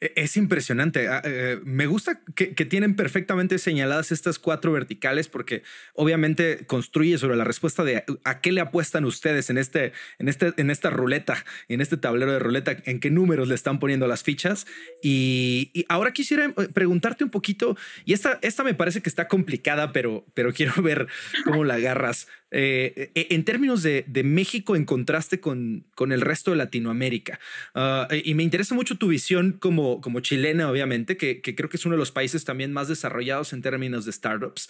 E, 0.00 0.12
es 0.16 0.36
impresionante. 0.36 1.08
Ah, 1.08 1.22
eh, 1.24 1.58
me 1.64 1.86
gusta 1.86 2.20
que, 2.34 2.48
tienen 2.70 2.94
perfectamente 2.94 3.58
señaladas 3.58 4.12
estas 4.12 4.38
cuatro 4.38 4.72
verticales 4.72 5.28
porque 5.28 5.62
obviamente 5.94 6.64
construye 6.66 7.18
sobre 7.18 7.36
la 7.36 7.44
respuesta 7.44 7.82
de 7.84 8.04
a 8.24 8.40
qué 8.40 8.52
le 8.52 8.60
apuestan 8.60 9.04
ustedes 9.04 9.50
en, 9.50 9.58
este, 9.58 9.92
en, 10.18 10.28
este, 10.28 10.52
en 10.56 10.70
esta 10.70 10.90
ruleta, 10.90 11.44
en 11.68 11.80
este 11.80 11.96
tablero 11.96 12.32
de 12.32 12.38
ruleta, 12.38 12.76
en 12.84 13.00
qué 13.00 13.10
números 13.10 13.48
le 13.48 13.54
están 13.54 13.78
poniendo 13.78 14.06
las 14.06 14.22
fichas. 14.22 14.66
Y, 15.02 15.72
ahora 15.88 16.12
quisiera 16.12 16.46
eh, 16.46 16.68
preguntarte 16.72 17.24
un 17.24 17.30
poquito, 17.30 17.76
y 18.04 18.12
esta, 18.12 18.38
esta 18.42 18.62
me 18.62 18.74
parece 18.74 19.00
que 19.02 19.08
está 19.08 19.26
complicada, 19.28 19.92
pero, 19.92 20.24
pero 20.34 20.52
quiero 20.52 20.74
ver 20.82 21.08
cómo 21.44 21.64
la 21.64 21.74
agarras. 21.74 22.28
Eh, 22.52 23.12
eh, 23.14 23.28
en 23.30 23.44
términos 23.44 23.82
de, 23.82 24.04
México 24.24 24.76
en 24.76 24.84
contraste 24.84 25.40
con, 25.40 25.86
con, 25.94 26.12
el 26.12 26.20
resto 26.20 26.50
de 26.50 26.56
Latinoamérica. 26.56 27.38
Ah, 27.74 28.08
y 28.24 28.34
me 28.34 28.42
interesa 28.42 28.74
mucho 28.74 28.96
tu 28.96 29.08
visión 29.08 29.52
como, 29.52 29.89
como 30.00 30.20
chilena, 30.20 30.70
obviamente, 30.70 31.16
que, 31.16 31.40
creo 31.42 31.68
que 31.68 31.76
es 31.76 31.86
uno 31.86 31.94
de 31.94 31.98
los 31.98 32.12
países 32.12 32.44
también 32.44 32.72
más 32.72 32.86
desarrollados 32.88 33.52
en 33.52 33.62
términos 33.62 34.04
de 34.04 34.12
startups. 34.12 34.68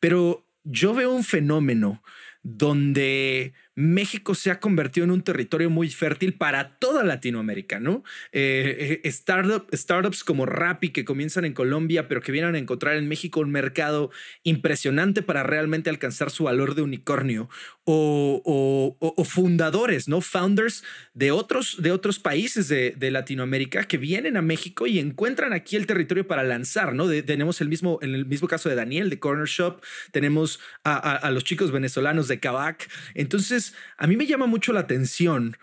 Pero 0.00 0.48
yo 0.64 0.94
veo 0.94 1.12
un 1.12 1.22
fenómeno 1.22 2.02
donde 2.42 3.54
México 3.76 4.34
se 4.34 4.50
ha 4.50 4.58
convertido 4.58 5.04
en 5.04 5.10
un 5.10 5.22
territorio 5.22 5.68
muy 5.68 5.90
fértil 5.90 6.32
para 6.32 6.78
toda 6.78 7.04
Latinoamérica, 7.04 7.78
¿no? 7.78 8.02
Eh, 8.32 9.02
eh, 9.04 9.12
startups 9.12 10.24
como 10.24 10.46
Rappi 10.46 10.90
que 10.90 11.04
comienzan 11.04 11.44
en 11.44 11.52
Colombia, 11.52 12.08
pero 12.08 12.22
que 12.22 12.32
vienen 12.32 12.54
a 12.54 12.58
encontrar 12.58 12.96
en 12.96 13.06
México 13.06 13.40
un 13.40 13.50
mercado 13.50 14.10
impresionante 14.44 15.22
para 15.22 15.42
realmente 15.42 15.90
alcanzar 15.90 16.30
su 16.30 16.44
valor 16.44 16.74
de 16.74 16.82
unicornio. 16.82 17.50
O, 17.88 18.96
fundadores, 19.24 20.08
¿no? 20.08 20.20
Founders 20.20 20.82
de 21.14 21.30
otros, 21.30 21.76
de 21.80 21.92
otros 21.92 22.18
países 22.18 22.66
de, 22.68 23.10
Latinoamérica 23.10 23.84
que 23.84 23.98
vienen 23.98 24.36
a 24.36 24.42
México 24.42 24.88
y 24.88 24.98
encuentran 24.98 25.52
aquí 25.52 25.76
el 25.76 25.86
territorio 25.86 26.26
para 26.26 26.42
lanzar, 26.42 26.92
¿no? 26.92 27.08
tenemos 27.22 27.60
el 27.60 27.68
mismo, 27.68 28.00
en 28.02 28.16
el 28.16 28.26
mismo 28.26 28.48
caso 28.48 28.68
de 28.68 28.74
Daniel 28.74 29.10
de 29.10 29.20
Corner 29.20 29.46
Shop, 29.46 29.80
tenemos 30.10 30.58
a, 30.82 31.30
los 31.30 31.44
chicos 31.44 31.70
venezolanos 31.70 32.26
de 32.26 32.40
Kavak. 32.40 32.88
Entonces, 33.14 33.65
a 33.96 34.06
mí 34.06 34.16
me 34.16 34.26
llama 34.26 34.46
mucho 34.46 34.72
la 34.72 34.80
atención 34.80 35.56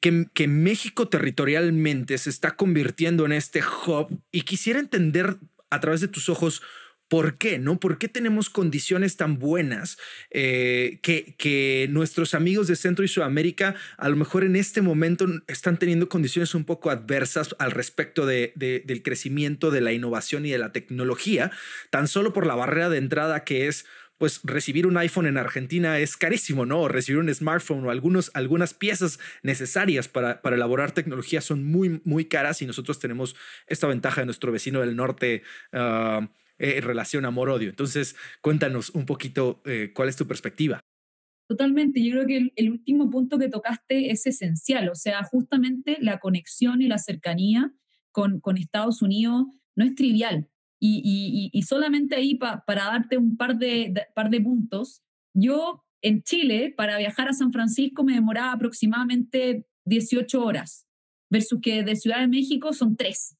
que, 0.00 0.48
México 0.48 1.08
territorialmente 1.08 2.18
se 2.18 2.30
está 2.30 2.56
convirtiendo 2.56 3.26
en 3.26 3.32
este 3.32 3.62
hub 3.62 4.08
y 4.30 4.42
quisiera 4.42 4.78
entender 4.78 5.36
a 5.70 5.80
través 5.80 6.00
de 6.00 6.08
tus 6.08 6.28
ojos 6.28 6.62
por 7.08 7.38
qué, 7.38 7.58
¿no? 7.58 7.80
¿Por 7.80 7.96
qué 7.96 8.06
tenemos 8.06 8.50
condiciones 8.50 9.16
tan 9.16 9.38
buenas 9.38 9.96
eh, 10.30 11.00
que, 11.02 11.88
nuestros 11.90 12.34
amigos 12.34 12.68
de 12.68 12.76
Centro 12.76 13.04
y 13.04 13.08
Sudamérica 13.08 13.74
a 13.96 14.08
lo 14.10 14.16
mejor 14.16 14.44
en 14.44 14.56
este 14.56 14.82
momento 14.82 15.26
están 15.46 15.78
teniendo 15.78 16.08
condiciones 16.10 16.54
un 16.54 16.64
poco 16.64 16.90
adversas 16.90 17.56
al 17.58 17.70
respecto 17.70 18.26
de, 18.26 18.52
del 18.56 19.02
crecimiento 19.02 19.70
de 19.70 19.80
la 19.80 19.92
innovación 19.92 20.44
y 20.44 20.50
de 20.50 20.58
la 20.58 20.72
tecnología, 20.72 21.50
tan 21.90 22.08
solo 22.08 22.34
por 22.34 22.46
la 22.46 22.54
barrera 22.54 22.90
de 22.90 22.98
entrada 22.98 23.42
que 23.42 23.68
es 23.68 23.86
pues 24.18 24.40
recibir 24.44 24.86
un 24.86 24.96
iPhone 24.96 25.26
en 25.26 25.38
Argentina 25.38 25.98
es 25.98 26.16
carísimo, 26.16 26.66
¿no? 26.66 26.82
O 26.82 26.88
recibir 26.88 27.20
un 27.20 27.32
smartphone 27.32 27.84
o 27.84 27.90
algunos, 27.90 28.30
algunas 28.34 28.74
piezas 28.74 29.18
necesarias 29.42 30.08
para, 30.08 30.42
para 30.42 30.56
elaborar 30.56 30.92
tecnología 30.92 31.40
son 31.40 31.64
muy, 31.64 32.00
muy 32.04 32.26
caras 32.26 32.60
y 32.60 32.66
nosotros 32.66 32.98
tenemos 32.98 33.36
esta 33.68 33.86
ventaja 33.86 34.20
de 34.20 34.26
nuestro 34.26 34.52
vecino 34.52 34.80
del 34.80 34.96
norte 34.96 35.42
eh, 35.72 36.78
en 36.78 36.82
relación 36.82 37.24
amor-odio. 37.24 37.70
Entonces, 37.70 38.16
cuéntanos 38.40 38.90
un 38.90 39.06
poquito 39.06 39.62
eh, 39.64 39.92
cuál 39.94 40.08
es 40.08 40.16
tu 40.16 40.26
perspectiva. 40.26 40.80
Totalmente, 41.48 42.04
yo 42.04 42.12
creo 42.12 42.26
que 42.26 42.52
el, 42.56 42.70
último 42.70 43.08
punto 43.08 43.38
que 43.38 43.48
tocaste 43.48 44.10
es 44.10 44.26
esencial, 44.26 44.90
o 44.90 44.94
sea, 44.94 45.22
justamente 45.22 45.96
la 46.00 46.18
conexión 46.18 46.82
y 46.82 46.88
la 46.88 46.98
cercanía 46.98 47.72
con, 48.10 48.40
con 48.40 48.58
Estados 48.58 49.00
Unidos 49.00 49.46
no 49.74 49.84
es 49.84 49.94
trivial. 49.94 50.48
Y, 50.80 51.62
solamente 51.66 52.14
ahí 52.14 52.36
para 52.36 52.62
darte 52.66 53.18
un 53.18 53.36
par 53.36 53.58
de, 53.58 53.92
par 54.14 54.30
de 54.30 54.40
puntos, 54.40 55.02
yo 55.34 55.84
en 56.02 56.22
Chile, 56.22 56.72
para 56.76 56.98
viajar 56.98 57.28
a 57.28 57.32
San 57.32 57.52
Francisco 57.52 58.04
me 58.04 58.14
demoraba 58.14 58.52
aproximadamente 58.52 59.66
18 59.86 60.42
horas, 60.42 60.86
versus 61.30 61.60
que 61.60 61.82
de 61.82 61.96
Ciudad 61.96 62.20
de 62.20 62.28
México 62.28 62.72
son 62.72 62.96
tres. 62.96 63.36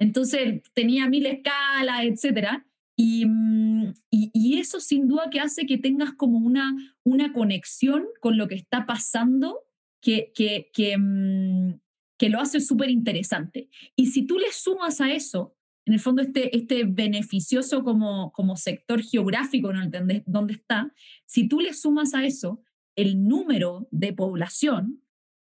Entonces 0.00 0.62
tenía 0.74 1.08
mil 1.08 1.26
escalas, 1.26 2.02
etc. 2.02 2.62
Mm, 2.96 3.90
y, 4.10 4.30
y, 4.32 4.58
eso 4.58 4.80
sin 4.80 5.06
duda 5.06 5.30
que 5.30 5.40
hace 5.40 5.66
que 5.66 5.78
tengas 5.78 6.12
como 6.14 6.38
una, 6.38 6.74
una 7.04 7.32
conexión 7.32 8.04
con 8.20 8.36
lo 8.36 8.48
que 8.48 8.56
está 8.56 8.86
pasando 8.86 9.60
que, 10.00 10.32
que, 10.34 10.70
que, 10.72 10.96
mm, 10.98 11.80
que 12.18 12.28
lo 12.28 12.40
hace 12.40 12.60
súper 12.60 12.90
interesante. 12.90 13.68
Y 13.96 14.06
si 14.06 14.26
tú 14.26 14.38
le 14.38 14.52
sumas 14.52 15.00
a 15.00 15.12
eso 15.12 15.56
en 15.88 15.94
el 15.94 16.00
fondo 16.00 16.20
este, 16.20 16.54
este 16.54 16.84
beneficioso 16.84 17.82
como, 17.82 18.30
como 18.32 18.56
sector 18.56 19.02
geográfico 19.02 19.72
¿no? 19.72 19.80
donde 20.26 20.52
está, 20.52 20.92
si 21.24 21.48
tú 21.48 21.60
le 21.60 21.72
sumas 21.72 22.12
a 22.12 22.26
eso 22.26 22.62
el 22.94 23.24
número 23.24 23.88
de 23.90 24.12
población, 24.12 25.02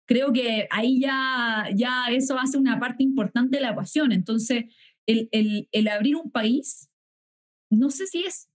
creo 0.06 0.32
que 0.32 0.68
ahí 0.70 1.00
ya, 1.00 1.68
ya 1.74 2.06
eso 2.10 2.38
hace 2.38 2.56
una 2.56 2.80
parte 2.80 3.02
importante 3.02 3.58
de 3.58 3.62
la 3.62 3.72
ecuación. 3.72 4.10
Entonces, 4.10 4.64
el, 5.04 5.28
el, 5.32 5.68
el 5.70 5.88
abrir 5.88 6.16
un 6.16 6.30
país, 6.30 6.90
no 7.68 7.90
sé 7.90 8.06
si 8.06 8.24
es 8.24 8.48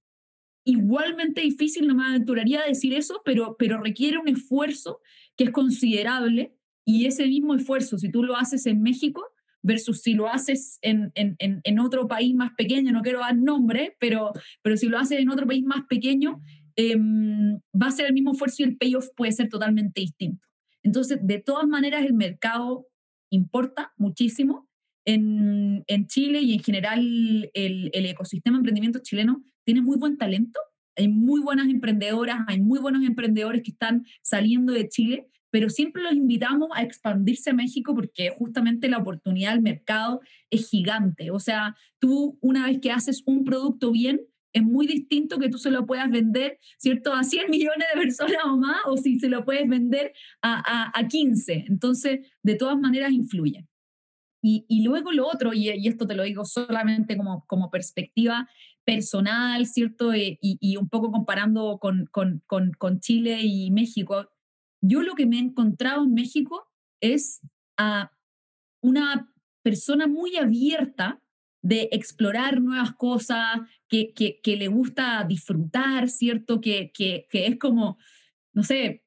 igualmente 0.65 1.41
difícil, 1.41 1.85
no 1.85 1.93
me 1.93 2.07
aventuraría 2.07 2.61
a 2.61 2.67
decir 2.67 2.95
eso, 2.95 3.21
pero, 3.23 3.55
pero 3.59 3.79
requiere 3.79 4.17
un 4.17 4.29
esfuerzo 4.29 4.99
que 5.35 5.43
es 5.43 5.51
considerable 5.51 6.57
y 6.85 7.05
ese 7.05 7.27
mismo 7.27 7.53
esfuerzo, 7.53 7.99
si 7.99 8.09
tú 8.09 8.23
lo 8.23 8.35
haces 8.35 8.65
en 8.65 8.81
México, 8.81 9.23
versus 9.61 10.01
si 10.01 10.13
lo 10.13 10.27
haces 10.27 10.79
en, 10.81 11.11
en, 11.15 11.35
en, 11.39 11.79
otro 11.79 12.07
país 12.07 12.33
más 12.35 12.51
pequeño, 12.57 12.91
no 12.91 13.01
quiero 13.01 13.19
dar 13.19 13.35
nombre, 13.35 13.95
pero, 13.99 14.31
pero 14.61 14.77
si 14.77 14.87
lo 14.87 14.97
haces 14.97 15.19
en 15.19 15.29
otro 15.29 15.47
país 15.47 15.63
más 15.63 15.85
pequeño, 15.87 16.41
em, 16.75 17.57
va 17.73 17.87
a 17.87 17.91
ser 17.91 18.07
el 18.07 18.13
mismo 18.13 18.31
esfuerzo 18.31 18.57
y 18.59 18.65
el 18.65 18.77
payoff 18.77 19.07
puede 19.15 19.31
ser 19.31 19.49
totalmente 19.49 20.01
distinto. 20.01 20.45
Entonces, 20.83 21.19
de 21.21 21.39
todas 21.39 21.67
maneras, 21.67 22.05
el 22.05 22.13
mercado 22.13 22.87
importa 23.29 23.93
muchísimo. 23.97 24.67
En, 25.05 25.85
en 25.87 26.07
Chile 26.07 26.41
y 26.41 26.53
en 26.53 26.59
general 26.59 27.49
el, 27.53 27.89
el 27.93 28.05
ecosistema 28.05 28.57
de 28.57 28.59
emprendimiento 28.59 28.99
chileno 29.01 29.41
tiene 29.63 29.81
muy 29.81 29.97
buen 29.97 30.17
talento, 30.17 30.59
hay 30.97 31.07
muy 31.07 31.39
buenas 31.41 31.69
emprendedoras, 31.69 32.39
hay 32.47 32.59
muy 32.59 32.79
buenos 32.79 33.03
emprendedores 33.03 33.61
que 33.63 33.71
están 33.71 34.05
saliendo 34.21 34.73
de 34.73 34.89
Chile 34.89 35.27
pero 35.49 35.69
siempre 35.69 36.03
los 36.03 36.13
invitamos 36.13 36.69
a 36.73 36.83
expandirse 36.83 37.51
a 37.51 37.53
México 37.53 37.95
porque 37.95 38.29
justamente 38.37 38.89
la 38.89 38.97
oportunidad 38.97 39.53
del 39.53 39.61
mercado 39.61 40.21
es 40.49 40.69
gigante. 40.69 41.31
O 41.31 41.39
sea, 41.39 41.75
tú 41.99 42.37
una 42.41 42.65
vez 42.67 42.79
que 42.81 42.91
haces 42.91 43.23
un 43.25 43.43
producto 43.43 43.91
bien, 43.91 44.21
es 44.53 44.63
muy 44.63 44.87
distinto 44.87 45.37
que 45.39 45.49
tú 45.49 45.57
se 45.57 45.71
lo 45.71 45.85
puedas 45.85 46.09
vender, 46.09 46.57
¿cierto?, 46.77 47.13
a 47.13 47.23
100 47.23 47.49
millones 47.49 47.87
de 47.93 48.01
personas 48.01 48.39
o 48.45 48.57
más, 48.57 48.77
o 48.85 48.97
si 48.97 49.19
se 49.19 49.29
lo 49.29 49.45
puedes 49.45 49.67
vender 49.67 50.13
a, 50.41 50.91
a, 50.97 51.07
15. 51.07 51.65
Entonces, 51.67 52.27
de 52.43 52.55
todas 52.55 52.77
maneras, 52.79 53.11
influye. 53.11 53.67
Y, 54.41 54.65
y 54.67 54.83
luego 54.83 55.11
lo 55.11 55.27
otro, 55.27 55.53
y, 55.53 55.69
y, 55.69 55.87
esto 55.87 56.07
te 56.07 56.15
lo 56.15 56.23
digo 56.23 56.45
solamente 56.45 57.17
como, 57.17 57.45
como 57.47 57.69
perspectiva 57.69 58.47
personal, 58.85 59.65
¿cierto? 59.65 60.13
Eh, 60.13 60.37
y, 60.41 60.57
y, 60.61 60.77
un 60.77 60.89
poco 60.89 61.11
comparando 61.11 61.77
con, 61.79 62.07
con, 62.11 62.41
con 62.47 62.99
Chile 62.99 63.41
y 63.43 63.69
México, 63.71 64.29
yo 64.81 65.01
lo 65.01 65.15
que 65.15 65.25
me 65.25 65.37
he 65.37 65.41
encontrado 65.41 66.03
en 66.03 66.13
México 66.13 66.67
es 67.01 67.41
a 67.77 68.11
una 68.81 69.31
persona 69.63 70.07
muy 70.07 70.37
abierta 70.37 71.21
de 71.61 71.89
explorar 71.91 72.61
nuevas 72.61 72.93
cosas, 72.95 73.59
que, 73.89 74.39
le 74.45 74.67
gusta 74.67 75.25
disfrutar, 75.27 76.09
¿cierto? 76.09 76.61
Que, 76.61 76.91
que, 76.93 77.27
que 77.29 77.47
es 77.47 77.57
como, 77.57 77.97
no 78.53 78.63
sé, 78.63 79.03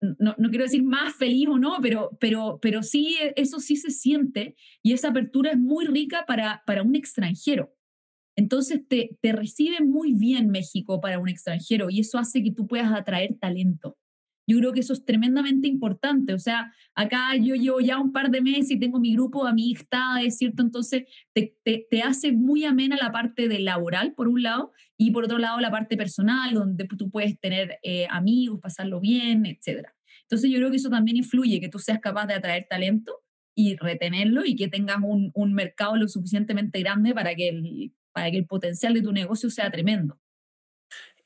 no, 0.00 0.34
no, 0.38 0.48
quiero 0.50 0.64
decir 0.64 0.82
más 0.82 1.14
feliz 1.14 1.48
o 1.48 1.58
no, 1.58 1.78
pero, 1.80 2.16
pero, 2.20 2.58
pero 2.60 2.82
sí, 2.82 3.16
eso 3.36 3.60
sí 3.60 3.76
se 3.76 3.90
siente 3.90 4.56
y 4.82 4.92
esa 4.92 5.08
apertura 5.08 5.52
es 5.52 5.58
muy 5.58 5.86
rica 5.86 6.24
para, 6.26 6.62
para 6.66 6.82
un 6.82 6.94
extranjero. 6.94 7.74
Entonces 8.36 8.86
te, 8.86 9.18
te 9.20 9.32
recibe 9.32 9.80
muy 9.84 10.12
bien 10.14 10.50
México 10.50 11.00
para 11.00 11.18
un 11.18 11.28
extranjero 11.28 11.90
y 11.90 12.00
eso 12.00 12.18
hace 12.18 12.42
que 12.42 12.52
tú 12.52 12.66
puedas 12.68 12.92
atraer 12.92 13.36
talento. 13.40 13.98
Yo 14.48 14.58
creo 14.58 14.72
que 14.72 14.80
eso 14.80 14.94
es 14.94 15.04
tremendamente 15.04 15.68
importante. 15.68 16.32
O 16.32 16.38
sea, 16.38 16.72
acá 16.94 17.36
yo 17.36 17.54
llevo 17.54 17.80
ya 17.80 18.00
un 18.00 18.12
par 18.12 18.30
de 18.30 18.40
meses 18.40 18.70
y 18.70 18.78
tengo 18.78 18.98
mi 18.98 19.12
grupo 19.12 19.44
de 19.44 19.50
amistades, 19.50 20.38
¿cierto? 20.38 20.62
Entonces, 20.62 21.04
te, 21.34 21.54
te, 21.62 22.02
hace 22.02 22.32
muy 22.32 22.64
amena 22.64 22.96
la 22.96 23.12
parte 23.12 23.46
de 23.46 23.58
laboral, 23.58 24.14
por 24.14 24.26
un 24.26 24.42
lado, 24.42 24.72
y 24.96 25.10
por 25.10 25.24
otro 25.24 25.36
lado, 25.36 25.60
la 25.60 25.70
parte 25.70 25.98
personal, 25.98 26.54
donde 26.54 26.86
tú 26.86 27.10
puedes 27.10 27.38
tener 27.38 27.78
eh, 27.82 28.06
amigos, 28.08 28.58
pasarlo 28.62 29.00
bien, 29.00 29.44
etc. 29.44 29.86
Entonces, 30.22 30.50
yo 30.50 30.56
creo 30.56 30.70
que 30.70 30.78
eso 30.78 30.88
también 30.88 31.18
influye, 31.18 31.60
que 31.60 31.68
tú 31.68 31.78
seas 31.78 32.00
capaz 32.00 32.24
de 32.26 32.34
atraer 32.34 32.66
talento 32.70 33.20
y 33.54 33.76
retenerlo 33.76 34.46
y 34.46 34.56
que 34.56 34.68
tengas 34.68 34.96
un, 35.02 35.30
un 35.34 35.52
mercado 35.52 35.96
lo 35.96 36.08
suficientemente 36.08 36.80
grande 36.80 37.12
para 37.12 37.34
que, 37.34 37.48
el, 37.50 37.92
para 38.12 38.30
que 38.30 38.38
el 38.38 38.46
potencial 38.46 38.94
de 38.94 39.02
tu 39.02 39.12
negocio 39.12 39.50
sea 39.50 39.70
tremendo. 39.70 40.18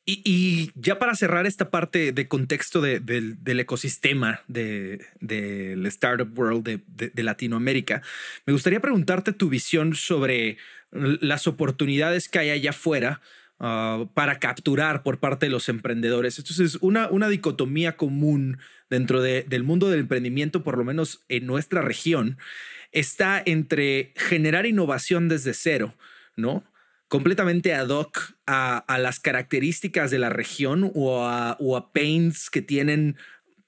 Y, 0.04 0.72
ya 0.74 0.98
para 0.98 1.14
cerrar 1.14 1.46
esta 1.46 1.70
parte 1.70 2.10
de 2.10 2.26
contexto 2.26 2.80
del 2.80 3.60
ecosistema 3.60 4.42
del 4.48 5.86
Startup 5.86 6.28
World 6.36 6.80
de, 6.86 7.22
Latinoamérica, 7.22 8.02
me 8.44 8.52
gustaría 8.52 8.80
preguntarte 8.80 9.32
tu 9.32 9.48
visión 9.48 9.94
sobre 9.94 10.56
las 10.90 11.46
oportunidades 11.46 12.28
que 12.28 12.40
hay 12.40 12.50
allá 12.50 12.70
afuera 12.70 13.20
ah, 13.60 14.06
para 14.14 14.40
capturar 14.40 15.04
por 15.04 15.18
parte 15.18 15.46
de 15.46 15.50
los 15.50 15.68
emprendedores. 15.68 16.36
Entonces, 16.36 16.78
una, 16.80 17.08
una 17.08 17.28
dicotomía 17.28 17.96
común 17.96 18.58
dentro 18.90 19.22
del 19.22 19.62
mundo 19.62 19.88
del 19.88 20.00
emprendimiento, 20.00 20.64
por 20.64 20.78
lo 20.78 20.84
menos 20.84 21.22
en 21.28 21.46
nuestra 21.46 21.80
región, 21.80 22.38
está 22.90 23.40
entre 23.44 24.12
generar 24.16 24.66
innovación 24.66 25.28
desde 25.28 25.54
cero, 25.54 25.94
¿no? 26.36 26.64
Completamente 27.12 27.75
ad 27.75 27.90
hoc 27.90 28.38
a, 28.46 28.96
las 28.98 29.20
características 29.20 30.11
de 30.11 30.18
la 30.18 30.31
región 30.31 30.90
o 30.94 31.27
a, 31.27 31.59
o 31.61 31.77
a 31.77 31.92
pains 31.92 32.48
que 32.48 32.62
tienen 32.62 33.18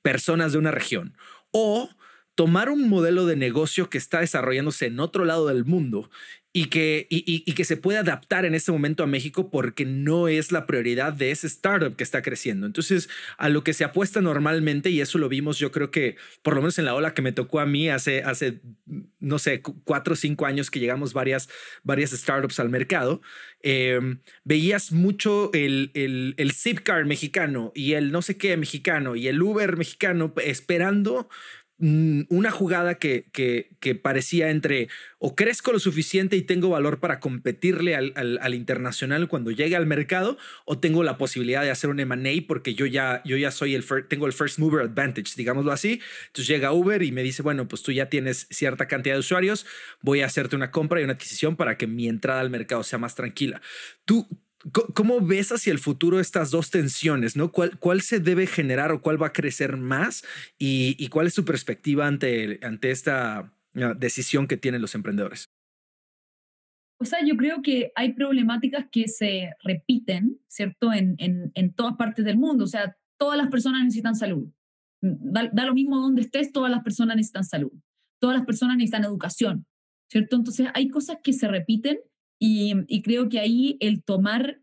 personas 0.01 0.53
de 0.53 0.59
una 0.59 0.71
región. 0.71 1.15
O 1.51 1.91
tomar 2.35 2.71
un 2.71 2.89
modelo 2.89 3.27
de 3.27 3.37
negocio 3.37 3.91
que 3.91 3.99
está 3.99 4.21
desarrollándose 4.21 4.87
en 4.87 4.99
otro 4.99 5.27
lado 5.27 5.47
del 5.49 5.67
mundo 5.67 6.11
y 6.57 6.67
que, 6.67 7.09
y, 7.11 7.53
que 7.53 7.64
se 7.64 7.77
puede 7.77 7.99
adaptar 7.99 8.45
en 8.45 8.55
este 8.55 8.71
momento 8.71 9.03
a 9.03 9.09
México 9.09 9.51
porque 9.51 9.85
no 9.85 10.29
es 10.29 10.53
la 10.53 10.67
prioridad 10.67 11.12
de 11.12 11.33
ese 11.33 11.49
startup 11.49 11.97
que 11.97 12.05
está 12.05 12.23
creciendo. 12.23 12.64
Entonces, 12.64 13.09
a 13.38 13.49
lo 13.49 13.64
que 13.64 13.73
se 13.73 13.83
apuesta 13.83 14.21
normalmente, 14.21 14.88
y 14.88 15.01
eso 15.01 15.19
lo 15.19 15.29
vimos 15.29 15.59
yo 15.59 15.73
creo 15.73 15.90
que 15.90 16.17
por 16.43 16.55
lo 16.55 16.61
menos 16.61 16.79
en 16.79 16.85
la 16.85 16.95
ola 16.95 17.12
que 17.12 17.23
me 17.23 17.33
tocó 17.33 17.59
a 17.59 17.67
mí 17.67 17.88
hace, 17.88 18.23
hace 18.23 18.61
no 19.19 19.40
sé, 19.40 19.62
cuatro 19.62 20.12
o 20.12 20.17
cinco 20.17 20.47
años 20.47 20.71
que 20.71 20.79
llegamos 20.79 21.12
varias, 21.12 21.49
varias 21.83 22.12
startups 22.12 22.61
al 22.61 22.69
mercado, 22.69 23.21
em, 23.61 24.21
veías 24.45 24.93
mucho 24.93 25.51
el, 25.55 25.90
el, 25.95 26.35
el 26.37 26.53
Zipcar 26.53 27.05
mexicano 27.05 27.73
y 27.75 27.95
el 27.95 28.12
no 28.12 28.23
sé 28.23 28.37
qué 28.37 28.57
mexicano 28.57 29.17
y 29.17 29.27
el 29.27 29.43
Uber 29.43 29.77
mexicano 29.77 30.33
esperando 30.37 31.29
una 31.79 32.53
jugada 32.53 32.95
que, 32.97 33.25
que, 33.33 33.95
parecía 33.97 34.51
entre 34.51 34.89
o 35.19 35.35
crezco 35.35 35.73
lo 35.73 35.81
suficiente 35.81 36.37
y 36.37 36.43
tengo 36.43 36.69
valor 36.71 37.01
para 37.01 37.19
competirle 37.19 37.97
al, 37.97 38.13
al, 38.15 38.55
internacional 38.55 39.27
cuando 39.29 39.51
llegue 39.51 39.75
al 39.75 39.85
mercado 39.85 40.39
o 40.65 40.79
tengo 40.79 41.03
la 41.03 41.19
posibilidad 41.19 41.63
de 41.63 41.71
hacer 41.71 41.91
un 41.91 41.99
M&A 41.99 42.47
porque 42.47 42.75
yo 42.75 42.87
ya, 42.87 43.23
yo 43.25 43.37
ya 43.37 43.51
soy 43.51 43.75
el 43.75 43.85
tengo 44.09 44.27
el 44.27 44.33
first 44.33 44.59
mover 44.59 44.83
advantage, 44.83 45.33
digámoslo 45.37 45.73
así. 45.73 46.01
Entonces 46.29 46.47
llega 46.47 46.73
Uber 46.73 47.03
y 47.03 47.11
me 47.11 47.23
dice, 47.23 47.43
bueno, 47.43 47.67
pues 47.67 47.83
tú 47.83 47.91
ya 47.91 48.09
tienes 48.09 48.47
cierta 48.51 48.87
cantidad 48.87 49.17
de 49.17 49.21
usuarios, 49.21 49.67
voy 50.01 50.21
a 50.21 50.27
hacerte 50.27 50.55
una 50.55 50.71
compra 50.71 51.01
y 51.01 51.05
una 51.05 51.15
adquisición 51.15 51.57
para 51.57 51.77
que 51.77 51.89
mi 51.89 52.09
entrada 52.09 52.41
al 52.41 52.51
mercado 52.51 52.85
sea 52.85 52.99
más 52.99 53.17
tranquila. 53.17 53.61
Tú, 54.05 54.29
¿Cómo 54.72 55.20
ves 55.20 55.53
hacia 55.53 55.72
el 55.72 55.79
futuro 55.79 56.20
estas 56.20 56.50
dos 56.50 56.70
tensiones? 56.70 57.37
¿no? 57.37 57.53
¿Cuál, 57.53 57.79
¿Cuál 57.79 58.00
se 58.00 58.20
debe 58.20 58.46
generar 58.46 58.92
o 58.92 59.00
cuál 59.03 59.20
va 59.20 59.29
a 59.29 59.33
crecer 59.33 59.77
más? 59.77 60.24
¿Y, 60.59 61.09
cuál 61.09 61.27
es 61.27 61.35
tu 61.35 61.44
perspectiva 61.44 62.07
ante, 62.07 62.59
ante 62.62 62.90
esta 62.90 63.53
decisión 63.96 64.46
que 64.46 64.57
tienen 64.57 64.81
los 64.81 64.94
emprendedores? 64.94 65.50
O 66.98 67.05
sea, 67.05 67.18
yo 67.27 67.37
creo 67.37 67.61
que 67.61 67.92
hay 67.96 68.14
problemáticas 68.14 68.87
que 68.90 69.09
se 69.09 69.50
repiten, 69.62 70.40
¿cierto? 70.48 70.92
En, 70.92 71.16
en, 71.18 71.50
en 71.55 71.74
todas 71.74 71.96
partes 71.96 72.24
del 72.24 72.38
mundo. 72.38 72.64
O 72.64 72.68
sea, 72.68 72.96
todas 73.18 73.37
las 73.37 73.48
personas 73.48 73.83
necesitan 73.83 74.14
salud. 74.14 74.48
Da, 75.03 75.50
da, 75.53 75.66
lo 75.66 75.74
mismo 75.74 75.98
donde 75.98 76.22
estés, 76.22 76.53
todas 76.53 76.70
las 76.70 76.83
personas 76.83 77.16
necesitan 77.16 77.44
salud. 77.44 77.72
Todas 78.20 78.38
las 78.38 78.46
personas 78.46 78.77
necesitan 78.77 79.05
educación, 79.05 79.66
¿cierto? 80.09 80.37
Entonces, 80.37 80.68
hay 80.72 80.88
cosas 80.88 81.18
que 81.22 81.35
se 81.35 81.48
repiten 81.48 81.98
y, 82.47 83.03
creo 83.03 83.29
que 83.29 83.41
ahí 83.41 83.77
el 83.81 84.03
tomar 84.03 84.61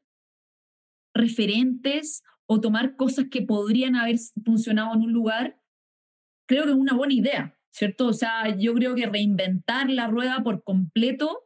referentes 1.13 2.23
o 2.45 2.61
tomar 2.61 2.95
cosas 2.95 3.25
que 3.31 3.41
podrían 3.41 3.95
haber 3.95 4.17
funcionado 4.45 4.93
en 4.93 5.01
un 5.01 5.11
lugar, 5.11 5.59
creo 6.47 6.65
que 6.65 6.71
es 6.71 6.75
una 6.75 6.93
buena 6.93 7.13
idea, 7.13 7.57
¿cierto? 7.71 8.07
O 8.07 8.13
sea, 8.13 8.55
yo 8.57 8.73
creo 8.73 8.93
que 8.95 9.07
reinventar 9.07 9.89
la 9.89 10.07
rueda 10.07 10.43
por 10.43 10.63
completo 10.63 11.43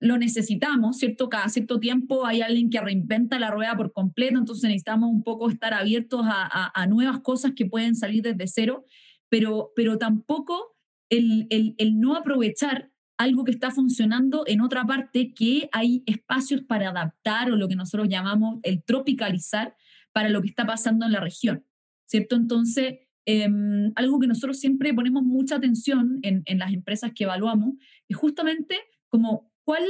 lo 0.00 0.16
necesitamos, 0.16 0.98
¿cierto? 0.98 1.28
Cada 1.28 1.48
cierto 1.48 1.80
tiempo 1.80 2.24
hay 2.24 2.40
alguien 2.40 2.70
que 2.70 2.80
reinventa 2.80 3.40
la 3.40 3.50
rueda 3.50 3.76
por 3.76 3.92
completo, 3.92 4.38
entonces 4.38 4.68
necesitamos 4.68 5.10
un 5.10 5.24
poco 5.24 5.50
estar 5.50 5.74
abiertos 5.74 6.20
a, 6.24 6.86
nuevas 6.86 7.18
cosas 7.20 7.52
que 7.56 7.66
pueden 7.66 7.96
salir 7.96 8.22
desde 8.22 8.46
cero, 8.46 8.84
pero, 9.28 9.72
pero 9.74 9.98
tampoco 9.98 10.76
el, 11.08 11.48
el 11.50 11.98
no 11.98 12.14
aprovechar 12.14 12.92
algo 13.18 13.44
que 13.44 13.50
está 13.50 13.70
funcionando 13.70 14.44
en 14.46 14.60
otra 14.60 14.86
parte, 14.86 15.34
que 15.34 15.68
hay 15.72 16.04
espacios 16.06 16.62
para 16.62 16.90
adaptar 16.90 17.50
o 17.50 17.56
lo 17.56 17.68
que 17.68 17.74
nosotros 17.74 18.08
llamamos 18.08 18.60
el 18.62 18.84
tropicalizar 18.84 19.76
para 20.12 20.28
lo 20.28 20.40
que 20.40 20.48
está 20.48 20.64
pasando 20.64 21.04
en 21.04 21.12
la 21.12 21.20
región, 21.20 21.66
¿cierto? 22.06 22.36
Entonces, 22.36 23.00
em, 23.26 23.92
algo 23.96 24.20
que 24.20 24.28
nosotros 24.28 24.58
siempre 24.58 24.94
ponemos 24.94 25.24
mucha 25.24 25.56
atención 25.56 26.20
en, 26.22 26.42
en, 26.46 26.58
las 26.58 26.72
empresas 26.72 27.12
que 27.14 27.24
evaluamos 27.24 27.74
es 28.08 28.16
justamente 28.16 28.76
como 29.08 29.52
cuál, 29.64 29.84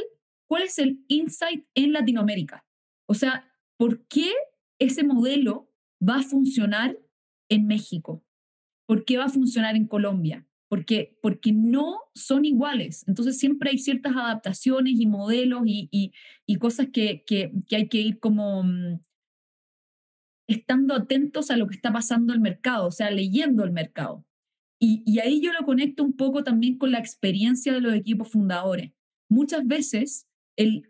cuál 0.49 0.63
es 0.63 0.79
el 0.79 1.05
insight 1.09 1.67
en 1.75 1.93
Latinoamérica. 1.93 2.65
O 3.07 3.15
sea, 3.15 3.53
¿por 3.77 4.07
qué 4.09 4.33
ese 4.79 5.05
modelo 5.05 5.71
va 6.01 6.17
a 6.17 6.23
funcionar 6.23 6.99
en 7.51 7.67
México? 7.67 8.25
¿Por 8.87 9.05
qué 9.05 9.19
va 9.19 9.27
a 9.27 9.31
funcionar 9.31 9.77
en 9.77 9.87
Colombia? 9.87 10.48
Porque, 10.69 11.19
porque 11.23 11.53
no 11.53 12.01
son 12.15 12.45
iguales. 12.45 13.05
Entonces 13.09 13.39
siempre 13.39 13.71
hay 13.71 13.79
ciertas 13.79 14.15
adaptaciones 14.15 15.01
y 15.01 15.07
modelos 15.07 15.63
y, 15.67 15.89
y, 16.47 16.57
cosas 16.57 16.89
que, 16.93 17.25
que, 17.27 17.53
que, 17.67 17.77
hay 17.77 17.89
que 17.89 17.99
ir 17.99 18.21
como 18.21 18.63
mm, 18.63 19.01
estando 20.47 20.95
atentos 20.95 21.51
a 21.51 21.57
lo 21.57 21.67
que 21.67 21.75
está 21.75 21.93
pasando 21.93 22.33
el 22.33 22.41
mercado, 22.41 22.87
o 22.87 22.91
sea, 22.91 23.11
leyendo 23.11 23.65
el 23.65 23.73
mercado. 23.73 24.27
Y, 24.81 25.03
y 25.07 25.19
ahí 25.21 25.41
yo 25.41 25.53
lo 25.53 25.65
conecto 25.65 26.05
un 26.05 26.17
poco 26.17 26.45
también 26.45 26.79
con 26.79 26.93
la 26.93 26.99
experiencia 26.99 27.73
de 27.73 27.81
los 27.81 27.95
equipos 27.95 28.31
fundadores. 28.31 28.93
Muchas 29.29 29.67
veces 29.67 30.29
el, 30.57 30.89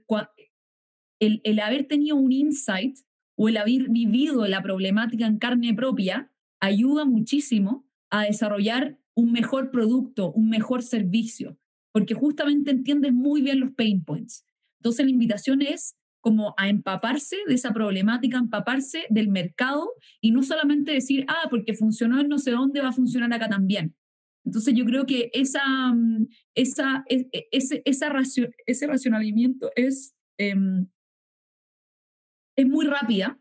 el, 1.20 1.40
el 1.44 1.60
haber 1.60 1.86
tenido 1.86 2.16
un 2.16 2.32
insight 2.32 2.98
o 3.36 3.48
el 3.48 3.56
haber 3.56 3.88
vivido 3.88 4.46
la 4.46 4.62
problemática 4.62 5.26
en 5.26 5.38
carne 5.38 5.72
propia 5.72 6.32
ayuda 6.60 7.04
muchísimo 7.04 7.88
a 8.10 8.24
desarrollar 8.24 8.98
un 9.18 9.32
mejor 9.32 9.72
producto, 9.72 10.30
un 10.30 10.48
mejor 10.48 10.84
servicio, 10.84 11.58
porque 11.90 12.14
justamente 12.14 12.70
entiendes 12.70 13.12
muy 13.12 13.42
bien 13.42 13.58
los 13.58 13.72
pain 13.72 14.04
points. 14.04 14.44
Entonces 14.78 15.06
la 15.06 15.10
invitación 15.10 15.60
es 15.60 15.96
como 16.20 16.54
a 16.56 16.68
empaparse 16.68 17.36
de 17.48 17.54
esa 17.54 17.72
problemática, 17.72 18.38
empaparse 18.38 19.06
del 19.10 19.28
mercado 19.28 19.90
y 20.20 20.30
no 20.30 20.44
solamente 20.44 20.92
decir, 20.92 21.24
ah, 21.26 21.48
porque 21.50 21.74
funcionó 21.74 22.20
en 22.20 22.28
no 22.28 22.38
sé 22.38 22.52
dónde, 22.52 22.80
va 22.80 22.90
a 22.90 22.92
funcionar 22.92 23.32
acá 23.32 23.48
también. 23.48 23.96
Entonces 24.44 24.72
yo 24.74 24.84
creo 24.84 25.04
que 25.04 25.30
esa, 25.34 25.64
mm, 25.92 26.28
esa, 26.54 27.04
e, 27.08 27.28
e, 27.32 27.48
ese, 27.50 27.82
esa 27.86 28.12
ese 28.66 28.86
racionamiento 28.86 29.72
es, 29.74 30.14
em, 30.38 30.86
es 32.56 32.68
muy 32.68 32.86
rápida, 32.86 33.36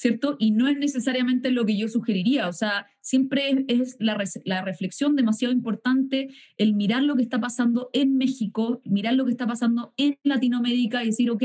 ¿cierto? 0.00 0.36
Y 0.38 0.52
no 0.52 0.66
es 0.66 0.78
necesariamente 0.78 1.50
lo 1.50 1.66
que 1.66 1.76
yo 1.76 1.86
sugeriría, 1.86 2.48
o 2.48 2.54
sea, 2.54 2.86
siempre 3.02 3.66
es 3.68 3.96
la, 3.98 4.16
la, 4.46 4.62
reflexión 4.62 5.14
demasiado 5.14 5.52
importante, 5.52 6.30
el 6.56 6.72
mirar 6.72 7.02
lo 7.02 7.16
que 7.16 7.22
está 7.22 7.38
pasando 7.38 7.90
en 7.92 8.16
México, 8.16 8.80
mirar 8.86 9.12
lo 9.12 9.26
que 9.26 9.32
está 9.32 9.46
pasando 9.46 9.92
en 9.98 10.18
Latinoamérica 10.22 11.02
y 11.02 11.08
decir, 11.08 11.30
ok, 11.30 11.42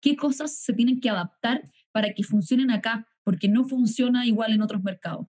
¿qué 0.00 0.16
cosas 0.16 0.56
se 0.56 0.72
tienen 0.72 0.98
que 0.98 1.10
adaptar 1.10 1.62
para 1.92 2.14
que 2.14 2.22
funcionen 2.22 2.70
acá? 2.70 3.06
Porque 3.22 3.48
no 3.48 3.64
funciona 3.64 4.24
igual 4.24 4.52
en 4.52 4.62
otros 4.62 4.82
mercados. 4.82 5.26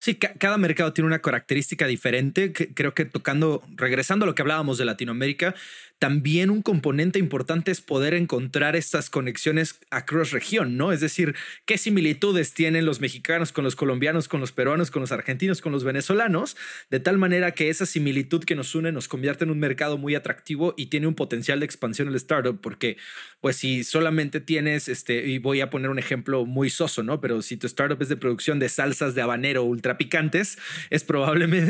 Sí, 0.00 0.14
cada 0.14 0.56
mercado 0.56 0.94
tiene 0.94 1.08
una 1.08 1.18
característica 1.18 1.86
diferente. 1.86 2.54
Creo 2.54 2.94
que 2.94 3.04
tocando, 3.04 3.62
regresando 3.76 4.24
a 4.24 4.26
lo 4.26 4.34
que 4.34 4.40
hablábamos 4.40 4.78
de 4.78 4.86
Latinoamérica, 4.86 5.54
también 6.00 6.48
un 6.48 6.62
componente 6.62 7.18
importante 7.18 7.70
es 7.70 7.82
poder 7.82 8.14
encontrar 8.14 8.74
estas 8.74 9.10
conexiones 9.10 9.78
across 9.90 10.30
región, 10.30 10.78
¿no? 10.78 10.92
Es 10.92 11.00
decir, 11.00 11.34
qué 11.66 11.76
similitudes 11.76 12.54
tienen 12.54 12.86
los 12.86 13.02
mexicanos 13.02 13.52
con 13.52 13.64
los 13.64 13.76
colombianos, 13.76 14.26
con 14.26 14.40
los 14.40 14.50
peruanos, 14.50 14.90
con 14.90 15.02
los 15.02 15.12
argentinos, 15.12 15.60
con 15.60 15.72
los 15.72 15.84
venezolanos, 15.84 16.56
de 16.88 17.00
tal 17.00 17.18
manera 17.18 17.52
que 17.52 17.68
esa 17.68 17.84
similitud 17.84 18.44
que 18.44 18.54
nos 18.54 18.74
une 18.74 18.92
nos 18.92 19.08
convierte 19.08 19.44
en 19.44 19.50
un 19.50 19.58
mercado 19.58 19.98
muy 19.98 20.14
atractivo 20.14 20.72
y 20.74 20.86
tiene 20.86 21.06
un 21.06 21.14
potencial 21.14 21.60
de 21.60 21.66
expansión 21.66 22.08
el 22.08 22.14
startup, 22.14 22.58
porque 22.62 22.96
pues 23.42 23.56
si 23.56 23.84
solamente 23.84 24.40
tienes, 24.40 24.88
este, 24.88 25.26
y 25.26 25.36
voy 25.36 25.60
a 25.60 25.68
poner 25.68 25.90
un 25.90 25.98
ejemplo 25.98 26.46
muy 26.46 26.70
soso, 26.70 27.02
¿no? 27.02 27.20
Pero 27.20 27.42
si 27.42 27.58
tu 27.58 27.66
startup 27.66 28.00
es 28.00 28.08
de 28.08 28.16
producción 28.16 28.58
de 28.58 28.70
salsas 28.70 29.14
de 29.14 29.20
habanero 29.20 29.64
ultra 29.64 29.98
picantes, 29.98 30.56
es, 30.88 31.04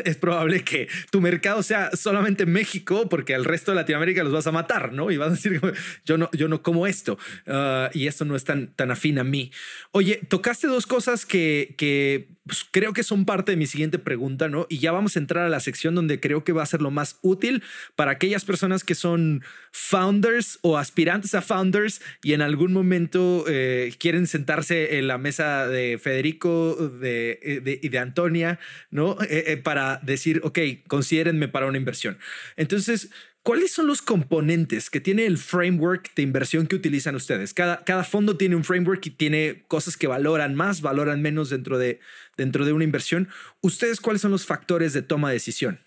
es 0.04 0.16
probable 0.16 0.64
que 0.64 0.86
tu 1.10 1.20
mercado 1.20 1.64
sea 1.64 1.90
solamente 1.96 2.46
México, 2.46 3.08
porque 3.08 3.34
el 3.34 3.44
resto 3.44 3.72
de 3.72 3.76
Latinoamérica 3.76 4.19
los 4.24 4.32
vas 4.32 4.46
a 4.46 4.52
matar, 4.52 4.92
¿no? 4.92 5.10
Y 5.10 5.16
vas 5.16 5.28
a 5.28 5.34
decir, 5.34 5.60
yo 6.04 6.18
no, 6.18 6.30
yo 6.32 6.48
no 6.48 6.62
como 6.62 6.86
esto 6.86 7.18
ah, 7.46 7.90
y 7.92 8.06
esto 8.06 8.24
no 8.24 8.36
es 8.36 8.44
tan, 8.44 8.68
tan 8.74 8.90
afín 8.90 9.18
a 9.18 9.24
mí. 9.24 9.50
Oye, 9.92 10.20
tocaste 10.28 10.66
dos 10.66 10.86
cosas 10.86 11.26
que, 11.26 12.28
pues, 12.46 12.66
creo 12.70 12.92
que 12.92 13.02
son 13.02 13.24
parte 13.24 13.52
de 13.52 13.56
mi 13.56 13.66
siguiente 13.66 13.98
pregunta, 13.98 14.48
¿no? 14.48 14.66
Y 14.68 14.78
ya 14.78 14.92
vamos 14.92 15.16
a 15.16 15.18
entrar 15.18 15.44
a 15.44 15.48
la 15.48 15.60
sección 15.60 15.94
donde 15.94 16.20
creo 16.20 16.44
que 16.44 16.52
va 16.52 16.62
a 16.62 16.66
ser 16.66 16.82
lo 16.82 16.90
más 16.90 17.18
útil 17.22 17.62
para 17.96 18.12
aquellas 18.12 18.44
personas 18.44 18.84
que 18.84 18.94
son 18.94 19.42
founders 19.72 20.58
o 20.62 20.76
aspirantes 20.76 21.34
a 21.34 21.42
founders 21.42 22.00
y 22.22 22.32
en 22.32 22.42
algún 22.42 22.72
momento 22.72 23.44
eh, 23.48 23.94
quieren 23.98 24.26
sentarse 24.26 24.98
en 24.98 25.06
la 25.06 25.18
mesa 25.18 25.66
de 25.66 25.98
Federico 25.98 26.74
de, 26.74 27.78
y 27.82 27.88
de 27.88 27.98
Antonia, 27.98 28.58
¿no? 28.90 29.16
Eh, 29.22 29.44
eh, 29.46 29.56
para 29.56 30.00
decir, 30.02 30.40
ok, 30.44 30.58
considérenme 30.86 31.48
para 31.48 31.66
una 31.66 31.78
inversión. 31.78 32.18
Entonces, 32.56 33.10
¿Cuáles 33.42 33.72
son 33.72 33.86
los 33.86 34.02
componentes 34.02 34.90
que 34.90 35.00
tiene 35.00 35.24
el 35.24 35.38
framework 35.38 36.14
de 36.14 36.22
inversión 36.22 36.66
que 36.66 36.76
utilizan 36.76 37.14
ustedes? 37.14 37.54
Cada, 37.54 37.84
cada 37.84 38.04
fondo 38.04 38.36
tiene 38.36 38.54
un 38.54 38.64
framework 38.64 39.06
y 39.06 39.10
tiene 39.10 39.64
cosas 39.66 39.96
que 39.96 40.06
valoran 40.06 40.54
más, 40.54 40.82
valoran 40.82 41.22
menos 41.22 41.48
dentro 41.48 41.78
de, 41.78 42.00
dentro 42.36 42.66
de 42.66 42.74
una 42.74 42.84
inversión. 42.84 43.28
¿Ustedes 43.62 43.98
cuáles 44.02 44.20
son 44.20 44.30
los 44.30 44.44
factores 44.44 44.92
de 44.92 45.00
toma 45.00 45.28
de 45.28 45.34
decisión? 45.34 45.78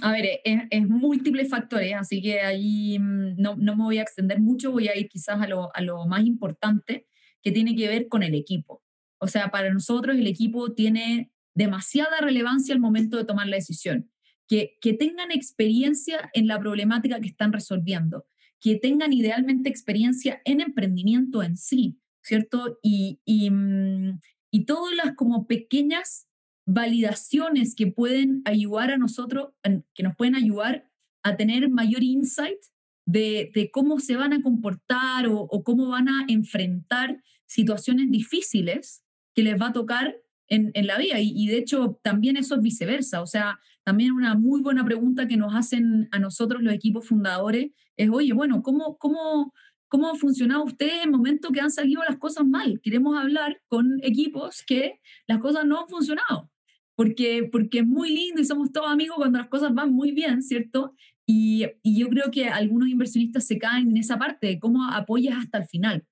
A 0.00 0.10
ver, 0.12 0.40
es, 0.42 0.88
múltiples 0.88 1.50
factores, 1.50 1.92
así 1.94 2.22
que 2.22 2.40
ahí 2.40 2.98
mm, 2.98 3.34
no, 3.36 3.54
no, 3.56 3.76
me 3.76 3.84
voy 3.84 3.98
a 3.98 4.02
extender 4.02 4.40
mucho, 4.40 4.72
voy 4.72 4.88
a 4.88 4.96
ir 4.96 5.08
quizás 5.08 5.40
a 5.42 5.46
lo, 5.46 5.70
a 5.76 5.82
lo 5.82 6.06
más 6.06 6.24
importante, 6.24 7.06
que 7.42 7.52
tiene 7.52 7.76
que 7.76 7.88
ver 7.88 8.08
con 8.08 8.22
el 8.22 8.34
equipo. 8.34 8.82
O 9.18 9.28
sea, 9.28 9.50
para 9.50 9.70
nosotros 9.72 10.16
el 10.16 10.26
equipo 10.26 10.72
tiene 10.72 11.30
demasiada 11.54 12.20
relevancia 12.20 12.74
al 12.74 12.80
momento 12.80 13.18
de 13.18 13.24
tomar 13.24 13.48
la 13.48 13.56
decisión 13.56 14.10
que, 14.48 14.78
tengan 14.98 15.30
experiencia 15.30 16.30
en 16.34 16.46
la 16.46 16.58
problemática 16.58 17.20
que 17.20 17.28
están 17.28 17.52
resolviendo, 17.52 18.26
que 18.60 18.76
tengan 18.76 19.12
idealmente 19.12 19.68
experiencia 19.68 20.40
en 20.44 20.60
emprendimiento 20.60 21.42
en 21.42 21.56
sí, 21.56 21.98
¿cierto? 22.22 22.78
Y, 22.82 23.20
y, 23.24 23.50
mm, 23.50 24.20
y 24.50 24.64
todas 24.64 24.94
las 24.94 25.14
como 25.14 25.46
pequeñas 25.46 26.28
validaciones 26.66 27.74
que 27.74 27.86
pueden 27.86 28.42
ayudar 28.44 28.90
a 28.90 28.98
nosotros, 28.98 29.50
que 29.94 30.02
nos 30.02 30.16
pueden 30.16 30.34
ayudar 30.34 30.90
a 31.22 31.36
tener 31.36 31.68
mayor 31.70 32.02
insight 32.02 32.58
de, 33.06 33.70
cómo 33.72 34.00
se 34.00 34.16
van 34.16 34.32
a 34.32 34.42
comportar 34.42 35.26
o, 35.28 35.48
cómo 35.64 35.88
van 35.88 36.08
a 36.08 36.24
enfrentar 36.28 37.22
situaciones 37.46 38.10
difíciles 38.10 39.04
que 39.34 39.42
les 39.42 39.60
va 39.60 39.68
a 39.68 39.72
tocar 39.72 40.16
en, 40.48 40.72
en 40.74 40.86
la 40.86 40.98
vida. 40.98 41.20
Y, 41.20 41.46
de 41.46 41.58
hecho, 41.58 42.00
también 42.02 42.36
eso 42.36 42.56
es 42.56 42.60
viceversa. 42.62 43.22
O 43.22 43.26
sea, 43.26 43.60
también 43.86 44.10
una 44.10 44.34
muy 44.34 44.62
buena 44.62 44.84
pregunta 44.84 45.28
que 45.28 45.36
nos 45.36 45.54
hacen 45.54 46.08
a 46.10 46.18
nosotros 46.18 46.60
los 46.60 46.74
equipos 46.74 47.06
fundadores 47.06 47.70
es, 47.96 48.10
oye, 48.10 48.32
bueno, 48.32 48.60
¿cómo, 48.60 48.98
cómo, 48.98 49.54
cómo 49.86 50.08
ha 50.08 50.16
funcionado 50.16 50.64
ustedes 50.64 51.04
en 51.04 51.12
momentos 51.12 51.52
que 51.52 51.60
han 51.60 51.70
salido 51.70 52.02
las 52.02 52.18
cosas 52.18 52.44
mal? 52.44 52.80
Queremos 52.82 53.16
hablar 53.16 53.62
con 53.68 54.00
equipos 54.02 54.64
que 54.66 54.98
las 55.28 55.38
cosas 55.38 55.66
no 55.66 55.80
han 55.80 55.88
funcionado. 55.88 56.50
Porque, 56.96 57.48
porque 57.52 57.80
es 57.80 57.86
muy 57.86 58.10
lindo 58.10 58.40
y 58.40 58.44
somos 58.44 58.72
todos 58.72 58.88
amigos 58.90 59.18
cuando 59.18 59.38
las 59.38 59.48
cosas 59.48 59.72
van 59.72 59.92
muy 59.92 60.10
bien, 60.10 60.42
¿cierto? 60.42 60.94
Y, 61.24 61.66
y 61.82 62.00
yo 62.00 62.08
creo 62.08 62.32
que 62.32 62.48
algunos 62.48 62.88
inversionistas 62.88 63.46
se 63.46 63.58
caen 63.58 63.90
en 63.90 63.98
esa 63.98 64.18
parte 64.18 64.58
cómo 64.58 64.82
apoyas 64.90 65.36
hasta 65.38 65.58
el 65.58 65.66
final. 65.66 66.04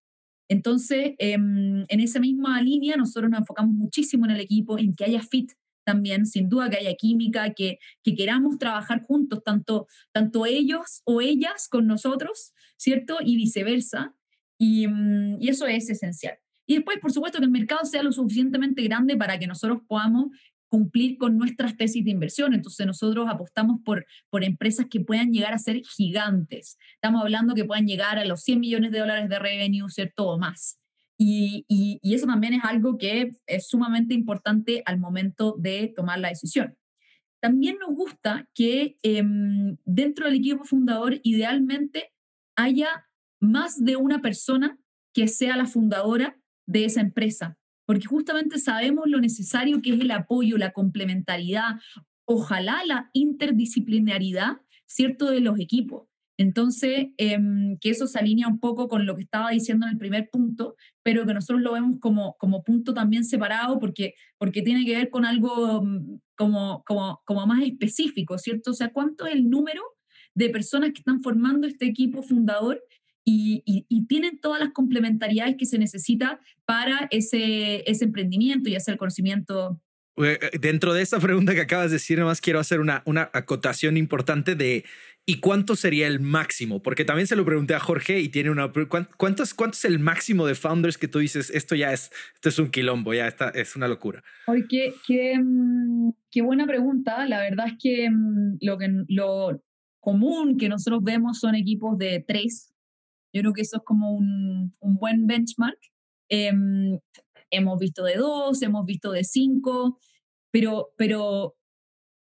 Entonces, 0.49 1.15
em, 1.19 1.87
en 1.89 2.01
esa 2.01 2.21
misma 2.21 2.63
línea, 2.63 2.97
nosotros 2.97 3.31
nos 3.31 3.41
enfocamos 3.41 3.75
muchísimo 3.75 4.27
en 4.27 4.33
el 4.33 4.41
equipo, 4.41 4.79
en 4.79 4.95
que 4.95 5.05
haya 5.07 5.23
fit, 5.23 5.51
también, 5.85 6.27
sin 6.27 6.49
duda 6.49 6.71
que 6.71 6.79
haya 6.79 6.95
química, 6.95 7.53
que, 7.55 7.79
que 8.03 8.15
queramos 8.15 8.59
trabajar 8.59 9.03
juntos, 9.03 9.43
tanto, 9.45 9.87
tanto 10.13 10.47
ellos 10.47 11.03
o 11.05 11.21
ellas 11.21 11.69
con 11.69 11.87
nosotros, 11.87 12.53
¿cierto? 12.77 13.19
Y 13.25 13.37
viceversa. 13.37 14.15
Y, 14.59 14.87
mm, 14.87 15.43
y, 15.43 15.49
eso 15.49 15.67
es 15.67 15.91
esencial. 15.91 16.39
Y 16.67 16.77
después, 16.77 16.99
por 16.99 17.13
supuesto, 17.13 17.39
que 17.39 17.45
el 17.45 17.51
mercado 17.51 17.85
sea 17.85 18.03
lo 18.03 18.13
suficientemente 18.13 18.83
grande 18.83 19.17
para 19.17 19.39
que 19.39 19.47
nosotros 19.47 19.81
podamos 19.87 20.29
cumplir 20.75 21.19
con 21.19 21.39
nuestras 21.39 21.77
tesis 21.77 22.05
de 22.05 22.11
inversión. 22.11 22.53
Entonces 22.53 22.85
nosotros 22.85 23.29
apostamos 23.29 23.81
por, 23.85 24.07
por 24.29 24.43
empresas 24.43 24.87
que 24.91 24.99
puedan 24.99 25.33
llegar 25.33 25.53
a 25.53 25.59
ser 25.59 25.83
gigantes. 25.85 26.79
Estamos 26.95 27.23
hablando 27.23 27.55
que 27.55 27.65
puedan 27.65 27.87
llegar 27.87 28.19
a 28.19 28.25
los 28.25 28.43
100 28.43 28.59
millones 28.59 28.91
de 28.91 28.99
dólares 28.99 29.29
de 29.29 29.39
revenue, 29.39 29.89
¿cierto? 29.89 30.27
O 30.27 30.39
más. 30.39 30.81
Y, 31.17 32.01
eso 32.03 32.27
también 32.27 32.55
es 32.55 32.65
algo 32.65 32.99
que 32.99 33.33
es 33.47 33.69
sumamente 33.69 34.15
importante 34.15 34.83
al 34.87 34.99
momento 34.99 35.57
de 35.59 35.93
tomar 35.95 36.19
la 36.19 36.29
decisión. 36.29 36.77
También 37.41 37.77
nos 37.79 37.95
gusta 37.95 38.49
que 38.55 38.97
em, 39.03 39.77
dentro 39.85 40.27
del 40.27 40.37
equipo 40.37 40.65
fundador 40.65 41.21
idealmente 41.23 42.13
haya 42.57 43.07
más 43.41 43.85
de 43.85 43.97
una 43.97 44.21
persona 44.21 44.79
que 45.13 45.29
sea 45.29 45.57
la 45.57 45.67
fundadora 45.67 46.39
de 46.67 46.87
esa 46.87 47.01
empresa, 47.01 47.59
porque 47.87 48.07
justamente 48.07 48.59
sabemos 48.59 49.05
lo 49.07 49.21
necesario 49.21 49.83
que 49.83 49.95
es 49.95 50.01
el 50.01 50.11
apoyo, 50.11 50.57
la 50.57 50.73
complementariedad, 50.73 51.81
ojalá 52.25 52.83
la 52.87 53.11
interdisciplinaridad, 53.13 54.63
¿cierto?, 54.87 55.31
de 55.31 55.41
los 55.41 55.61
equipos. 55.61 56.09
Entonces, 56.37 57.09
em, 57.17 57.79
que 57.81 57.91
eso 57.91 58.07
se 58.07 58.19
alinea 58.19 58.49
un 58.49 58.59
poco 58.59 58.89
con 58.89 59.07
lo 59.07 59.15
que 59.15 59.23
estaba 59.23 59.51
diciendo 59.51 59.87
en 59.87 59.93
el 59.93 59.99
primer 59.99 60.29
punto, 60.31 60.75
pero 61.03 61.27
que 61.27 61.35
nosotros 61.35 61.63
lo 61.63 61.73
vemos 61.73 62.01
como, 62.01 62.37
como 62.39 62.65
punto 62.65 62.93
también 62.93 63.25
separado 63.25 63.79
porque, 63.79 64.15
porque 64.39 64.63
tiene 64.63 64.85
que 64.85 64.97
ver 64.97 65.11
con 65.11 65.25
algo 65.25 65.83
mm, 65.85 66.19
como, 66.37 66.83
como, 66.85 67.23
como 67.25 67.47
más 67.47 67.63
específico, 67.63 68.39
¿cierto? 68.39 68.73
O 68.73 68.75
sea, 68.75 68.93
¿cuánto 68.93 69.27
es 69.27 69.35
el 69.35 69.49
número 69.49 69.83
de 70.35 70.51
personas 70.51 70.91
que 70.93 70.99
están 70.99 71.23
formando 71.23 71.67
este 71.67 71.87
equipo 71.87 72.23
fundador 72.23 72.83
y, 73.27 73.63
y, 73.65 74.07
tienen 74.07 74.39
todas 74.39 74.61
las 74.61 74.73
complementariedades 74.73 75.57
que 75.57 75.65
se 75.65 75.79
necesita 75.79 76.41
para 76.67 77.09
ese, 77.11 77.83
ese 77.91 78.05
emprendimiento 78.05 78.69
y 78.69 78.75
hacer 78.75 78.99
conocimiento 78.99 79.81
eh, 80.17 80.39
Dentro 80.61 80.95
de 80.95 81.03
esta 81.03 81.19
pregunta 81.19 81.55
que 81.55 81.63
acabas 81.63 81.91
de 81.91 81.97
decir, 81.97 82.19
nomás 82.19 82.41
quiero 82.41 82.61
hacer 82.61 82.81
una, 82.81 83.03
una 83.05 83.31
acotación 83.33 83.97
importante 83.97 84.55
de 84.55 84.85
¿Y 85.27 85.41
cuánto 85.41 85.75
sería 85.75 86.07
el 86.07 86.21
máximo? 86.21 86.83
Porque 86.83 87.07
también 87.07 87.27
se 87.27 87.37
lo 87.37 87.47
pregunté 87.47 87.75
a 87.75 87.81
Jorge 87.81 88.21
y 88.21 88.29
tiene 88.29 88.51
una... 88.51 88.71
¿Cuánto 89.17 89.43
es, 89.43 89.55
cuánto 89.55 89.75
es 89.75 89.87
el 89.87 89.99
máximo 89.99 90.47
de 90.47 90.55
founders 90.55 90.99
que 90.99 91.09
tú 91.09 91.19
dices, 91.19 91.51
esto 91.51 91.75
ya 91.75 91.95
es, 91.95 92.11
esto 92.35 92.51
es 92.51 92.59
un 92.59 92.71
quilombo, 92.71 93.15
ya 93.15 93.27
está, 93.27 93.49
es 93.49 93.75
una 93.75 93.89
locura? 93.89 94.23
Oye, 94.47 94.67
qué, 94.69 94.95
qué, 95.07 95.39
mm, 95.43 96.13
qué, 96.31 96.43
buena 96.43 96.67
pregunta. 96.67 97.27
La 97.27 97.41
verdad 97.41 97.69
es 97.69 97.75
que 97.81 98.11
mm, 98.11 98.59
lo, 98.61 98.77
que 98.77 98.89
lo 99.09 99.63
común 99.99 100.59
que 100.59 100.69
nosotros 100.69 101.03
vemos 101.03 101.41
son 101.41 101.55
equipos 101.55 101.97
de 101.97 102.23
tres. 102.27 102.75
Yo 103.33 103.41
creo 103.41 103.55
que 103.55 103.63
eso 103.63 103.79
es 103.79 103.83
como 103.83 104.15
un, 104.15 104.77
un 104.79 104.97
buen 104.97 105.27
benchmark. 105.27 105.79
Em, 106.29 106.99
hemos 107.51 107.79
visto 107.79 108.05
de 108.05 108.17
dos, 108.17 108.61
hemos 108.61 108.85
visto 108.85 109.11
de 109.11 109.25
cinco, 109.25 109.99
pero, 110.51 110.91
pero 110.99 111.57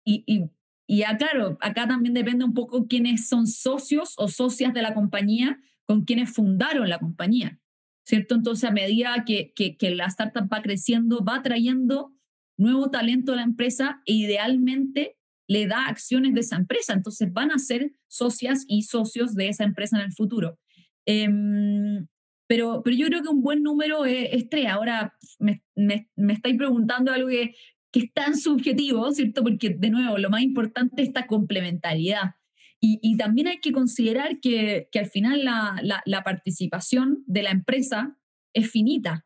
y 0.05 0.51
y 0.95 1.03
claro, 1.16 1.57
acá 1.62 1.88
también 1.88 2.12
depende 2.12 2.45
un 2.45 2.53
poco 2.53 2.86
quiénes 2.86 3.26
son 3.26 3.47
socios 3.47 4.12
o 4.18 4.28
socias 4.28 4.74
de 4.74 4.82
la 4.82 4.93
compañía 4.93 5.59
con 5.86 6.05
quienes 6.05 6.30
fundaron 6.30 6.86
la 6.86 6.99
compañía, 6.99 7.59
¿cierto? 8.05 8.34
Entonces, 8.34 8.68
a 8.68 8.72
medida 8.72 9.24
que, 9.24 9.55
que, 9.57 9.78
que 9.78 9.95
la 9.95 10.05
startup 10.09 10.53
va 10.53 10.61
creciendo, 10.61 11.24
va 11.24 11.40
trayendo 11.40 12.12
nuevo 12.59 12.90
talento 12.90 13.32
a 13.32 13.36
la 13.36 13.43
empresa 13.43 14.03
e 14.05 14.12
idealmente 14.12 15.16
le 15.49 15.66
da 15.66 15.86
acciones 15.86 16.34
de 16.34 16.40
esa 16.40 16.57
empresa. 16.57 16.93
Entonces, 16.93 17.32
van 17.32 17.53
a 17.53 17.59
ser 17.59 17.93
socias 18.07 18.66
y 18.68 18.82
socios 18.82 19.34
de 19.34 19.49
esa 19.49 19.64
empresa 19.64 19.97
en 19.97 20.05
el 20.05 20.12
futuro. 20.12 20.59
Em, 21.07 22.07
pero, 22.47 22.82
pero 22.84 22.95
yo 22.95 23.07
creo 23.07 23.22
que 23.22 23.30
un 23.30 23.40
buen 23.40 23.62
número 23.62 24.05
es, 24.05 24.47
tres. 24.51 24.66
Ahora 24.66 25.16
me, 25.38 25.62
me, 25.74 26.11
me, 26.16 26.34
estáis 26.34 26.59
preguntando 26.59 27.11
algo 27.11 27.30
que, 27.30 27.55
que 27.93 28.01
es 28.01 28.12
tan 28.12 28.36
subjetivo, 28.36 29.11
¿cierto? 29.12 29.43
Porque, 29.43 29.70
de 29.70 29.90
nuevo, 29.90 30.18
lo 30.18 30.30
más 30.30 30.43
importante 30.43 31.03
es 31.03 31.09
esta 31.09 31.26
complementariedad. 31.26 32.36
Y, 32.80 32.99
y 33.03 33.16
también 33.16 33.47
hay 33.47 33.61
que 33.61 33.70
considerar 33.70 34.40
que, 34.40 34.88
que 34.90 34.99
al 34.99 35.07
final 35.07 35.45
la, 35.45 35.76
la, 35.82 36.03
la, 36.05 36.24
participación 36.24 37.22
de 37.26 37.43
la 37.45 37.51
empresa 37.51 38.18
es 38.55 38.70
finita, 38.70 39.24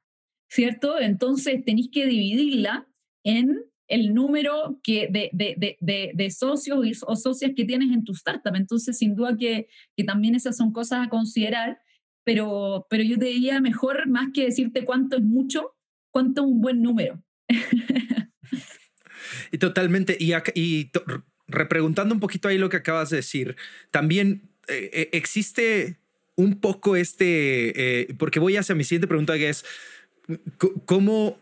¿cierto? 0.51 1.01
Entonces 1.01 1.65
tenéis 1.65 1.89
que 1.91 2.05
dividirla 2.05 2.87
en 3.25 3.65
el 3.89 4.13
número 4.13 4.81
que 4.83 5.09
de, 5.09 5.31
de, 5.33 5.77
de, 5.81 6.13
de, 6.13 6.31
socios 6.31 7.03
o 7.07 7.17
socias 7.17 7.53
que 7.57 7.65
tienes 7.65 7.93
en 7.93 8.05
tu 8.05 8.13
startup. 8.13 8.55
Entonces, 8.55 8.99
sin 8.99 9.15
duda 9.15 9.37
que, 9.39 9.69
que 9.97 10.05
también 10.05 10.35
esas 10.35 10.57
son 10.57 10.73
cosas 10.73 11.07
a 11.07 11.09
considerar, 11.09 11.79
pero, 12.25 12.87
pero 12.91 13.05
yo 13.05 13.17
te 13.19 13.27
diría 13.27 13.61
mejor, 13.61 14.09
más 14.09 14.29
que 14.35 14.45
decirte 14.45 14.85
cuánto 14.85 15.17
es 15.17 15.23
mucho, 15.23 15.77
cuánto 16.13 16.43
es 16.43 16.49
un 16.49 16.61
buen 16.61 16.83
número. 16.83 17.23
Y 19.53 19.59
totalmente, 19.59 20.17
y, 20.19 20.33
y 20.55 20.91
repreguntando 21.49 22.15
un 22.15 22.21
poquito 22.21 22.49
ahí 22.49 22.59
lo 22.59 22.69
que 22.69 22.79
acabas 22.79 23.11
de 23.11 23.17
decir, 23.17 23.57
también 23.91 24.43
eh, 24.69 24.91
eh, 24.93 25.09
existe 25.13 25.99
un 26.37 26.61
poco 26.61 26.97
este, 26.97 28.03
eh, 28.03 28.15
porque 28.19 28.39
voy 28.39 28.57
hacia 28.57 28.75
mi 28.75 28.85
siguiente 28.85 29.09
pregunta 29.09 29.35
que 29.35 29.49
es, 29.49 29.65
¿cómo, 30.85 31.39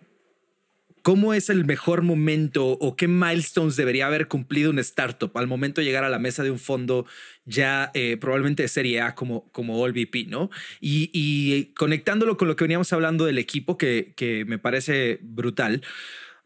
¿cómo 1.02 1.34
es 1.34 1.50
el 1.50 1.64
mejor 1.64 2.02
momento 2.02 2.66
o 2.66 2.96
qué 2.96 3.08
milestones 3.08 3.76
debería 3.76 4.06
haber 4.06 4.28
cumplido 4.28 4.70
un 4.70 4.78
startup 4.78 5.36
al 5.36 5.48
momento 5.48 5.80
de 5.80 5.86
llegar 5.86 6.04
a 6.04 6.08
la 6.08 6.20
mesa 6.20 6.42
de 6.44 6.50
un 6.50 6.60
fondo 6.60 7.06
ya 7.44 7.90
eh, 7.94 8.16
probablemente 8.18 8.62
de 8.62 8.68
serie 8.68 9.00
A 9.00 9.14
como, 9.14 9.50
como 9.50 9.80
All 9.80 9.92
VP, 9.92 10.26
¿no? 10.28 10.50
Y, 10.80 11.72
conectándolo 11.76 12.36
con 12.36 12.48
lo 12.48 12.56
que 12.56 12.64
veníamos 12.64 12.92
hablando 12.92 13.24
del 13.26 13.38
equipo, 13.38 13.76
que, 13.76 14.14
que 14.16 14.44
me 14.44 14.58
parece 14.58 15.18
brutal, 15.22 15.82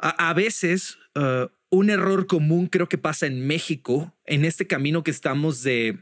a, 0.00 0.32
veces 0.32 0.98
uh, 1.18 1.48
un 1.70 1.90
error 1.90 2.26
común 2.26 2.66
creo 2.66 2.88
que 2.88 2.98
pasa 2.98 3.26
en 3.26 3.46
México, 3.46 4.16
en 4.24 4.44
este 4.44 4.66
camino 4.66 5.02
que 5.02 5.10
estamos 5.10 5.62
de, 5.62 5.98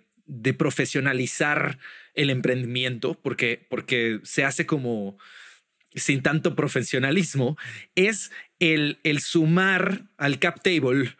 profesionalizar 0.58 1.78
el 2.14 2.30
emprendimiento, 2.30 3.14
porque, 3.22 3.64
porque 3.70 4.20
se 4.24 4.44
hace 4.44 4.66
como 4.66 5.18
sin 5.94 6.22
tanto 6.22 6.54
profesionalismo, 6.54 7.56
es 7.94 8.30
el, 8.58 8.98
el 9.04 9.20
sumar 9.20 10.02
al 10.18 10.38
cap 10.38 10.60
table 10.62 11.14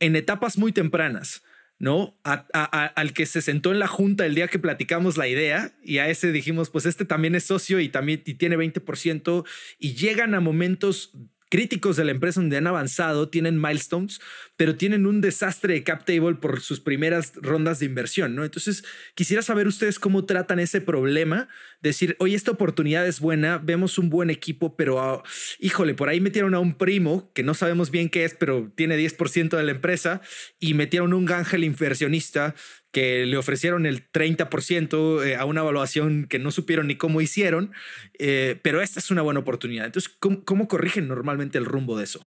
en 0.00 0.16
etapas 0.16 0.58
muy 0.58 0.72
tempranas. 0.72 1.42
¿no? 1.78 2.16
al 2.22 3.12
que 3.12 3.26
se 3.26 3.42
sentó 3.42 3.72
en 3.72 3.80
la 3.80 3.88
junta 3.88 4.24
el 4.24 4.36
día 4.36 4.46
que 4.46 4.60
platicamos 4.60 5.16
la 5.16 5.26
idea 5.26 5.72
y 5.82 5.98
a 5.98 6.08
ese 6.08 6.30
dijimos, 6.30 6.70
pues 6.70 6.86
este 6.86 7.04
también 7.04 7.34
es 7.34 7.42
socio 7.42 7.80
y 7.80 7.88
también 7.88 8.22
y 8.24 8.34
tiene 8.34 8.56
20% 8.56 9.44
y 9.80 9.94
llegan 9.94 10.36
a 10.36 10.40
momentos 10.40 11.10
críticos 11.52 11.96
de 11.96 12.06
la 12.06 12.12
empresa 12.12 12.40
donde 12.40 12.56
han 12.56 12.66
avanzado, 12.66 13.28
tienen 13.28 13.60
milestones, 13.60 14.22
pero 14.62 14.76
tienen 14.76 15.06
un 15.06 15.20
desastre 15.20 15.74
de 15.74 15.82
cap 15.82 16.04
table 16.04 16.36
por 16.36 16.60
sus 16.60 16.78
primeras 16.78 17.32
rondas 17.34 17.80
de 17.80 17.86
inversión, 17.86 18.36
¿no? 18.36 18.44
Entonces, 18.44 18.84
quisiera 19.16 19.42
saber 19.42 19.66
ustedes 19.66 19.98
cómo 19.98 20.24
tratan 20.24 20.60
ese 20.60 20.80
problema, 20.80 21.48
decir, 21.80 22.14
oye, 22.20 22.36
esta 22.36 22.52
oportunidad 22.52 23.04
es 23.04 23.18
buena, 23.18 23.58
vemos 23.58 23.98
un 23.98 24.08
buen 24.08 24.30
equipo, 24.30 24.76
pero 24.76 25.00
ah, 25.00 25.24
híjole, 25.58 25.94
por 25.94 26.08
ahí 26.08 26.20
metieron 26.20 26.54
a 26.54 26.60
un 26.60 26.74
primo 26.74 27.32
que 27.34 27.42
no 27.42 27.54
sabemos 27.54 27.90
bien 27.90 28.08
qué 28.08 28.24
es, 28.24 28.34
pero 28.34 28.70
tiene 28.76 28.96
10% 28.96 29.56
de 29.56 29.64
la 29.64 29.72
empresa 29.72 30.20
y 30.60 30.74
metieron 30.74 31.12
un 31.12 31.28
ángel 31.32 31.64
inversionista 31.64 32.54
que 32.92 33.26
le 33.26 33.36
ofrecieron 33.38 33.84
el 33.84 34.12
30% 34.12 35.26
eh, 35.26 35.34
a 35.34 35.44
una 35.44 35.62
evaluación 35.62 36.26
que 36.28 36.38
no 36.38 36.52
supieron 36.52 36.86
ni 36.86 36.94
cómo 36.94 37.20
hicieron, 37.20 37.72
eh, 38.20 38.60
pero 38.62 38.80
esta 38.80 39.00
es 39.00 39.10
una 39.10 39.22
buena 39.22 39.40
oportunidad. 39.40 39.86
Entonces, 39.86 40.14
¿cómo, 40.20 40.68
corrigen 40.68 41.08
normalmente 41.08 41.58
el 41.58 41.64
rumbo 41.64 41.98
de 41.98 42.04
eso? 42.04 42.22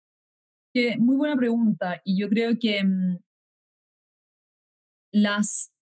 Muy 0.98 1.16
buena 1.16 1.36
pregunta 1.36 2.00
y 2.04 2.18
yo 2.18 2.28
creo 2.28 2.58
que 2.58 2.82
mm, 2.82 3.18
las, 5.12 5.72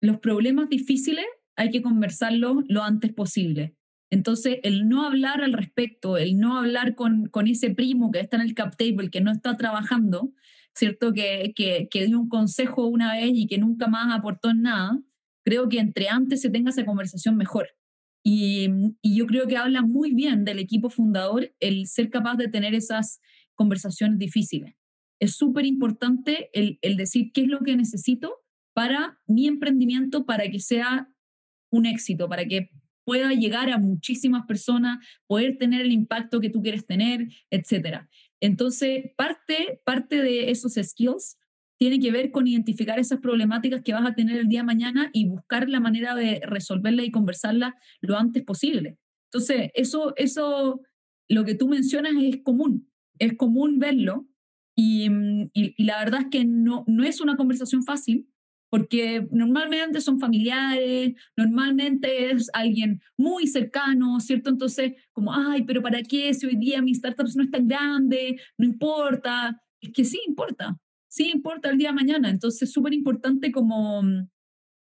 los 0.00 0.18
problemas 0.18 0.68
difíciles 0.68 1.26
hay 1.56 1.70
que 1.70 1.82
conversarlos 1.82 2.64
lo 2.68 2.82
antes 2.82 3.12
posible. 3.12 3.76
Entonces, 4.10 4.58
el 4.62 4.88
no 4.88 5.06
hablar 5.06 5.42
al 5.42 5.52
respecto, 5.52 6.16
el 6.18 6.38
no 6.38 6.58
hablar 6.58 6.94
con, 6.94 7.28
con 7.28 7.46
ese 7.46 7.70
primo 7.70 8.10
que 8.10 8.20
está 8.20 8.36
en 8.36 8.42
el 8.42 8.54
cap 8.54 8.76
table, 8.76 9.10
que 9.10 9.20
no 9.20 9.30
está 9.30 9.56
trabajando, 9.56 10.32
¿cierto? 10.74 11.12
Que, 11.12 11.52
que, 11.56 11.88
que 11.90 12.06
dio 12.06 12.18
un 12.18 12.28
consejo 12.28 12.86
una 12.86 13.12
vez 13.12 13.30
y 13.34 13.46
que 13.46 13.58
nunca 13.58 13.86
más 13.88 14.14
aportó 14.14 14.52
nada, 14.52 14.98
creo 15.44 15.68
que 15.68 15.78
entre 15.78 16.08
antes 16.08 16.40
se 16.40 16.50
tenga 16.50 16.70
esa 16.70 16.84
conversación 16.84 17.36
mejor. 17.36 17.68
Y, 18.24 18.68
y, 19.02 19.16
yo 19.16 19.26
creo 19.26 19.46
que 19.48 19.56
habla 19.56 19.82
muy 19.82 20.12
bien 20.14 20.44
del 20.44 20.60
equipo 20.60 20.90
fundador 20.90 21.52
el 21.58 21.86
ser 21.86 22.08
capaz 22.08 22.36
de 22.36 22.48
tener 22.48 22.74
esas 22.74 23.20
conversaciones 23.62 24.18
difíciles. 24.18 24.74
Es 25.20 25.36
súper 25.36 25.64
importante 25.66 26.50
el, 26.52 26.96
decir 26.96 27.30
qué 27.32 27.42
es 27.42 27.48
lo 27.48 27.60
que 27.60 27.76
necesito 27.76 28.40
para 28.74 29.20
mi 29.28 29.46
emprendimiento, 29.46 30.26
para 30.26 30.48
que 30.50 30.58
sea 30.58 31.08
un 31.70 31.86
éxito, 31.86 32.28
para 32.28 32.44
que 32.44 32.70
pueda 33.04 33.30
llegar 33.32 33.70
a 33.70 33.78
muchísimas 33.78 34.46
personas, 34.46 34.98
poder 35.28 35.58
tener 35.58 35.80
el 35.82 35.92
impacto 35.92 36.40
que 36.40 36.50
tú 36.50 36.60
quieres 36.60 36.86
tener, 36.86 37.28
etcétera. 37.50 38.08
Entonces, 38.40 39.12
parte, 39.16 39.80
parte 39.84 40.20
de 40.20 40.50
esos 40.50 40.74
skills 40.74 41.36
tiene 41.78 42.00
que 42.00 42.10
ver 42.10 42.32
con 42.32 42.48
identificar 42.48 42.98
esas 42.98 43.20
problemáticas 43.20 43.82
que 43.82 43.92
vas 43.92 44.04
a 44.04 44.14
tener 44.16 44.38
el 44.38 44.48
día 44.48 44.60
de 44.60 44.66
mañana 44.66 45.10
y 45.12 45.28
buscar 45.28 45.68
la 45.68 45.78
manera 45.78 46.16
de 46.16 46.40
resolverlas 46.44 47.06
y 47.06 47.12
conversarlas 47.12 47.74
lo 48.00 48.18
antes 48.18 48.42
posible. 48.42 48.98
Entonces, 49.30 49.70
eso, 49.74 50.14
eso, 50.16 50.80
lo 51.28 51.44
que 51.44 51.54
tú 51.54 51.68
mencionas 51.68 52.14
es 52.20 52.42
común, 52.42 52.91
es 53.24 53.36
común 53.36 53.78
verlo 53.78 54.26
y, 54.76 55.08
y, 55.52 55.74
y 55.76 55.84
la 55.84 55.98
verdad 55.98 56.22
es 56.22 56.26
que 56.30 56.44
no, 56.44 56.84
no 56.86 57.04
es 57.04 57.20
una 57.20 57.36
conversación 57.36 57.84
fácil, 57.84 58.28
porque 58.72 59.28
normalmente 59.30 60.00
son 60.00 60.18
familiares, 60.18 61.12
normalmente 61.36 62.30
es 62.30 62.50
alguien 62.54 63.02
muy 63.18 63.46
cercano, 63.46 64.18
¿cierto? 64.18 64.48
Entonces, 64.48 64.94
como, 65.12 65.32
ay, 65.34 65.64
pero 65.64 65.82
¿para 65.82 66.02
qué 66.02 66.32
si 66.32 66.46
hoy 66.46 66.56
día 66.56 66.80
mi 66.80 66.92
startup 66.92 67.28
no 67.36 67.44
es 67.44 67.50
tan 67.50 67.68
grande? 67.68 68.40
No 68.56 68.64
importa. 68.64 69.60
Es 69.78 69.92
que 69.92 70.04
sí 70.04 70.18
importa, 70.26 70.80
sí 71.06 71.30
importa 71.34 71.68
el 71.68 71.76
día 71.76 71.90
de 71.90 71.96
mañana. 71.96 72.30
Entonces, 72.30 72.62
es 72.62 72.72
súper 72.72 72.94
importante 72.94 73.52
como, 73.52 74.02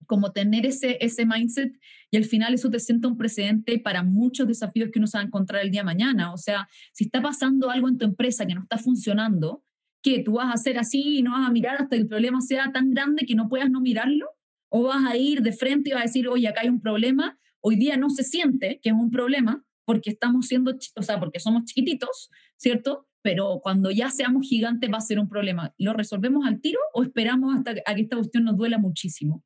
como 0.07 0.33
tener 0.33 0.65
ese, 0.65 0.97
ese 1.01 1.27
mindset 1.27 1.79
y 2.15 2.17
al 2.17 2.27
final 2.27 2.55
eso 2.55 2.71
te 2.71 2.79
sienta 2.79 3.09
un 3.09 3.17
precedente 3.17 3.77
para 3.81 4.05
muchos 4.05 4.47
desafíos 4.47 4.91
que 4.93 5.01
uno 5.01 5.09
se 5.09 5.19
va 5.19 5.23
a 5.23 5.27
encontrar 5.27 5.65
el 5.65 5.73
día 5.73 5.81
de 5.81 5.87
mañana. 5.87 6.33
O 6.33 6.37
sea, 6.37 6.69
si 6.93 7.07
está 7.07 7.21
pasando 7.21 7.71
algo 7.71 7.89
en 7.89 7.99
tu 7.99 8.05
empresa 8.05 8.47
que 8.47 8.55
no 8.55 8.63
está 8.63 8.79
funcionando, 8.79 9.65
¿Qué? 10.01 10.21
¿Tú 10.23 10.35
vas 10.35 10.47
a 10.47 10.53
hacer 10.53 10.79
así 10.79 11.19
y 11.19 11.23
no 11.23 11.33
vas 11.33 11.49
a 11.49 11.51
mirar 11.51 11.75
hasta 11.77 11.97
que 11.97 12.03
el 12.03 12.07
problema 12.07 12.41
sea 12.41 12.71
tan 12.71 12.91
grande 12.91 13.27
que 13.27 13.35
no 13.35 13.49
puedas 13.49 13.69
no 13.69 13.81
mirarlo? 13.81 14.29
¿O 14.69 14.85
vas 14.85 15.05
a 15.11 15.17
ir 15.17 15.43
de 15.43 15.53
frente 15.53 15.91
y 15.91 15.93
vas 15.95 16.03
a 16.03 16.05
decir, 16.05 16.29
oye, 16.29 16.47
acá 16.47 16.61
hay 16.61 16.69
un 16.69 16.81
problema? 16.81 17.37
Hoy 17.61 17.75
día 17.75 17.97
no 17.97 18.11
se 18.11 18.23
siente 18.23 18.79
que 18.81 18.91
es 18.91 18.95
un 18.95 19.11
problema 19.11 19.65
porque 19.85 20.11
estamos 20.11 20.47
siendo, 20.47 20.77
o 20.95 21.03
sea, 21.03 21.19
porque 21.19 21.41
somos 21.41 21.65
chiquititos, 21.65 22.31
¿cierto? 22.57 23.09
Pero 23.23 23.59
cuando 23.61 23.91
ya 23.91 24.11
seamos 24.11 24.47
gigantes 24.47 24.89
va 24.93 24.99
a 24.99 25.01
ser 25.01 25.19
un 25.19 25.29
problema. 25.29 25.75
¿Lo 25.79 25.95
resolvemos 25.95 26.47
al 26.47 26.61
tiro 26.61 26.79
o 26.93 27.03
esperamos 27.03 27.57
hasta 27.57 27.75
que 27.75 28.03
esta 28.03 28.17
cuestión 28.17 28.45
nos 28.45 28.57
duela 28.57 28.79
muchísimo? 28.79 29.43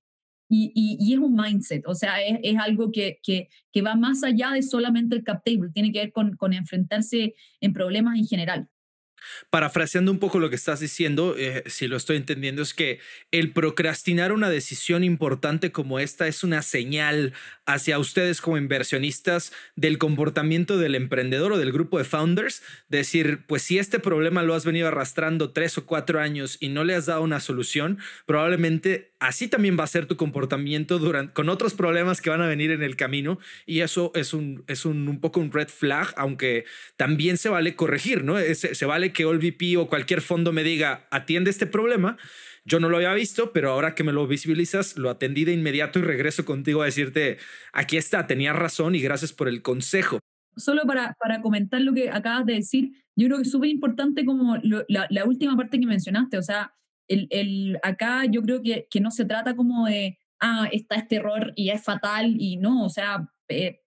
Y, 0.49 1.13
es 1.13 1.19
un 1.19 1.35
mindset, 1.35 1.87
o 1.87 1.95
sea, 1.95 2.23
es, 2.23 2.57
algo 2.59 2.91
que, 2.91 3.19
va 3.85 3.95
más 3.95 4.25
allá 4.25 4.53
de 4.53 4.63
solamente 4.63 5.15
el 5.17 5.23
cap 5.23 5.43
table, 5.45 5.71
tiene 5.73 5.93
que 5.93 6.01
ver 6.01 6.13
con, 6.13 6.37
con 6.37 6.53
enfrentarse 6.53 7.35
en 7.61 7.73
problemas 7.73 8.19
en 8.19 8.27
general. 8.27 8.69
Parafraseando 9.51 10.11
un 10.11 10.19
poco 10.19 10.39
lo 10.39 10.51
que 10.51 10.57
estás 10.57 10.81
diciendo, 10.81 11.35
eh, 11.37 11.63
si 11.67 11.89
lo 11.89 11.97
estoy 11.97 12.17
entendiendo, 12.17 12.63
es 12.63 12.75
que 12.75 13.01
el 13.31 13.53
procrastinar 13.53 14.33
una 14.33 14.51
decisión 14.51 15.05
importante 15.05 15.73
como 15.73 15.99
esta 15.99 16.27
es 16.27 16.45
una 16.45 16.63
señal 16.63 17.33
hacia 17.67 17.99
ustedes 17.99 18.41
como 18.41 18.57
inversionistas 18.57 19.53
del 19.77 19.99
comportamiento 19.99 20.79
del 20.79 20.95
emprendedor 20.95 21.53
o 21.53 21.59
del 21.59 21.73
grupo 21.73 21.99
de 21.99 22.05
founders. 22.05 22.63
Decir, 22.89 23.45
pues 23.47 23.63
si 23.63 23.79
este 23.79 23.99
problema 23.99 24.43
lo 24.43 24.55
has 24.55 24.65
venido 24.65 24.89
arrastrando 24.89 25.51
tres 25.51 25.79
o 25.79 25.87
cuatro 25.87 26.21
años 26.21 26.57
y 26.61 26.69
no 26.69 26.85
le 26.85 26.95
has 26.95 27.07
dado 27.07 27.23
una 27.23 27.41
solución, 27.41 27.99
probablemente 28.27 29.13
así 29.21 29.49
también 29.49 29.79
va 29.79 29.85
a 29.85 29.89
ser 29.89 30.07
tu 30.07 30.17
comportamiento 30.17 30.99
durante, 30.99 31.33
con 31.33 31.49
otros 31.49 31.75
problemas 31.75 32.21
que 32.21 32.31
van 32.31 32.41
a 32.41 32.47
venir 32.47 32.71
en 32.71 32.83
el 32.83 32.97
camino. 32.97 33.39
Y 33.67 33.81
eso 33.81 34.13
es 34.15 34.33
un, 34.33 34.65
es 34.67 34.85
un, 34.85 35.09
un 35.09 35.21
poco 35.21 35.41
un 35.41 35.53
red 35.53 35.69
flag, 35.69 36.13
aunque 36.17 36.65
también 36.97 37.37
se 37.37 37.49
vale 37.49 37.75
corregir, 37.75 38.25
¿no? 38.25 38.37
se 38.39 38.87
vale 38.87 39.08
que 39.13 39.25
OLVP 39.25 39.77
o 39.77 39.89
cualquier 39.89 40.21
fondo 40.21 40.53
me 40.53 40.63
diga, 40.63 41.07
atiende 41.11 41.51
este 41.51 41.67
problema. 41.67 42.17
Yo 42.65 42.81
no 42.81 42.89
lo 42.89 42.97
había 42.99 43.15
visto, 43.15 43.53
pero 43.53 43.71
ahora 43.71 43.95
que 43.95 44.05
me 44.05 44.13
lo 44.13 44.27
visibilizas, 44.27 44.97
lo 44.99 45.09
atendí 45.09 45.45
de 45.45 45.55
inmediato 45.55 45.99
y 45.99 46.03
regreso 46.03 46.45
contigo 46.45 46.83
a 46.83 46.85
decirte, 46.85 47.39
aquí 47.73 47.97
está, 47.97 48.27
tenías 48.27 48.55
razón 48.55 48.95
y 48.95 49.01
gracias 49.01 49.33
por 49.33 49.49
el 49.49 49.63
consejo. 49.63 50.19
Solo 50.57 50.83
para, 50.83 51.15
para 51.19 51.41
comentar 51.41 51.81
lo 51.81 51.95
que 51.95 52.11
acabas 52.11 52.45
de 52.45 52.55
decir, 52.55 52.91
yo 53.17 53.27
creo 53.27 53.39
que 53.39 53.45
es 53.45 53.51
súper 53.51 53.71
importante 53.71 54.25
como 54.25 54.57
la, 54.63 55.07
la, 55.09 55.25
última 55.25 55.57
parte 55.57 55.81
que 55.81 55.87
mencionaste, 55.87 56.37
o 56.37 56.43
sea, 56.43 56.75
el, 57.07 57.27
el, 57.31 57.79
acá 57.83 58.25
yo 58.27 58.43
creo 58.43 58.61
que, 58.63 58.87
que 58.91 59.01
no 59.01 59.11
se 59.11 59.25
trata 59.25 59.57
como 59.57 59.87
de, 59.87 60.19
ah, 60.41 60.69
está 60.71 60.97
este 60.97 61.17
error 61.17 61.53
y 61.57 61.71
es 61.71 61.83
fatal 61.83 62.37
y 62.39 62.57
no, 62.59 62.85
o 62.85 62.91
sea, 62.91 63.29
eh, 63.49 63.81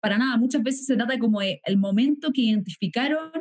para 0.00 0.16
nada, 0.16 0.36
muchas 0.36 0.62
veces 0.62 0.86
se 0.86 0.96
trata 0.96 1.18
como 1.18 1.40
de 1.40 1.60
el 1.64 1.76
momento 1.76 2.30
que 2.32 2.42
identificaron 2.42 3.32